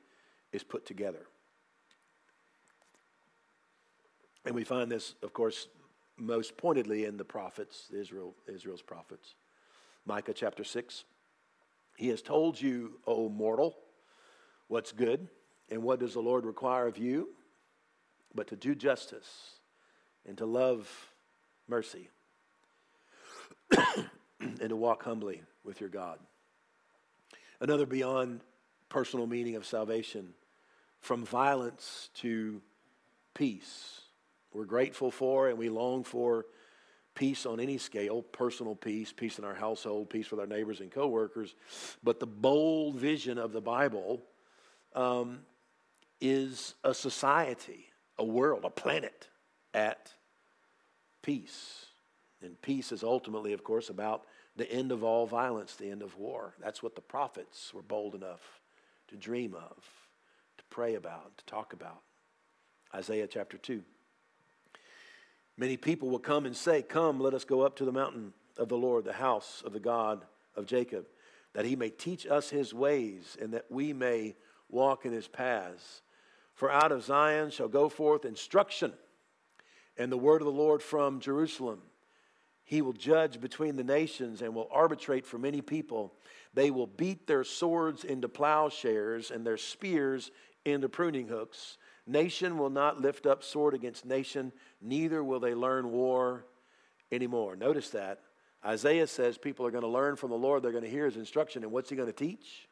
is 0.51 0.63
put 0.63 0.85
together. 0.85 1.25
And 4.45 4.53
we 4.53 4.63
find 4.63 4.91
this, 4.91 5.15
of 5.23 5.33
course, 5.33 5.67
most 6.17 6.57
pointedly 6.57 7.05
in 7.05 7.17
the 7.17 7.25
prophets, 7.25 7.89
Israel, 7.91 8.35
Israel's 8.47 8.81
prophets. 8.81 9.35
Micah 10.05 10.33
chapter 10.33 10.63
6. 10.63 11.05
He 11.97 12.09
has 12.09 12.21
told 12.21 12.59
you, 12.59 12.99
O 13.07 13.29
mortal, 13.29 13.75
what's 14.67 14.91
good, 14.91 15.27
and 15.69 15.81
what 15.81 15.99
does 15.99 16.13
the 16.13 16.19
Lord 16.19 16.45
require 16.45 16.87
of 16.87 16.97
you? 16.97 17.29
But 18.35 18.47
to 18.47 18.55
do 18.55 18.75
justice 18.75 19.59
and 20.25 20.37
to 20.37 20.45
love 20.45 20.89
mercy 21.67 22.09
and 24.61 24.69
to 24.69 24.75
walk 24.75 25.03
humbly 25.03 25.41
with 25.63 25.79
your 25.79 25.89
God. 25.89 26.19
Another 27.59 27.85
beyond 27.85 28.41
personal 28.89 29.27
meaning 29.27 29.55
of 29.55 29.65
salvation 29.65 30.33
from 30.99 31.25
violence 31.25 32.09
to 32.15 32.61
peace. 33.33 34.01
We're 34.53 34.65
grateful 34.65 35.11
for 35.11 35.49
and 35.49 35.57
we 35.57 35.69
long 35.69 36.03
for 36.03 36.45
peace 37.15 37.45
on 37.45 37.59
any 37.59 37.77
scale 37.77 38.21
personal 38.21 38.75
peace, 38.75 39.11
peace 39.11 39.37
in 39.37 39.45
our 39.45 39.53
household, 39.53 40.09
peace 40.09 40.31
with 40.31 40.39
our 40.39 40.47
neighbors 40.47 40.79
and 40.79 40.91
coworkers. 40.91 41.55
But 42.03 42.19
the 42.19 42.27
bold 42.27 42.95
vision 42.95 43.37
of 43.37 43.51
the 43.51 43.61
Bible 43.61 44.21
um, 44.95 45.39
is 46.19 46.75
a 46.83 46.93
society, 46.93 47.87
a 48.17 48.25
world, 48.25 48.65
a 48.65 48.69
planet 48.69 49.27
at 49.73 50.11
peace. 51.21 51.85
And 52.43 52.61
peace 52.61 52.91
is 52.91 53.03
ultimately, 53.03 53.53
of 53.53 53.63
course, 53.63 53.89
about 53.89 54.25
the 54.55 54.71
end 54.71 54.91
of 54.91 55.03
all 55.03 55.25
violence, 55.25 55.75
the 55.75 55.89
end 55.89 56.01
of 56.01 56.17
war. 56.17 56.53
That's 56.61 56.83
what 56.83 56.95
the 56.95 57.01
prophets 57.01 57.73
were 57.73 57.81
bold 57.81 58.15
enough 58.15 58.61
to 59.07 59.15
dream 59.15 59.53
of, 59.55 59.77
to 60.57 60.63
pray 60.69 60.95
about, 60.95 61.37
to 61.37 61.45
talk 61.45 61.73
about. 61.73 62.01
Isaiah 62.93 63.27
chapter 63.27 63.57
2. 63.57 63.81
Many 65.57 65.77
people 65.77 66.09
will 66.09 66.19
come 66.19 66.45
and 66.45 66.55
say, 66.55 66.81
Come, 66.81 67.19
let 67.19 67.33
us 67.33 67.45
go 67.45 67.61
up 67.61 67.75
to 67.77 67.85
the 67.85 67.91
mountain 67.91 68.33
of 68.57 68.69
the 68.69 68.77
Lord, 68.77 69.05
the 69.05 69.13
house 69.13 69.63
of 69.65 69.73
the 69.73 69.79
God 69.79 70.23
of 70.55 70.65
Jacob, 70.65 71.05
that 71.53 71.65
he 71.65 71.75
may 71.75 71.89
teach 71.89 72.25
us 72.25 72.49
his 72.49 72.73
ways 72.73 73.37
and 73.41 73.53
that 73.53 73.65
we 73.69 73.93
may 73.93 74.35
walk 74.69 75.05
in 75.05 75.11
his 75.11 75.27
paths. 75.27 76.01
For 76.53 76.71
out 76.71 76.91
of 76.91 77.03
Zion 77.03 77.51
shall 77.51 77.67
go 77.67 77.89
forth 77.89 78.25
instruction 78.25 78.93
and 79.97 80.11
the 80.11 80.17
word 80.17 80.41
of 80.41 80.45
the 80.45 80.51
Lord 80.51 80.81
from 80.81 81.19
Jerusalem. 81.19 81.81
He 82.65 82.81
will 82.81 82.93
judge 82.93 83.41
between 83.41 83.75
the 83.75 83.83
nations 83.83 84.41
and 84.41 84.55
will 84.55 84.69
arbitrate 84.71 85.25
for 85.25 85.37
many 85.37 85.61
people. 85.61 86.13
They 86.53 86.71
will 86.71 86.87
beat 86.87 87.27
their 87.27 87.43
swords 87.43 88.03
into 88.03 88.29
plowshares 88.29 89.31
and 89.31 89.45
their 89.45 89.57
spears 89.57 90.31
into 90.65 90.87
pruning 90.87 91.27
hooks. 91.27 91.77
Nation 92.07 92.57
will 92.57 92.69
not 92.69 93.01
lift 93.01 93.25
up 93.25 93.43
sword 93.43 93.73
against 93.73 94.05
nation, 94.05 94.51
neither 94.81 95.23
will 95.23 95.39
they 95.39 95.53
learn 95.53 95.91
war 95.91 96.45
anymore. 97.11 97.55
Notice 97.55 97.89
that. 97.91 98.19
Isaiah 98.65 99.07
says 99.07 99.37
people 99.37 99.65
are 99.65 99.71
going 99.71 99.83
to 99.83 99.89
learn 99.89 100.15
from 100.15 100.29
the 100.29 100.37
Lord, 100.37 100.63
they're 100.63 100.71
going 100.71 100.83
to 100.83 100.89
hear 100.89 101.05
his 101.05 101.17
instruction. 101.17 101.63
And 101.63 101.71
what's 101.71 101.89
he 101.89 101.95
going 101.95 102.07
to 102.07 102.13
teach? 102.13 102.67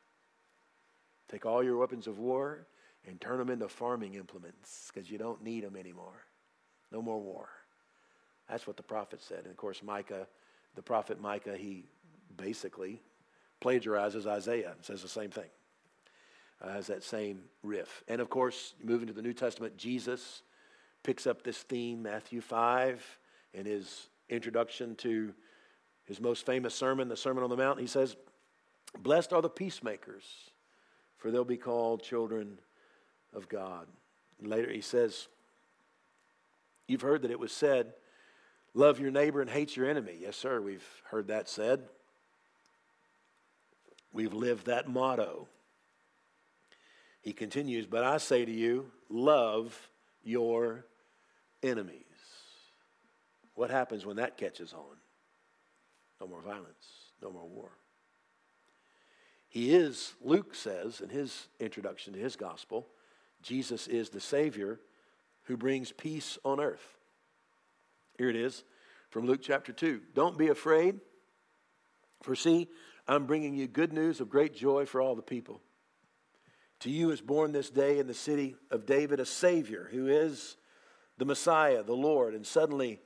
Take 1.30 1.46
all 1.46 1.64
your 1.64 1.78
weapons 1.78 2.08
of 2.08 2.20
war 2.20 2.68
and 3.08 3.20
turn 3.20 3.39
them 3.39 3.50
into 3.50 3.68
farming 3.68 4.16
implements 4.16 4.89
because 4.94 5.10
you 5.10 5.18
don't 5.18 5.44
need 5.44 5.64
them 5.64 5.76
anymore. 5.76 6.26
No 6.92 7.02
more 7.02 7.20
war. 7.20 7.50
That's 8.52 8.68
what 8.68 8.76
the 8.76 8.84
prophet 8.84 9.22
said. 9.22 9.39
And 9.39 9.47
of 9.47 9.56
course, 9.56 9.82
Micah, 9.82 10.28
the 10.76 10.82
prophet 10.82 11.22
Micah, 11.22 11.56
he 11.56 11.86
basically 12.36 13.02
plagiarizes 13.62 14.28
Isaiah 14.28 14.74
and 14.76 14.84
says 14.84 15.02
the 15.02 15.08
same 15.08 15.32
thing. 15.32 15.49
Uh, 16.62 16.74
has 16.74 16.88
that 16.88 17.02
same 17.02 17.43
riff. 17.64 18.04
And 18.10 18.20
of 18.20 18.30
course, 18.30 18.74
moving 18.84 19.08
to 19.08 19.14
the 19.14 19.22
New 19.22 19.34
Testament, 19.34 19.78
Jesus 19.78 20.43
picks 21.02 21.26
up 21.26 21.43
this 21.43 21.60
theme, 21.60 22.04
Matthew 22.04 22.41
5, 22.41 23.20
in 23.54 23.66
his 23.66 24.10
introduction 24.30 24.95
to 24.97 25.34
his 26.04 26.20
most 26.20 26.45
famous 26.45 26.76
sermon, 26.76 27.08
the 27.08 27.16
Sermon 27.16 27.43
on 27.43 27.49
the 27.49 27.58
Mount. 27.58 27.80
He 27.80 27.88
says, 27.88 28.18
Blessed 28.99 29.32
are 29.32 29.41
the 29.41 29.49
peacemakers, 29.49 30.26
for 31.18 31.32
they'll 31.32 31.45
be 31.45 31.58
called 31.58 32.04
children 32.04 32.60
of 33.34 33.47
God. 33.47 33.88
later 34.41 34.70
he 34.70 34.82
says, 34.82 35.30
You've 36.88 37.02
heard 37.02 37.22
that 37.22 37.32
it 37.32 37.39
was 37.39 37.54
said, 37.54 37.93
Love 38.74 38.99
your 38.99 39.11
neighbor 39.11 39.41
and 39.41 39.49
hate 39.49 39.76
your 39.76 39.89
enemy. 39.89 40.17
Yes, 40.19 40.38
sir, 40.38 40.61
we've 40.61 40.86
heard 41.09 41.28
that 41.28 41.49
said. 41.49 41.82
We've 44.13 44.34
lived 44.34 44.65
that 44.67 44.89
motto. 44.89 45.47
He 47.22 47.34
continues, 47.34 47.86
But 47.86 48.03
I 48.03 48.17
say 48.17 48.45
to 48.45 48.51
you, 48.51 48.91
love 49.09 49.89
your 50.24 50.86
enemies. 51.61 51.97
What 53.55 53.69
happens 53.69 54.05
when 54.05 54.17
that 54.17 54.38
catches 54.38 54.74
on? 54.74 54.97
No 56.19 56.28
more 56.28 56.41
violence, 56.41 57.11
no 57.22 57.32
more 57.32 57.47
war. 57.47 57.72
He 59.49 59.76
is, 59.76 60.13
Luke 60.22 60.55
says 60.55 61.01
in 61.01 61.09
his 61.09 61.47
introduction 61.59 62.13
to 62.13 62.19
his 62.19 62.38
gospel, 62.38 62.88
Jesus 63.41 63.88
is 63.88 64.09
the 64.09 64.22
Savior 64.22 64.80
who 65.43 65.57
brings 65.57 65.91
peace 65.91 66.38
on 66.45 66.61
earth. 66.61 67.01
Here 68.22 68.30
it 68.30 68.36
is 68.36 68.63
from 69.09 69.26
Luke 69.26 69.39
chapter 69.41 69.74
2. 69.74 69.99
Don't 70.13 70.38
be 70.38 70.49
afraid, 70.49 70.99
for 72.22 72.36
see, 72.36 72.67
I'm 73.07 73.26
bringing 73.26 73.55
you 73.55 73.65
good 73.65 73.91
news 73.91 74.22
of 74.22 74.30
great 74.30 74.55
joy 74.55 74.86
for 74.86 75.01
all 75.01 75.15
the 75.15 75.24
people. 75.24 75.59
To 76.82 76.91
you 76.91 77.09
is 77.09 77.19
born 77.19 77.51
this 77.51 77.72
day 77.72 77.97
in 77.97 78.05
the 78.05 78.13
city 78.13 78.55
of 78.69 78.86
David 78.86 79.19
a 79.19 79.26
Savior 79.26 79.89
who 79.91 80.05
is 80.05 80.55
the 81.17 81.26
Messiah, 81.26 81.82
the 81.82 81.95
Lord. 81.95 82.36
And 82.36 82.45
suddenly 82.45 82.99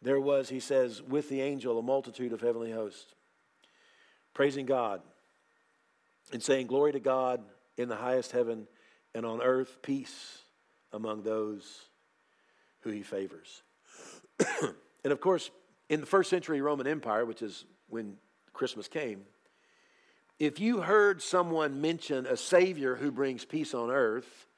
there 0.00 0.20
was, 0.20 0.48
he 0.48 0.60
says, 0.60 1.02
with 1.02 1.28
the 1.28 1.40
angel 1.40 1.76
a 1.76 1.82
multitude 1.82 2.32
of 2.32 2.40
heavenly 2.40 2.70
hosts, 2.70 3.16
praising 4.32 4.66
God 4.66 5.00
and 6.32 6.40
saying, 6.40 6.68
Glory 6.68 6.92
to 6.92 7.00
God 7.00 7.42
in 7.76 7.88
the 7.88 7.96
highest 7.96 8.30
heaven, 8.30 8.68
and 9.12 9.26
on 9.26 9.42
earth 9.42 9.82
peace 9.82 10.38
among 10.92 11.24
those 11.24 11.86
who 12.82 12.90
he 12.90 13.02
favors. 13.02 13.64
and 15.04 15.12
of 15.12 15.20
course, 15.20 15.50
in 15.88 16.00
the 16.00 16.06
first 16.06 16.30
century 16.30 16.60
Roman 16.60 16.86
Empire, 16.86 17.24
which 17.24 17.42
is 17.42 17.64
when 17.88 18.16
Christmas 18.52 18.88
came, 18.88 19.22
if 20.38 20.60
you 20.60 20.82
heard 20.82 21.22
someone 21.22 21.80
mention 21.80 22.26
a 22.26 22.36
Savior 22.36 22.96
who 22.96 23.10
brings 23.10 23.44
peace 23.44 23.72
on 23.72 23.90
earth, 23.90 24.48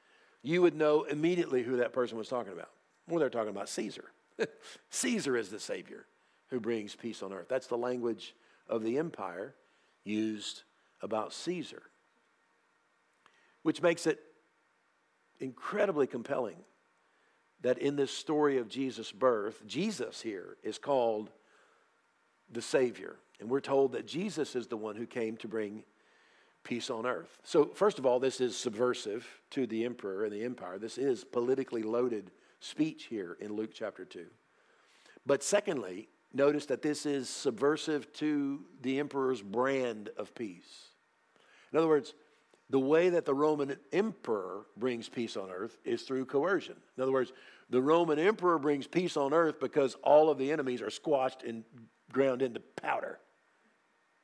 you 0.41 0.61
would 0.61 0.75
know 0.75 1.03
immediately 1.03 1.63
who 1.63 1.77
that 1.77 1.93
person 1.93 2.17
was 2.17 2.27
talking 2.27 2.53
about. 2.53 2.69
Well, 3.07 3.19
they're 3.19 3.29
talking 3.29 3.49
about 3.49 3.69
Caesar. 3.69 4.11
Caesar 4.89 5.37
is 5.37 5.49
the 5.49 5.59
Savior 5.59 6.05
who 6.49 6.59
brings 6.59 6.95
peace 6.95 7.23
on 7.23 7.31
earth. 7.31 7.47
That's 7.49 7.67
the 7.67 7.77
language 7.77 8.35
of 8.67 8.83
the 8.83 8.97
empire 8.97 9.55
used 10.03 10.63
about 11.01 11.33
Caesar, 11.33 11.83
which 13.63 13.81
makes 13.81 14.05
it 14.05 14.19
incredibly 15.39 16.07
compelling 16.07 16.57
that 17.61 17.77
in 17.77 17.95
this 17.95 18.11
story 18.11 18.57
of 18.57 18.69
Jesus' 18.69 19.11
birth, 19.11 19.65
Jesus 19.67 20.21
here 20.21 20.57
is 20.63 20.77
called 20.77 21.29
the 22.51 22.61
Savior. 22.61 23.17
And 23.39 23.49
we're 23.49 23.59
told 23.59 23.93
that 23.93 24.07
Jesus 24.07 24.55
is 24.55 24.67
the 24.67 24.77
one 24.77 24.95
who 24.95 25.05
came 25.05 25.37
to 25.37 25.47
bring 25.47 25.83
peace 26.63 26.89
on 26.89 27.05
earth. 27.05 27.39
So, 27.43 27.65
first 27.65 27.99
of 27.99 28.05
all, 28.05 28.19
this 28.19 28.41
is 28.41 28.57
subversive 28.57 29.25
to 29.51 29.65
the 29.65 29.85
emperor 29.85 30.25
and 30.25 30.33
the 30.33 30.43
empire. 30.43 30.77
This 30.77 30.97
is 30.97 31.23
politically 31.23 31.83
loaded 31.83 32.31
speech 32.59 33.05
here 33.05 33.37
in 33.39 33.53
Luke 33.53 33.71
chapter 33.73 34.03
2. 34.03 34.25
But 35.25 35.43
secondly, 35.43 36.09
notice 36.33 36.65
that 36.67 36.81
this 36.81 37.05
is 37.05 37.29
subversive 37.29 38.11
to 38.13 38.65
the 38.81 38.99
emperor's 38.99 39.41
brand 39.41 40.09
of 40.17 40.35
peace. 40.35 40.89
In 41.71 41.77
other 41.77 41.87
words, 41.87 42.13
the 42.69 42.79
way 42.79 43.09
that 43.09 43.25
the 43.25 43.33
Roman 43.33 43.75
emperor 43.91 44.65
brings 44.77 45.09
peace 45.09 45.35
on 45.35 45.49
earth 45.49 45.77
is 45.83 46.03
through 46.03 46.25
coercion. 46.25 46.75
In 46.97 47.03
other 47.03 47.11
words, 47.11 47.31
the 47.69 47.81
Roman 47.81 48.19
emperor 48.19 48.59
brings 48.59 48.87
peace 48.87 49.17
on 49.17 49.33
earth 49.33 49.59
because 49.59 49.95
all 50.03 50.29
of 50.29 50.37
the 50.37 50.51
enemies 50.51 50.81
are 50.81 50.89
squashed 50.89 51.43
and 51.43 51.63
ground 52.11 52.41
into 52.41 52.59
powder. 52.59 53.19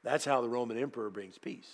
That's 0.04 0.26
how 0.26 0.42
the 0.42 0.50
Roman 0.50 0.78
emperor 0.78 1.10
brings 1.10 1.38
peace. 1.38 1.70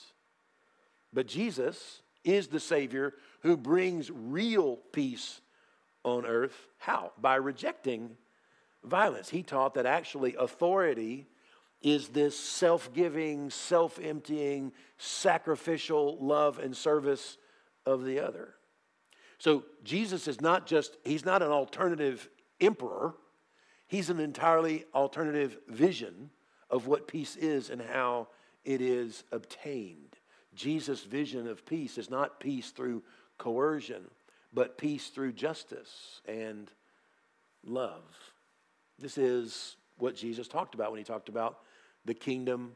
But 1.14 1.28
Jesus 1.28 2.02
is 2.24 2.48
the 2.48 2.60
Savior 2.60 3.14
who 3.42 3.58
brings 3.58 4.10
real 4.10 4.78
peace 4.94 5.42
on 6.04 6.26
earth. 6.26 6.68
How? 6.78 7.12
By 7.20 7.36
rejecting 7.36 8.16
violence. 8.84 9.30
He 9.30 9.44
taught 9.44 9.74
that 9.74 9.86
actually 9.86 10.36
authority 10.36 11.28
is 11.82 12.10
this 12.10 12.38
self 12.38 12.94
giving, 12.94 13.50
self 13.50 14.00
emptying, 14.02 14.72
sacrificial 14.98 16.18
love 16.20 16.60
and 16.60 16.76
service 16.76 17.38
of 17.86 18.06
the 18.06 18.20
other. 18.20 18.56
So 19.38 19.64
Jesus 19.84 20.28
is 20.28 20.40
not 20.40 20.68
just, 20.68 20.98
he's 21.04 21.26
not 21.26 21.42
an 21.42 21.50
alternative 21.50 22.30
emperor, 22.60 23.16
he's 23.88 24.10
an 24.10 24.20
entirely 24.20 24.86
alternative 24.94 25.58
vision 25.68 26.30
of 26.70 26.86
what 26.86 27.08
peace 27.08 27.36
is 27.36 27.70
and 27.70 27.82
how 27.82 28.28
it 28.64 28.82
is 28.82 29.24
obtained. 29.32 30.16
Jesus' 30.54 31.04
vision 31.04 31.48
of 31.48 31.66
peace 31.66 31.98
is 31.98 32.10
not 32.10 32.40
peace 32.40 32.70
through 32.70 33.04
coercion, 33.38 34.04
but 34.54 34.78
peace 34.78 35.08
through 35.08 35.34
justice 35.34 36.22
and 36.28 36.72
love. 37.66 38.04
This 39.00 39.18
is 39.18 39.78
what 39.98 40.16
Jesus 40.16 40.48
talked 40.48 40.76
about 40.76 40.92
when 40.92 41.00
he 41.00 41.04
talked 41.04 41.30
about 41.30 41.60
the 42.06 42.14
kingdom 42.14 42.76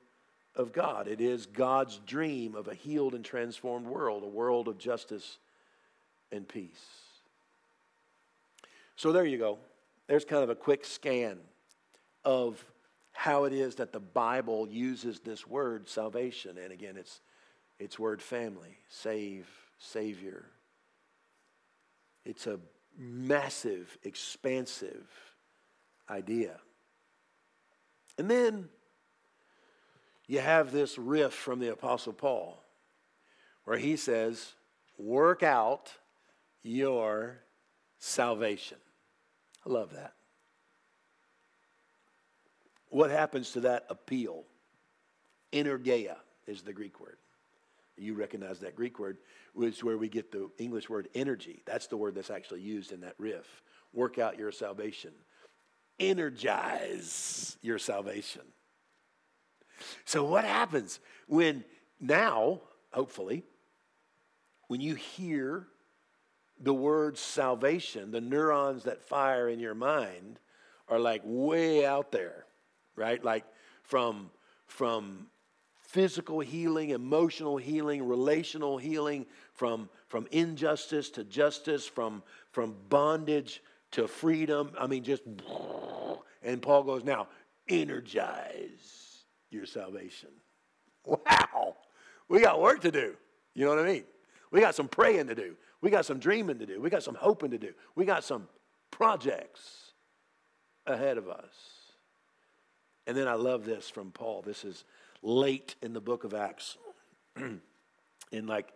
of 0.55 0.71
God. 0.71 1.07
It 1.07 1.21
is 1.21 1.45
God's 1.45 1.99
dream 2.05 2.55
of 2.55 2.67
a 2.67 2.73
healed 2.73 3.13
and 3.13 3.25
transformed 3.25 3.87
world, 3.87 4.23
a 4.23 4.27
world 4.27 4.67
of 4.67 4.77
justice 4.77 5.37
and 6.31 6.47
peace. 6.47 6.85
So 8.95 9.11
there 9.11 9.25
you 9.25 9.37
go. 9.37 9.57
There's 10.07 10.25
kind 10.25 10.43
of 10.43 10.49
a 10.49 10.55
quick 10.55 10.85
scan 10.85 11.37
of 12.23 12.63
how 13.11 13.45
it 13.45 13.53
is 13.53 13.75
that 13.75 13.91
the 13.91 13.99
Bible 13.99 14.67
uses 14.67 15.19
this 15.19 15.47
word 15.47 15.89
salvation. 15.89 16.57
And 16.57 16.71
again, 16.71 16.95
it's 16.97 17.21
it's 17.79 17.99
word 17.99 18.21
family, 18.21 18.77
save, 18.89 19.47
savior. 19.79 20.45
It's 22.23 22.47
a 22.47 22.59
massive, 22.97 23.97
expansive 24.03 25.07
idea. 26.09 26.57
And 28.17 28.31
then 28.31 28.69
you 30.27 30.39
have 30.39 30.71
this 30.71 30.97
riff 30.97 31.33
from 31.33 31.59
the 31.59 31.71
Apostle 31.71 32.13
Paul 32.13 32.61
where 33.65 33.77
he 33.77 33.95
says, 33.95 34.53
Work 34.97 35.43
out 35.43 35.91
your 36.63 37.39
salvation. 37.99 38.77
I 39.65 39.69
love 39.69 39.93
that. 39.93 40.13
What 42.89 43.11
happens 43.11 43.51
to 43.51 43.61
that 43.61 43.85
appeal? 43.89 44.43
Energeia 45.51 46.15
is 46.47 46.61
the 46.61 46.73
Greek 46.73 46.99
word. 46.99 47.17
You 47.97 48.13
recognize 48.13 48.59
that 48.59 48.75
Greek 48.75 48.99
word, 48.99 49.17
which 49.53 49.75
is 49.75 49.83
where 49.83 49.97
we 49.97 50.09
get 50.09 50.31
the 50.31 50.49
English 50.57 50.89
word 50.89 51.09
energy. 51.15 51.61
That's 51.65 51.87
the 51.87 51.97
word 51.97 52.15
that's 52.15 52.29
actually 52.29 52.61
used 52.61 52.91
in 52.91 53.01
that 53.01 53.15
riff. 53.17 53.63
Work 53.93 54.17
out 54.17 54.37
your 54.37 54.51
salvation. 54.51 55.11
Energize 55.99 57.57
your 57.61 57.79
salvation. 57.79 58.41
So, 60.05 60.23
what 60.23 60.45
happens 60.45 60.99
when 61.27 61.63
now, 61.99 62.61
hopefully, 62.91 63.43
when 64.67 64.81
you 64.81 64.95
hear 64.95 65.67
the 66.59 66.73
word 66.73 67.17
salvation, 67.17 68.11
the 68.11 68.21
neurons 68.21 68.83
that 68.83 69.01
fire 69.01 69.49
in 69.49 69.59
your 69.59 69.75
mind 69.75 70.39
are 70.87 70.99
like 70.99 71.21
way 71.23 71.85
out 71.85 72.11
there, 72.11 72.45
right? 72.95 73.23
Like 73.23 73.45
from, 73.83 74.29
from 74.67 75.27
physical 75.81 76.39
healing, 76.39 76.91
emotional 76.91 77.57
healing, 77.57 78.07
relational 78.07 78.77
healing, 78.77 79.25
from, 79.53 79.89
from 80.07 80.27
injustice 80.31 81.09
to 81.11 81.23
justice, 81.23 81.85
from, 81.85 82.23
from 82.51 82.75
bondage 82.89 83.61
to 83.91 84.07
freedom. 84.07 84.71
I 84.79 84.87
mean, 84.87 85.03
just, 85.03 85.23
and 86.43 86.61
Paul 86.61 86.83
goes, 86.83 87.03
now 87.03 87.27
energize 87.67 89.04
your 89.55 89.65
salvation. 89.65 90.29
Wow, 91.05 91.75
we 92.27 92.41
got 92.41 92.61
work 92.61 92.81
to 92.81 92.91
do. 92.91 93.15
You 93.53 93.65
know 93.65 93.75
what 93.75 93.85
I 93.85 93.91
mean? 93.91 94.03
We 94.51 94.59
got 94.59 94.75
some 94.75 94.87
praying 94.87 95.27
to 95.27 95.35
do. 95.35 95.55
We 95.81 95.89
got 95.89 96.05
some 96.05 96.19
dreaming 96.19 96.59
to 96.59 96.65
do. 96.65 96.81
We 96.81 96.89
got 96.89 97.03
some 97.03 97.15
hoping 97.15 97.51
to 97.51 97.57
do. 97.57 97.73
We 97.95 98.05
got 98.05 98.23
some 98.23 98.47
projects 98.91 99.91
ahead 100.87 101.17
of 101.17 101.29
us. 101.29 101.53
And 103.07 103.15
then 103.15 103.27
I 103.27 103.33
love 103.33 103.65
this 103.65 103.89
from 103.89 104.11
Paul. 104.11 104.41
This 104.45 104.63
is 104.63 104.83
late 105.21 105.75
in 105.81 105.93
the 105.93 106.01
book 106.01 106.23
of 106.23 106.33
Acts, 106.33 106.77
in 108.31 108.47
like 108.47 108.73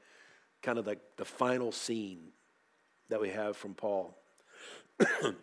kind 0.61 0.77
of 0.77 0.85
like 0.85 0.99
the 1.17 1.25
final 1.25 1.71
scene 1.71 2.19
that 3.09 3.19
we 3.19 3.29
have 3.29 3.57
from 3.57 3.73
Paul. 3.73 4.15
and 4.99 5.35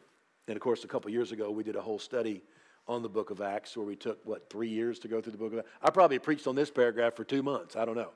of 0.49 0.61
course, 0.61 0.85
a 0.85 0.89
couple 0.89 1.11
years 1.11 1.33
ago, 1.33 1.51
we 1.51 1.65
did 1.65 1.77
a 1.77 1.81
whole 1.81 1.99
study 1.99 2.43
on 2.89 3.03
the 3.03 3.09
book 3.09 3.31
of 3.31 3.41
Acts 3.41 3.77
where 3.77 3.87
we 3.87 3.97
took, 3.97 4.25
what, 4.25 4.49
three 4.49 4.69
years 4.69 4.99
to 5.01 5.09
go 5.09 5.21
through 5.21 5.33
the 5.33 5.39
book 5.39 5.53
of 5.53 5.59
Acts? 5.61 5.69
I 5.83 5.91
probably 5.91 6.19
preached 6.19 6.47
on 6.47 6.55
this 6.55 6.71
paragraph 6.71 7.15
for 7.15 7.25
two 7.25 7.43
months. 7.43 7.77
I 7.77 7.85
don't 7.85 7.97
know. 7.97 8.11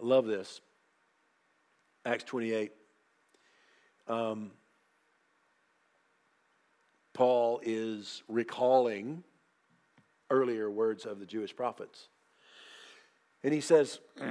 I 0.00 0.04
love 0.04 0.26
this. 0.26 0.60
Acts 2.04 2.24
28. 2.24 2.72
Um, 4.08 4.50
Paul 7.12 7.60
is 7.62 8.22
recalling 8.28 9.22
earlier 10.30 10.70
words 10.70 11.04
of 11.04 11.20
the 11.20 11.26
Jewish 11.26 11.54
prophets. 11.54 12.08
And 13.42 13.52
he 13.52 13.60
says, 13.60 14.00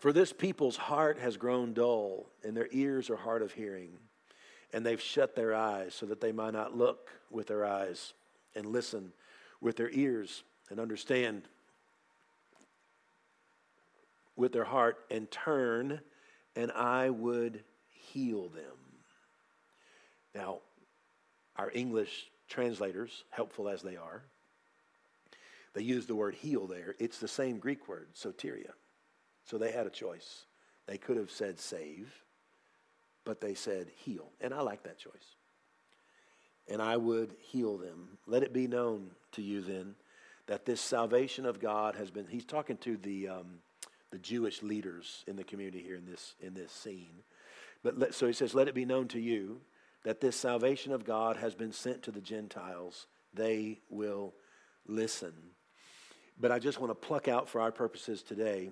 For 0.00 0.12
this 0.12 0.32
people's 0.32 0.76
heart 0.76 1.18
has 1.18 1.36
grown 1.36 1.72
dull, 1.72 2.30
and 2.44 2.56
their 2.56 2.68
ears 2.70 3.10
are 3.10 3.16
hard 3.16 3.42
of 3.42 3.52
hearing, 3.52 3.90
and 4.72 4.86
they've 4.86 5.00
shut 5.00 5.34
their 5.34 5.54
eyes 5.54 5.94
so 5.94 6.06
that 6.06 6.20
they 6.20 6.30
might 6.30 6.52
not 6.52 6.76
look 6.76 7.10
with 7.30 7.48
their 7.48 7.64
eyes 7.64 8.14
and 8.54 8.66
listen 8.66 9.12
with 9.60 9.76
their 9.76 9.90
ears 9.90 10.42
and 10.70 10.78
understand 10.80 11.42
with 14.36 14.52
their 14.52 14.64
heart 14.64 14.98
and 15.10 15.30
turn, 15.30 16.00
and 16.54 16.70
I 16.72 17.10
would 17.10 17.64
heal 17.88 18.48
them. 18.48 18.76
Now, 20.34 20.58
our 21.56 21.70
English 21.74 22.30
translators, 22.48 23.24
helpful 23.30 23.68
as 23.68 23.82
they 23.82 23.96
are, 23.96 24.22
they 25.74 25.82
use 25.82 26.06
the 26.06 26.14
word 26.14 26.34
heal 26.34 26.66
there. 26.66 26.94
It's 26.98 27.18
the 27.18 27.28
same 27.28 27.58
Greek 27.58 27.88
word, 27.88 28.08
soteria. 28.14 28.72
So 29.44 29.58
they 29.58 29.72
had 29.72 29.86
a 29.86 29.90
choice. 29.90 30.44
They 30.86 30.98
could 30.98 31.16
have 31.16 31.30
said 31.30 31.58
save, 31.58 32.22
but 33.24 33.40
they 33.40 33.54
said 33.54 33.88
heal. 33.96 34.30
And 34.40 34.54
I 34.54 34.60
like 34.60 34.84
that 34.84 34.98
choice. 34.98 35.36
And 36.70 36.82
I 36.82 36.96
would 36.96 37.34
heal 37.40 37.78
them. 37.78 38.18
Let 38.26 38.42
it 38.42 38.52
be 38.52 38.66
known 38.66 39.10
to 39.32 39.42
you 39.42 39.60
then 39.62 39.94
that 40.46 40.64
this 40.64 40.80
salvation 40.80 41.46
of 41.46 41.60
God 41.60 41.94
has 41.94 42.10
been, 42.10 42.26
he's 42.26 42.44
talking 42.44 42.78
to 42.78 42.96
the, 42.96 43.28
um, 43.28 43.46
the 44.10 44.18
Jewish 44.18 44.62
leaders 44.62 45.24
in 45.26 45.36
the 45.36 45.44
community 45.44 45.82
here 45.82 45.96
in 45.96 46.06
this, 46.06 46.34
in 46.40 46.54
this 46.54 46.72
scene. 46.72 47.22
But 47.82 47.98
let, 47.98 48.14
so 48.14 48.26
he 48.26 48.32
says, 48.32 48.54
let 48.54 48.68
it 48.68 48.74
be 48.74 48.86
known 48.86 49.08
to 49.08 49.20
you 49.20 49.60
that 50.04 50.20
this 50.20 50.36
salvation 50.36 50.92
of 50.92 51.04
God 51.04 51.36
has 51.36 51.54
been 51.54 51.72
sent 51.72 52.02
to 52.02 52.10
the 52.10 52.20
Gentiles. 52.20 53.06
They 53.34 53.80
will 53.90 54.34
listen. 54.86 55.34
But 56.40 56.50
I 56.50 56.58
just 56.58 56.80
want 56.80 56.90
to 56.90 56.94
pluck 56.94 57.28
out 57.28 57.48
for 57.48 57.60
our 57.60 57.72
purposes 57.72 58.22
today 58.22 58.70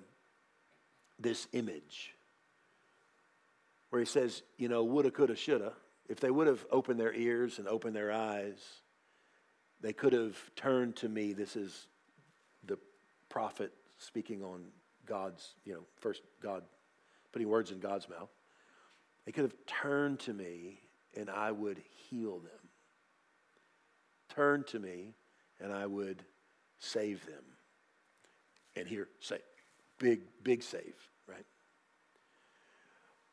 this 1.19 1.47
image 1.53 2.13
where 3.89 3.99
he 3.99 4.05
says, 4.05 4.41
you 4.57 4.67
know, 4.67 4.83
woulda, 4.83 5.11
coulda, 5.11 5.35
shoulda. 5.35 5.73
If 6.07 6.19
they 6.19 6.31
would 6.31 6.47
have 6.47 6.65
opened 6.71 6.99
their 6.99 7.13
ears 7.13 7.59
and 7.59 7.67
opened 7.67 7.95
their 7.95 8.11
eyes, 8.11 8.57
they 9.81 9.93
could 9.93 10.13
have 10.13 10.35
turned 10.55 10.95
to 10.97 11.09
me. 11.09 11.33
This 11.33 11.55
is 11.55 11.87
the 12.65 12.77
prophet 13.29 13.71
speaking 13.97 14.43
on 14.43 14.63
God's, 15.05 15.55
you 15.65 15.73
know, 15.73 15.83
first 15.99 16.21
God 16.41 16.63
putting 17.31 17.49
words 17.49 17.71
in 17.71 17.79
God's 17.79 18.09
mouth. 18.09 18.29
They 19.25 19.31
could 19.31 19.43
have 19.43 19.55
turned 19.65 20.19
to 20.21 20.33
me 20.33 20.79
and 21.15 21.29
I 21.29 21.51
would 21.51 21.81
heal 22.09 22.39
them. 22.39 22.69
Turn 24.29 24.63
to 24.65 24.79
me 24.79 25.13
and 25.59 25.73
I 25.73 25.85
would 25.85 26.23
save 26.79 27.25
them. 27.25 27.43
And 28.75 28.87
here, 28.87 29.07
say, 29.19 29.39
big, 29.97 30.21
big 30.43 30.61
save, 30.61 30.95
right? 31.27 31.45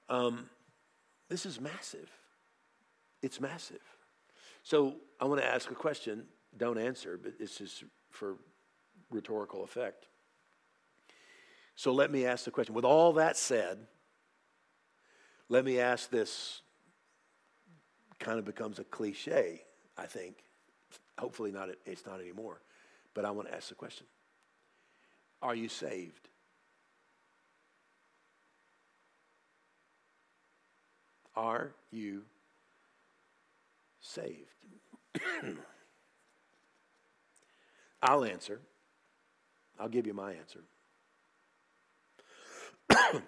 Um, 0.09 0.49
this 1.29 1.45
is 1.47 1.61
massive. 1.61 2.11
It's 3.25 3.41
massive. 3.41 3.81
So 4.62 4.97
I 5.18 5.25
want 5.25 5.41
to 5.41 5.47
ask 5.47 5.70
a 5.70 5.75
question. 5.75 6.27
Don't 6.59 6.77
answer, 6.77 7.18
but 7.20 7.33
it's 7.41 7.57
just 7.57 7.83
for 8.11 8.37
rhetorical 9.11 9.64
effect. 9.64 10.09
So 11.75 11.93
let 11.95 12.11
me 12.11 12.27
ask 12.27 12.45
the 12.45 12.51
question. 12.51 12.75
With 12.75 12.85
all 12.85 13.14
that 13.14 13.39
said, 13.39 13.79
let 15.49 15.64
me 15.64 15.81
ask 15.81 16.11
this 16.11 16.61
kind 18.18 18.39
of 18.39 18.45
becomes 18.45 18.79
a 18.79 18.85
cliche, 18.85 19.62
I 19.97 20.05
think. 20.05 20.45
Hopefully 21.18 21.51
not 21.51 21.70
it's 21.87 22.05
not 22.05 22.20
anymore. 22.20 22.61
But 23.14 23.25
I 23.25 23.31
want 23.31 23.49
to 23.49 23.55
ask 23.55 23.70
the 23.70 23.75
question. 23.75 24.07
Are 25.41 25.55
you 25.55 25.70
saved? 25.70 26.29
Are 31.35 31.72
you 31.91 32.25
saved? 34.05 34.51
I'll 38.03 38.25
answer. 38.25 38.61
I'll 39.81 39.89
give 39.89 40.07
you 40.07 40.15
my 40.15 40.35
answer. 40.35 40.61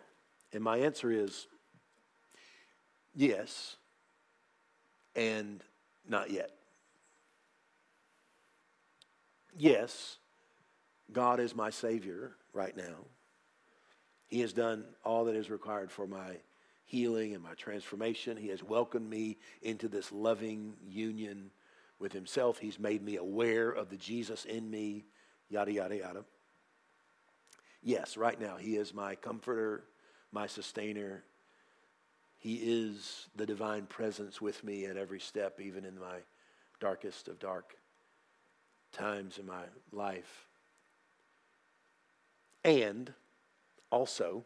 and 0.52 0.62
my 0.62 0.78
answer 0.78 1.10
is 1.10 1.46
yes 3.14 3.76
and 5.16 5.62
not 6.08 6.30
yet. 6.30 6.50
Yes, 9.58 10.18
God 11.10 11.40
is 11.40 11.54
my 11.54 11.70
Savior 11.70 12.32
right 12.52 12.76
now. 12.76 13.06
He 14.26 14.40
has 14.40 14.52
done 14.52 14.84
all 15.04 15.24
that 15.24 15.36
is 15.36 15.48
required 15.50 15.90
for 15.90 16.06
my 16.06 16.36
healing 16.86 17.34
and 17.34 17.42
my 17.42 17.54
transformation. 17.54 18.36
He 18.36 18.48
has 18.48 18.62
welcomed 18.62 19.10
me 19.10 19.36
into 19.60 19.88
this 19.88 20.10
loving 20.10 20.74
union 20.88 21.50
with 21.98 22.12
Himself. 22.12 22.58
He's 22.58 22.78
made 22.78 23.02
me 23.02 23.16
aware 23.16 23.70
of 23.70 23.90
the 23.90 23.96
Jesus 23.96 24.44
in 24.44 24.70
me, 24.70 25.04
yada, 25.50 25.72
yada, 25.72 25.96
yada. 25.96 26.24
Yes, 27.82 28.16
right 28.16 28.40
now, 28.40 28.56
He 28.56 28.76
is 28.76 28.94
my 28.94 29.16
comforter, 29.16 29.84
my 30.32 30.46
sustainer. 30.46 31.24
He 32.38 32.54
is 32.54 33.26
the 33.34 33.46
divine 33.46 33.86
presence 33.86 34.40
with 34.40 34.62
me 34.62 34.86
at 34.86 34.96
every 34.96 35.20
step, 35.20 35.60
even 35.60 35.84
in 35.84 35.98
my 35.98 36.18
darkest 36.80 37.28
of 37.28 37.38
dark 37.40 37.76
times 38.92 39.38
in 39.38 39.46
my 39.46 39.64
life. 39.92 40.46
And 42.64 43.12
also, 43.90 44.44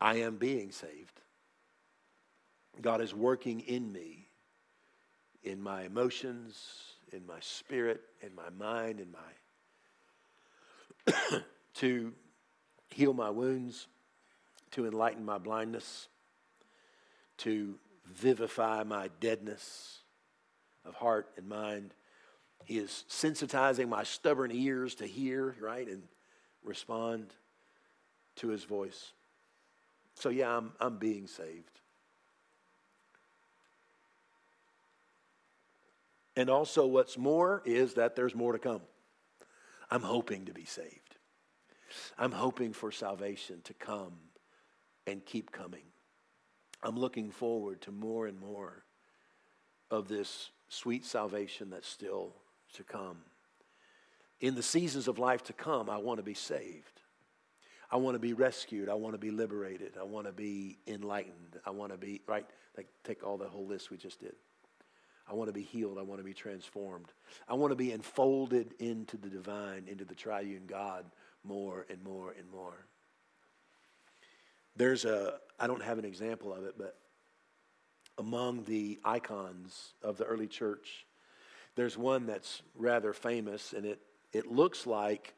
I 0.00 0.16
am 0.16 0.36
being 0.36 0.70
saved. 0.72 1.20
God 2.80 3.00
is 3.00 3.14
working 3.14 3.60
in 3.60 3.90
me, 3.92 4.28
in 5.42 5.60
my 5.62 5.82
emotions, 5.84 6.58
in 7.12 7.26
my 7.26 7.40
spirit, 7.40 8.02
in 8.20 8.34
my 8.34 8.50
mind, 8.50 9.00
in 9.00 9.10
my 9.10 9.18
to 11.74 12.12
heal 12.90 13.12
my 13.12 13.30
wounds, 13.30 13.86
to 14.72 14.86
enlighten 14.86 15.24
my 15.24 15.38
blindness, 15.38 16.08
to 17.38 17.78
vivify 18.06 18.82
my 18.82 19.08
deadness 19.20 20.00
of 20.84 20.94
heart 20.94 21.28
and 21.36 21.48
mind. 21.48 21.94
He 22.64 22.78
is 22.78 23.04
sensitizing 23.08 23.88
my 23.88 24.02
stubborn 24.02 24.50
ears 24.52 24.96
to 24.96 25.06
hear, 25.06 25.54
right, 25.60 25.86
and 25.86 26.02
respond 26.64 27.34
to 28.36 28.48
his 28.48 28.64
voice. 28.64 29.12
So, 30.16 30.30
yeah, 30.30 30.56
I'm, 30.56 30.72
I'm 30.80 30.98
being 30.98 31.26
saved. 31.26 31.80
And 36.36 36.50
also, 36.50 36.86
what's 36.86 37.16
more 37.16 37.62
is 37.64 37.94
that 37.94 38.16
there's 38.16 38.34
more 38.34 38.52
to 38.52 38.58
come. 38.58 38.82
I'm 39.90 40.02
hoping 40.02 40.46
to 40.46 40.52
be 40.52 40.64
saved. 40.64 41.16
I'm 42.18 42.32
hoping 42.32 42.72
for 42.72 42.90
salvation 42.90 43.60
to 43.64 43.74
come 43.74 44.12
and 45.06 45.24
keep 45.24 45.52
coming. 45.52 45.84
I'm 46.82 46.98
looking 46.98 47.30
forward 47.30 47.80
to 47.82 47.92
more 47.92 48.26
and 48.26 48.38
more 48.38 48.84
of 49.90 50.08
this 50.08 50.50
sweet 50.68 51.04
salvation 51.04 51.70
that's 51.70 51.88
still 51.88 52.34
to 52.74 52.84
come. 52.84 53.18
In 54.40 54.54
the 54.54 54.62
seasons 54.62 55.08
of 55.08 55.18
life 55.18 55.42
to 55.44 55.52
come, 55.52 55.88
I 55.88 55.96
want 55.96 56.18
to 56.18 56.24
be 56.24 56.34
saved. 56.34 56.95
I 57.90 57.96
want 57.96 58.14
to 58.14 58.18
be 58.18 58.32
rescued. 58.32 58.88
I 58.88 58.94
want 58.94 59.14
to 59.14 59.18
be 59.18 59.30
liberated. 59.30 59.92
I 59.98 60.04
want 60.04 60.26
to 60.26 60.32
be 60.32 60.78
enlightened. 60.86 61.60
I 61.64 61.70
want 61.70 61.92
to 61.92 61.98
be, 61.98 62.20
right? 62.26 62.46
Like, 62.76 62.88
take 63.04 63.24
all 63.24 63.36
the 63.36 63.48
whole 63.48 63.66
list 63.66 63.90
we 63.90 63.96
just 63.96 64.20
did. 64.20 64.34
I 65.28 65.34
want 65.34 65.48
to 65.48 65.52
be 65.52 65.62
healed. 65.62 65.98
I 65.98 66.02
want 66.02 66.20
to 66.20 66.24
be 66.24 66.34
transformed. 66.34 67.06
I 67.48 67.54
want 67.54 67.72
to 67.72 67.76
be 67.76 67.92
enfolded 67.92 68.74
into 68.78 69.16
the 69.16 69.28
divine, 69.28 69.84
into 69.88 70.04
the 70.04 70.14
triune 70.14 70.66
God 70.66 71.04
more 71.44 71.86
and 71.88 72.02
more 72.02 72.34
and 72.38 72.50
more. 72.50 72.86
There's 74.76 75.04
a, 75.04 75.34
I 75.58 75.66
don't 75.66 75.82
have 75.82 75.98
an 75.98 76.04
example 76.04 76.52
of 76.52 76.64
it, 76.64 76.74
but 76.76 76.96
among 78.18 78.64
the 78.64 78.98
icons 79.04 79.94
of 80.02 80.16
the 80.16 80.24
early 80.24 80.46
church, 80.46 81.06
there's 81.76 81.96
one 81.96 82.26
that's 82.26 82.62
rather 82.74 83.12
famous, 83.12 83.72
and 83.72 83.84
it, 83.84 84.00
it 84.32 84.46
looks 84.46 84.86
like 84.86 85.34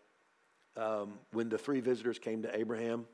um, 0.79 1.15
when 1.33 1.49
the 1.49 1.59
three 1.59 1.81
visitors 1.81 2.19
came 2.19 2.43
to 2.43 2.57
Abraham, 2.57 3.07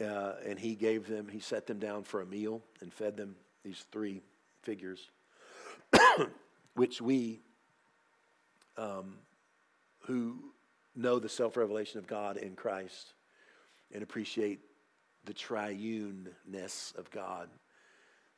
uh, 0.00 0.32
and 0.46 0.58
he 0.58 0.74
gave 0.74 1.06
them, 1.08 1.28
he 1.28 1.40
set 1.40 1.66
them 1.66 1.78
down 1.78 2.04
for 2.04 2.20
a 2.20 2.26
meal 2.26 2.62
and 2.80 2.92
fed 2.92 3.16
them 3.16 3.34
these 3.64 3.84
three 3.90 4.22
figures, 4.62 5.10
which 6.74 7.00
we, 7.00 7.40
um, 8.76 9.16
who 10.00 10.36
know 10.94 11.18
the 11.18 11.28
self 11.28 11.56
revelation 11.56 11.98
of 11.98 12.06
God 12.06 12.36
in 12.36 12.54
Christ 12.54 13.14
and 13.92 14.02
appreciate 14.02 14.60
the 15.24 15.34
triuneness 15.34 16.96
of 16.96 17.10
God, 17.10 17.48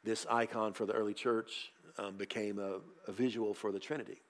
this 0.05 0.27
icon 0.31 0.73
for 0.73 0.87
the 0.87 0.93
early 0.93 1.15
church 1.15 1.73
um, 1.99 2.17
became 2.17 2.59
a, 2.59 2.79
a, 3.07 3.13
visual 3.13 3.53
for 3.53 3.73
the 3.73 3.79
Trinity. 3.79 4.23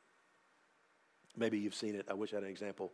Maybe 1.37 1.59
you've 1.59 1.75
seen 1.75 1.95
it. 1.95 2.07
I 2.11 2.15
wish 2.15 2.33
I 2.33 2.37
had 2.37 2.45
an 2.45 2.51
example. 2.51 2.93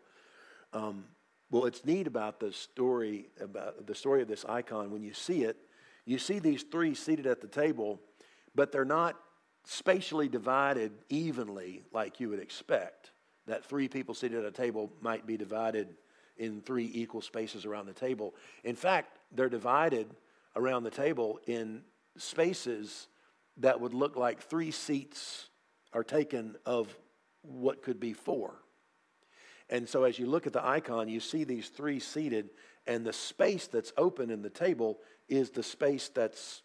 Um, 0.74 1.04
well, 1.50 1.66
it's 1.66 1.84
neat 1.84 2.06
about 2.08 2.40
the 2.40 2.52
story 2.52 3.28
about 3.40 3.86
the 3.86 3.94
story 3.94 4.22
of 4.22 4.28
this 4.28 4.44
icon. 4.44 4.90
When 4.90 5.02
you 5.02 5.14
see 5.14 5.44
it, 5.44 5.56
you 6.04 6.18
see 6.18 6.40
these 6.40 6.64
three 6.64 6.94
seated 6.94 7.26
at 7.26 7.40
the 7.40 7.46
table, 7.46 8.00
but 8.54 8.72
they're 8.72 8.84
not 8.84 9.16
spatially 9.64 10.28
divided 10.28 10.92
evenly 11.08 11.84
like 11.92 12.20
you 12.20 12.28
would 12.28 12.40
expect. 12.40 13.12
That 13.46 13.64
three 13.64 13.88
people 13.88 14.14
seated 14.14 14.38
at 14.38 14.44
a 14.44 14.50
table 14.50 14.92
might 15.00 15.26
be 15.26 15.36
divided 15.36 15.94
in 16.36 16.60
three 16.60 16.90
equal 16.92 17.22
spaces 17.22 17.64
around 17.64 17.86
the 17.86 17.92
table. 17.92 18.34
In 18.64 18.74
fact, 18.74 19.18
they're 19.32 19.48
divided 19.48 20.08
around 20.56 20.82
the 20.82 20.90
table 20.90 21.38
in 21.46 21.82
spaces 22.16 23.06
that 23.58 23.80
would 23.80 23.94
look 23.94 24.16
like 24.16 24.40
three 24.40 24.72
seats 24.72 25.48
are 25.92 26.02
taken 26.02 26.56
of 26.66 26.94
what 27.42 27.82
could 27.82 28.00
be 28.00 28.12
four. 28.12 28.54
And 29.70 29.88
so 29.88 30.04
as 30.04 30.18
you 30.18 30.26
look 30.26 30.46
at 30.46 30.52
the 30.52 30.64
icon, 30.64 31.08
you 31.08 31.20
see 31.20 31.44
these 31.44 31.68
three 31.68 31.98
seated, 31.98 32.50
and 32.86 33.04
the 33.04 33.12
space 33.12 33.66
that's 33.66 33.92
open 33.96 34.30
in 34.30 34.42
the 34.42 34.50
table 34.50 34.98
is 35.28 35.50
the 35.50 35.62
space 35.62 36.08
that's 36.08 36.62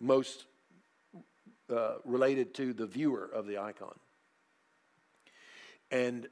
most 0.00 0.46
uh, 1.68 1.94
related 2.04 2.54
to 2.54 2.72
the 2.72 2.86
viewer 2.86 3.28
of 3.32 3.46
the 3.46 3.58
icon. 3.58 3.94
And 5.90 6.28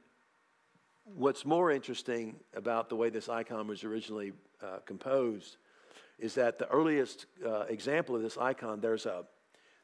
what's 1.03 1.45
more 1.45 1.71
interesting 1.71 2.35
about 2.55 2.89
the 2.89 2.95
way 2.95 3.09
this 3.09 3.29
icon 3.29 3.67
was 3.67 3.83
originally 3.83 4.33
uh, 4.61 4.79
composed 4.85 5.57
is 6.17 6.35
that 6.35 6.59
the 6.59 6.67
earliest 6.67 7.25
uh, 7.45 7.61
example 7.69 8.15
of 8.15 8.21
this 8.21 8.37
icon, 8.37 8.79
there's 8.81 9.05
a, 9.05 9.23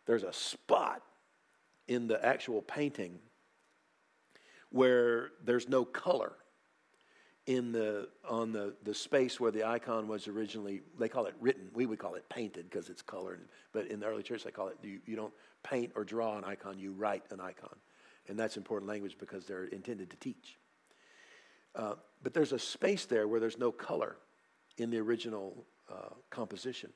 there's 0.06 0.24
a 0.24 0.34
spot 0.34 1.02
in 1.88 2.08
the 2.08 2.24
actual 2.26 2.62
painting 2.62 3.20
where 4.76 5.30
there's 5.46 5.70
no 5.70 5.86
color 5.86 6.34
in 7.46 7.72
the 7.72 8.10
on 8.28 8.52
the, 8.52 8.76
the 8.84 8.94
space 8.94 9.40
where 9.40 9.50
the 9.52 9.64
icon 9.64 10.06
was 10.06 10.28
originally 10.28 10.82
they 11.00 11.08
call 11.08 11.28
it 11.28 11.36
written. 11.40 11.70
We 11.74 11.86
would 11.86 11.98
call 11.98 12.16
it 12.16 12.28
painted 12.28 12.70
because 12.70 12.90
it's 12.90 13.02
colored. 13.02 13.40
But 13.72 13.88
in 13.88 14.02
the 14.02 14.08
early 14.08 14.22
church 14.22 14.44
they 14.44 14.52
call 14.52 14.68
it 14.68 14.78
you, 14.84 15.00
you 15.06 15.16
don't 15.16 15.32
paint 15.64 15.94
or 15.96 16.04
draw 16.04 16.38
an 16.38 16.44
icon 16.44 16.78
you 16.78 16.92
write 16.92 17.24
an 17.32 17.40
icon. 17.40 17.74
And 18.28 18.38
that's 18.38 18.58
important 18.58 18.90
language 18.90 19.16
because 19.18 19.46
they're 19.46 19.64
intended 19.64 20.10
to 20.10 20.18
teach. 20.18 20.58
Uh, 21.74 21.94
but 22.22 22.34
there's 22.34 22.52
a 22.52 22.60
space 22.60 23.06
there 23.06 23.30
where 23.30 23.40
there's 23.40 23.58
no 23.58 23.72
color 23.72 24.18
in 24.78 24.90
the 24.90 24.98
original 24.98 25.66
uh, 25.90 26.16
composition. 26.30 26.90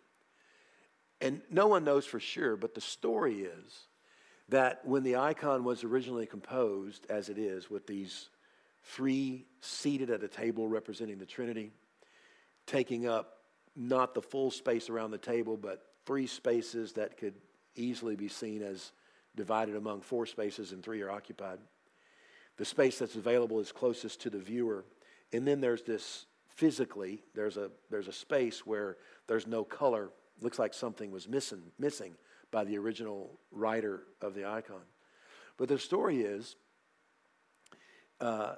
And 1.21 1.41
no 1.49 1.67
one 1.67 1.85
knows 1.85 2.05
for 2.05 2.19
sure 2.19 2.57
but 2.57 2.75
the 2.75 2.81
story 2.81 3.43
is 3.43 3.87
that 4.49 4.81
when 4.83 5.03
the 5.03 5.15
icon 5.15 5.63
was 5.63 5.83
originally 5.83 6.25
composed, 6.25 7.05
as 7.09 7.29
it 7.29 7.37
is, 7.37 7.69
with 7.69 7.85
these 7.85 8.29
three 8.83 9.45
seated 9.61 10.09
at 10.09 10.23
a 10.23 10.27
table 10.27 10.67
representing 10.67 11.17
the 11.17 11.25
Trinity, 11.25 11.71
taking 12.65 13.07
up 13.07 13.37
not 13.75 14.13
the 14.13 14.21
full 14.21 14.51
space 14.51 14.89
around 14.89 15.11
the 15.11 15.17
table, 15.17 15.55
but 15.55 15.83
three 16.05 16.27
spaces 16.27 16.93
that 16.93 17.17
could 17.17 17.35
easily 17.75 18.15
be 18.15 18.27
seen 18.27 18.61
as 18.61 18.91
divided 19.35 19.75
among 19.75 20.01
four 20.01 20.25
spaces 20.25 20.71
and 20.71 20.83
three 20.83 21.01
are 21.01 21.11
occupied. 21.11 21.59
The 22.57 22.65
space 22.65 22.99
that's 22.99 23.15
available 23.15 23.59
is 23.59 23.71
closest 23.71 24.21
to 24.21 24.29
the 24.29 24.39
viewer. 24.39 24.83
And 25.31 25.47
then 25.47 25.61
there's 25.61 25.83
this 25.83 26.25
physically, 26.55 27.23
there's 27.35 27.55
a, 27.55 27.69
there's 27.89 28.07
a 28.07 28.13
space 28.13 28.65
where 28.65 28.97
there's 29.27 29.47
no 29.47 29.63
color. 29.63 30.09
Looks 30.41 30.59
like 30.59 30.73
something 30.73 31.11
was 31.11 31.27
missing, 31.27 31.61
missing 31.77 32.15
by 32.51 32.63
the 32.63 32.77
original 32.77 33.39
writer 33.51 34.03
of 34.21 34.33
the 34.33 34.45
icon. 34.45 34.81
But 35.57 35.69
the 35.69 35.79
story 35.79 36.21
is 36.21 36.55
uh, 38.19 38.55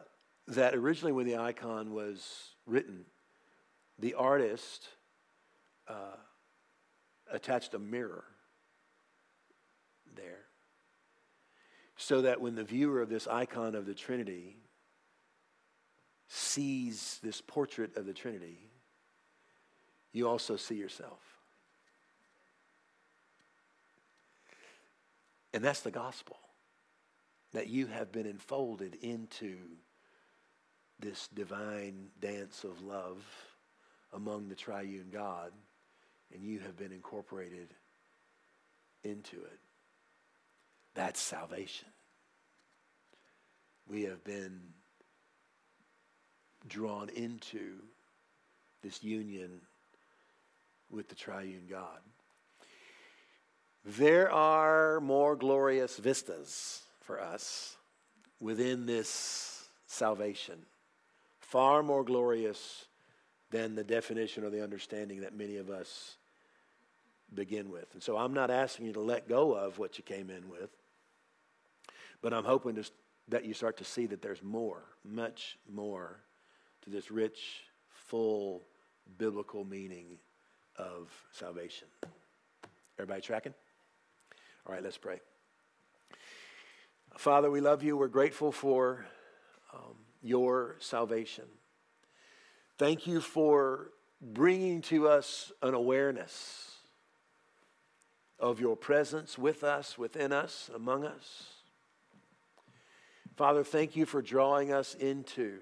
that 0.47 0.75
originally, 0.75 1.11
when 1.11 1.25
the 1.25 1.37
icon 1.37 1.93
was 1.93 2.55
written, 2.65 3.05
the 3.99 4.13
artist 4.15 4.87
uh, 5.87 6.15
attached 7.31 7.73
a 7.73 7.79
mirror 7.79 8.23
there 10.15 10.45
so 12.01 12.21
that 12.21 12.41
when 12.41 12.55
the 12.55 12.63
viewer 12.63 13.01
of 13.01 13.09
this 13.09 13.27
icon 13.27 13.75
of 13.75 13.85
the 13.85 13.93
Trinity 13.93 14.57
sees 16.27 17.19
this 17.21 17.41
portrait 17.41 17.95
of 17.95 18.05
the 18.05 18.13
Trinity, 18.13 18.57
you 20.11 20.27
also 20.27 20.55
see 20.55 20.75
yourself. 20.75 21.30
And 25.53 25.63
that's 25.63 25.81
the 25.81 25.91
gospel 25.91 26.37
that 27.53 27.67
you 27.67 27.87
have 27.87 28.11
been 28.11 28.25
enfolded 28.25 28.95
into 29.01 29.57
this 30.99 31.27
divine 31.33 32.07
dance 32.19 32.63
of 32.63 32.81
love 32.81 33.25
among 34.13 34.47
the 34.47 34.55
triune 34.55 35.09
God 35.11 35.51
and 36.33 36.43
you 36.43 36.59
have 36.59 36.77
been 36.77 36.91
incorporated 36.91 37.73
into 39.03 39.37
it. 39.37 39.59
That's 40.93 41.19
salvation. 41.19 41.87
We 43.87 44.03
have 44.03 44.23
been 44.23 44.59
drawn 46.67 47.09
into 47.09 47.79
this 48.81 49.03
union 49.03 49.61
with 50.89 51.09
the 51.09 51.15
triune 51.15 51.67
God. 51.69 51.99
There 53.83 54.31
are 54.31 54.99
more 54.99 55.35
glorious 55.35 55.97
vistas 55.97 56.81
for 57.01 57.19
us 57.19 57.75
within 58.39 58.85
this 58.85 59.67
salvation, 59.87 60.59
far 61.39 61.81
more 61.81 62.03
glorious 62.03 62.85
than 63.49 63.75
the 63.75 63.83
definition 63.83 64.43
or 64.43 64.49
the 64.49 64.63
understanding 64.63 65.21
that 65.21 65.35
many 65.35 65.57
of 65.57 65.69
us 65.69 66.15
begin 67.33 67.69
with. 67.71 67.87
And 67.93 68.03
so 68.03 68.17
I'm 68.17 68.33
not 68.33 68.51
asking 68.51 68.85
you 68.85 68.93
to 68.93 69.01
let 69.01 69.27
go 69.27 69.53
of 69.53 69.79
what 69.79 69.97
you 69.97 70.03
came 70.03 70.29
in 70.29 70.47
with, 70.49 70.69
but 72.21 72.33
I'm 72.33 72.45
hoping 72.45 72.75
to, 72.75 72.89
that 73.29 73.45
you 73.45 73.53
start 73.53 73.77
to 73.77 73.83
see 73.83 74.05
that 74.07 74.21
there's 74.21 74.43
more, 74.43 74.83
much 75.03 75.57
more 75.71 76.19
to 76.83 76.89
this 76.89 77.09
rich, 77.09 77.63
full, 77.89 78.63
biblical 79.17 79.65
meaning 79.65 80.17
of 80.77 81.09
salvation. 81.31 81.87
Everybody 82.97 83.21
tracking? 83.21 83.53
All 84.65 84.73
right, 84.73 84.83
let's 84.83 84.97
pray. 84.97 85.19
Father, 87.17 87.49
we 87.49 87.61
love 87.61 87.83
you. 87.83 87.97
We're 87.97 88.07
grateful 88.07 88.51
for 88.51 89.05
um, 89.73 89.95
your 90.21 90.75
salvation. 90.79 91.45
Thank 92.77 93.07
you 93.07 93.21
for 93.21 93.91
bringing 94.21 94.81
to 94.83 95.07
us 95.07 95.51
an 95.61 95.73
awareness 95.73 96.75
of 98.39 98.59
your 98.59 98.75
presence 98.75 99.37
with 99.37 99.63
us, 99.63 99.97
within 99.97 100.31
us, 100.31 100.69
among 100.73 101.05
us. 101.05 101.47
Father, 103.35 103.63
thank 103.63 103.95
you 103.95 104.05
for 104.05 104.21
drawing 104.21 104.71
us 104.71 104.93
into 104.95 105.59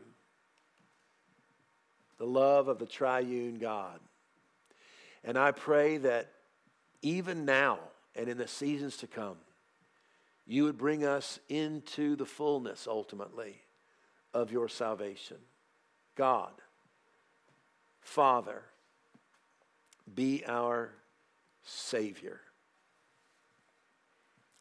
the 2.18 2.26
love 2.26 2.68
of 2.68 2.80
the 2.80 2.86
triune 2.86 3.60
God. 3.60 4.00
And 5.24 5.38
I 5.38 5.52
pray 5.52 5.98
that 5.98 6.32
even 7.02 7.46
now 7.46 7.80
and 8.16 8.30
in 8.30 8.38
the 8.38 8.48
seasons 8.48 8.98
to 8.98 9.08
come, 9.08 9.38
you 10.46 10.64
would 10.64 10.78
bring 10.78 11.06
us 11.06 11.40
into 11.48 12.16
the 12.16 12.26
fullness 12.26 12.88
ultimately 12.88 13.62
of 14.34 14.52
your 14.52 14.68
salvation. 14.68 15.38
God, 16.16 16.52
Father, 18.02 18.64
be 20.14 20.44
our 20.48 20.92
Savior. 21.64 22.42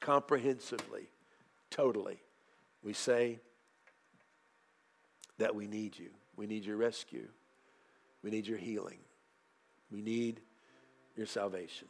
Comprehensively, 0.01 1.09
totally, 1.71 2.19
we 2.83 2.93
say 2.93 3.41
that 5.39 5.55
we 5.55 5.67
need 5.67 5.99
you. 5.99 6.11
We 6.37 6.47
need 6.47 6.65
your 6.65 6.77
rescue. 6.77 7.29
We 8.23 8.31
need 8.31 8.47
your 8.47 8.59
healing. 8.59 8.99
We 9.91 10.03
need 10.03 10.41
your 11.17 11.27
salvation. 11.27 11.89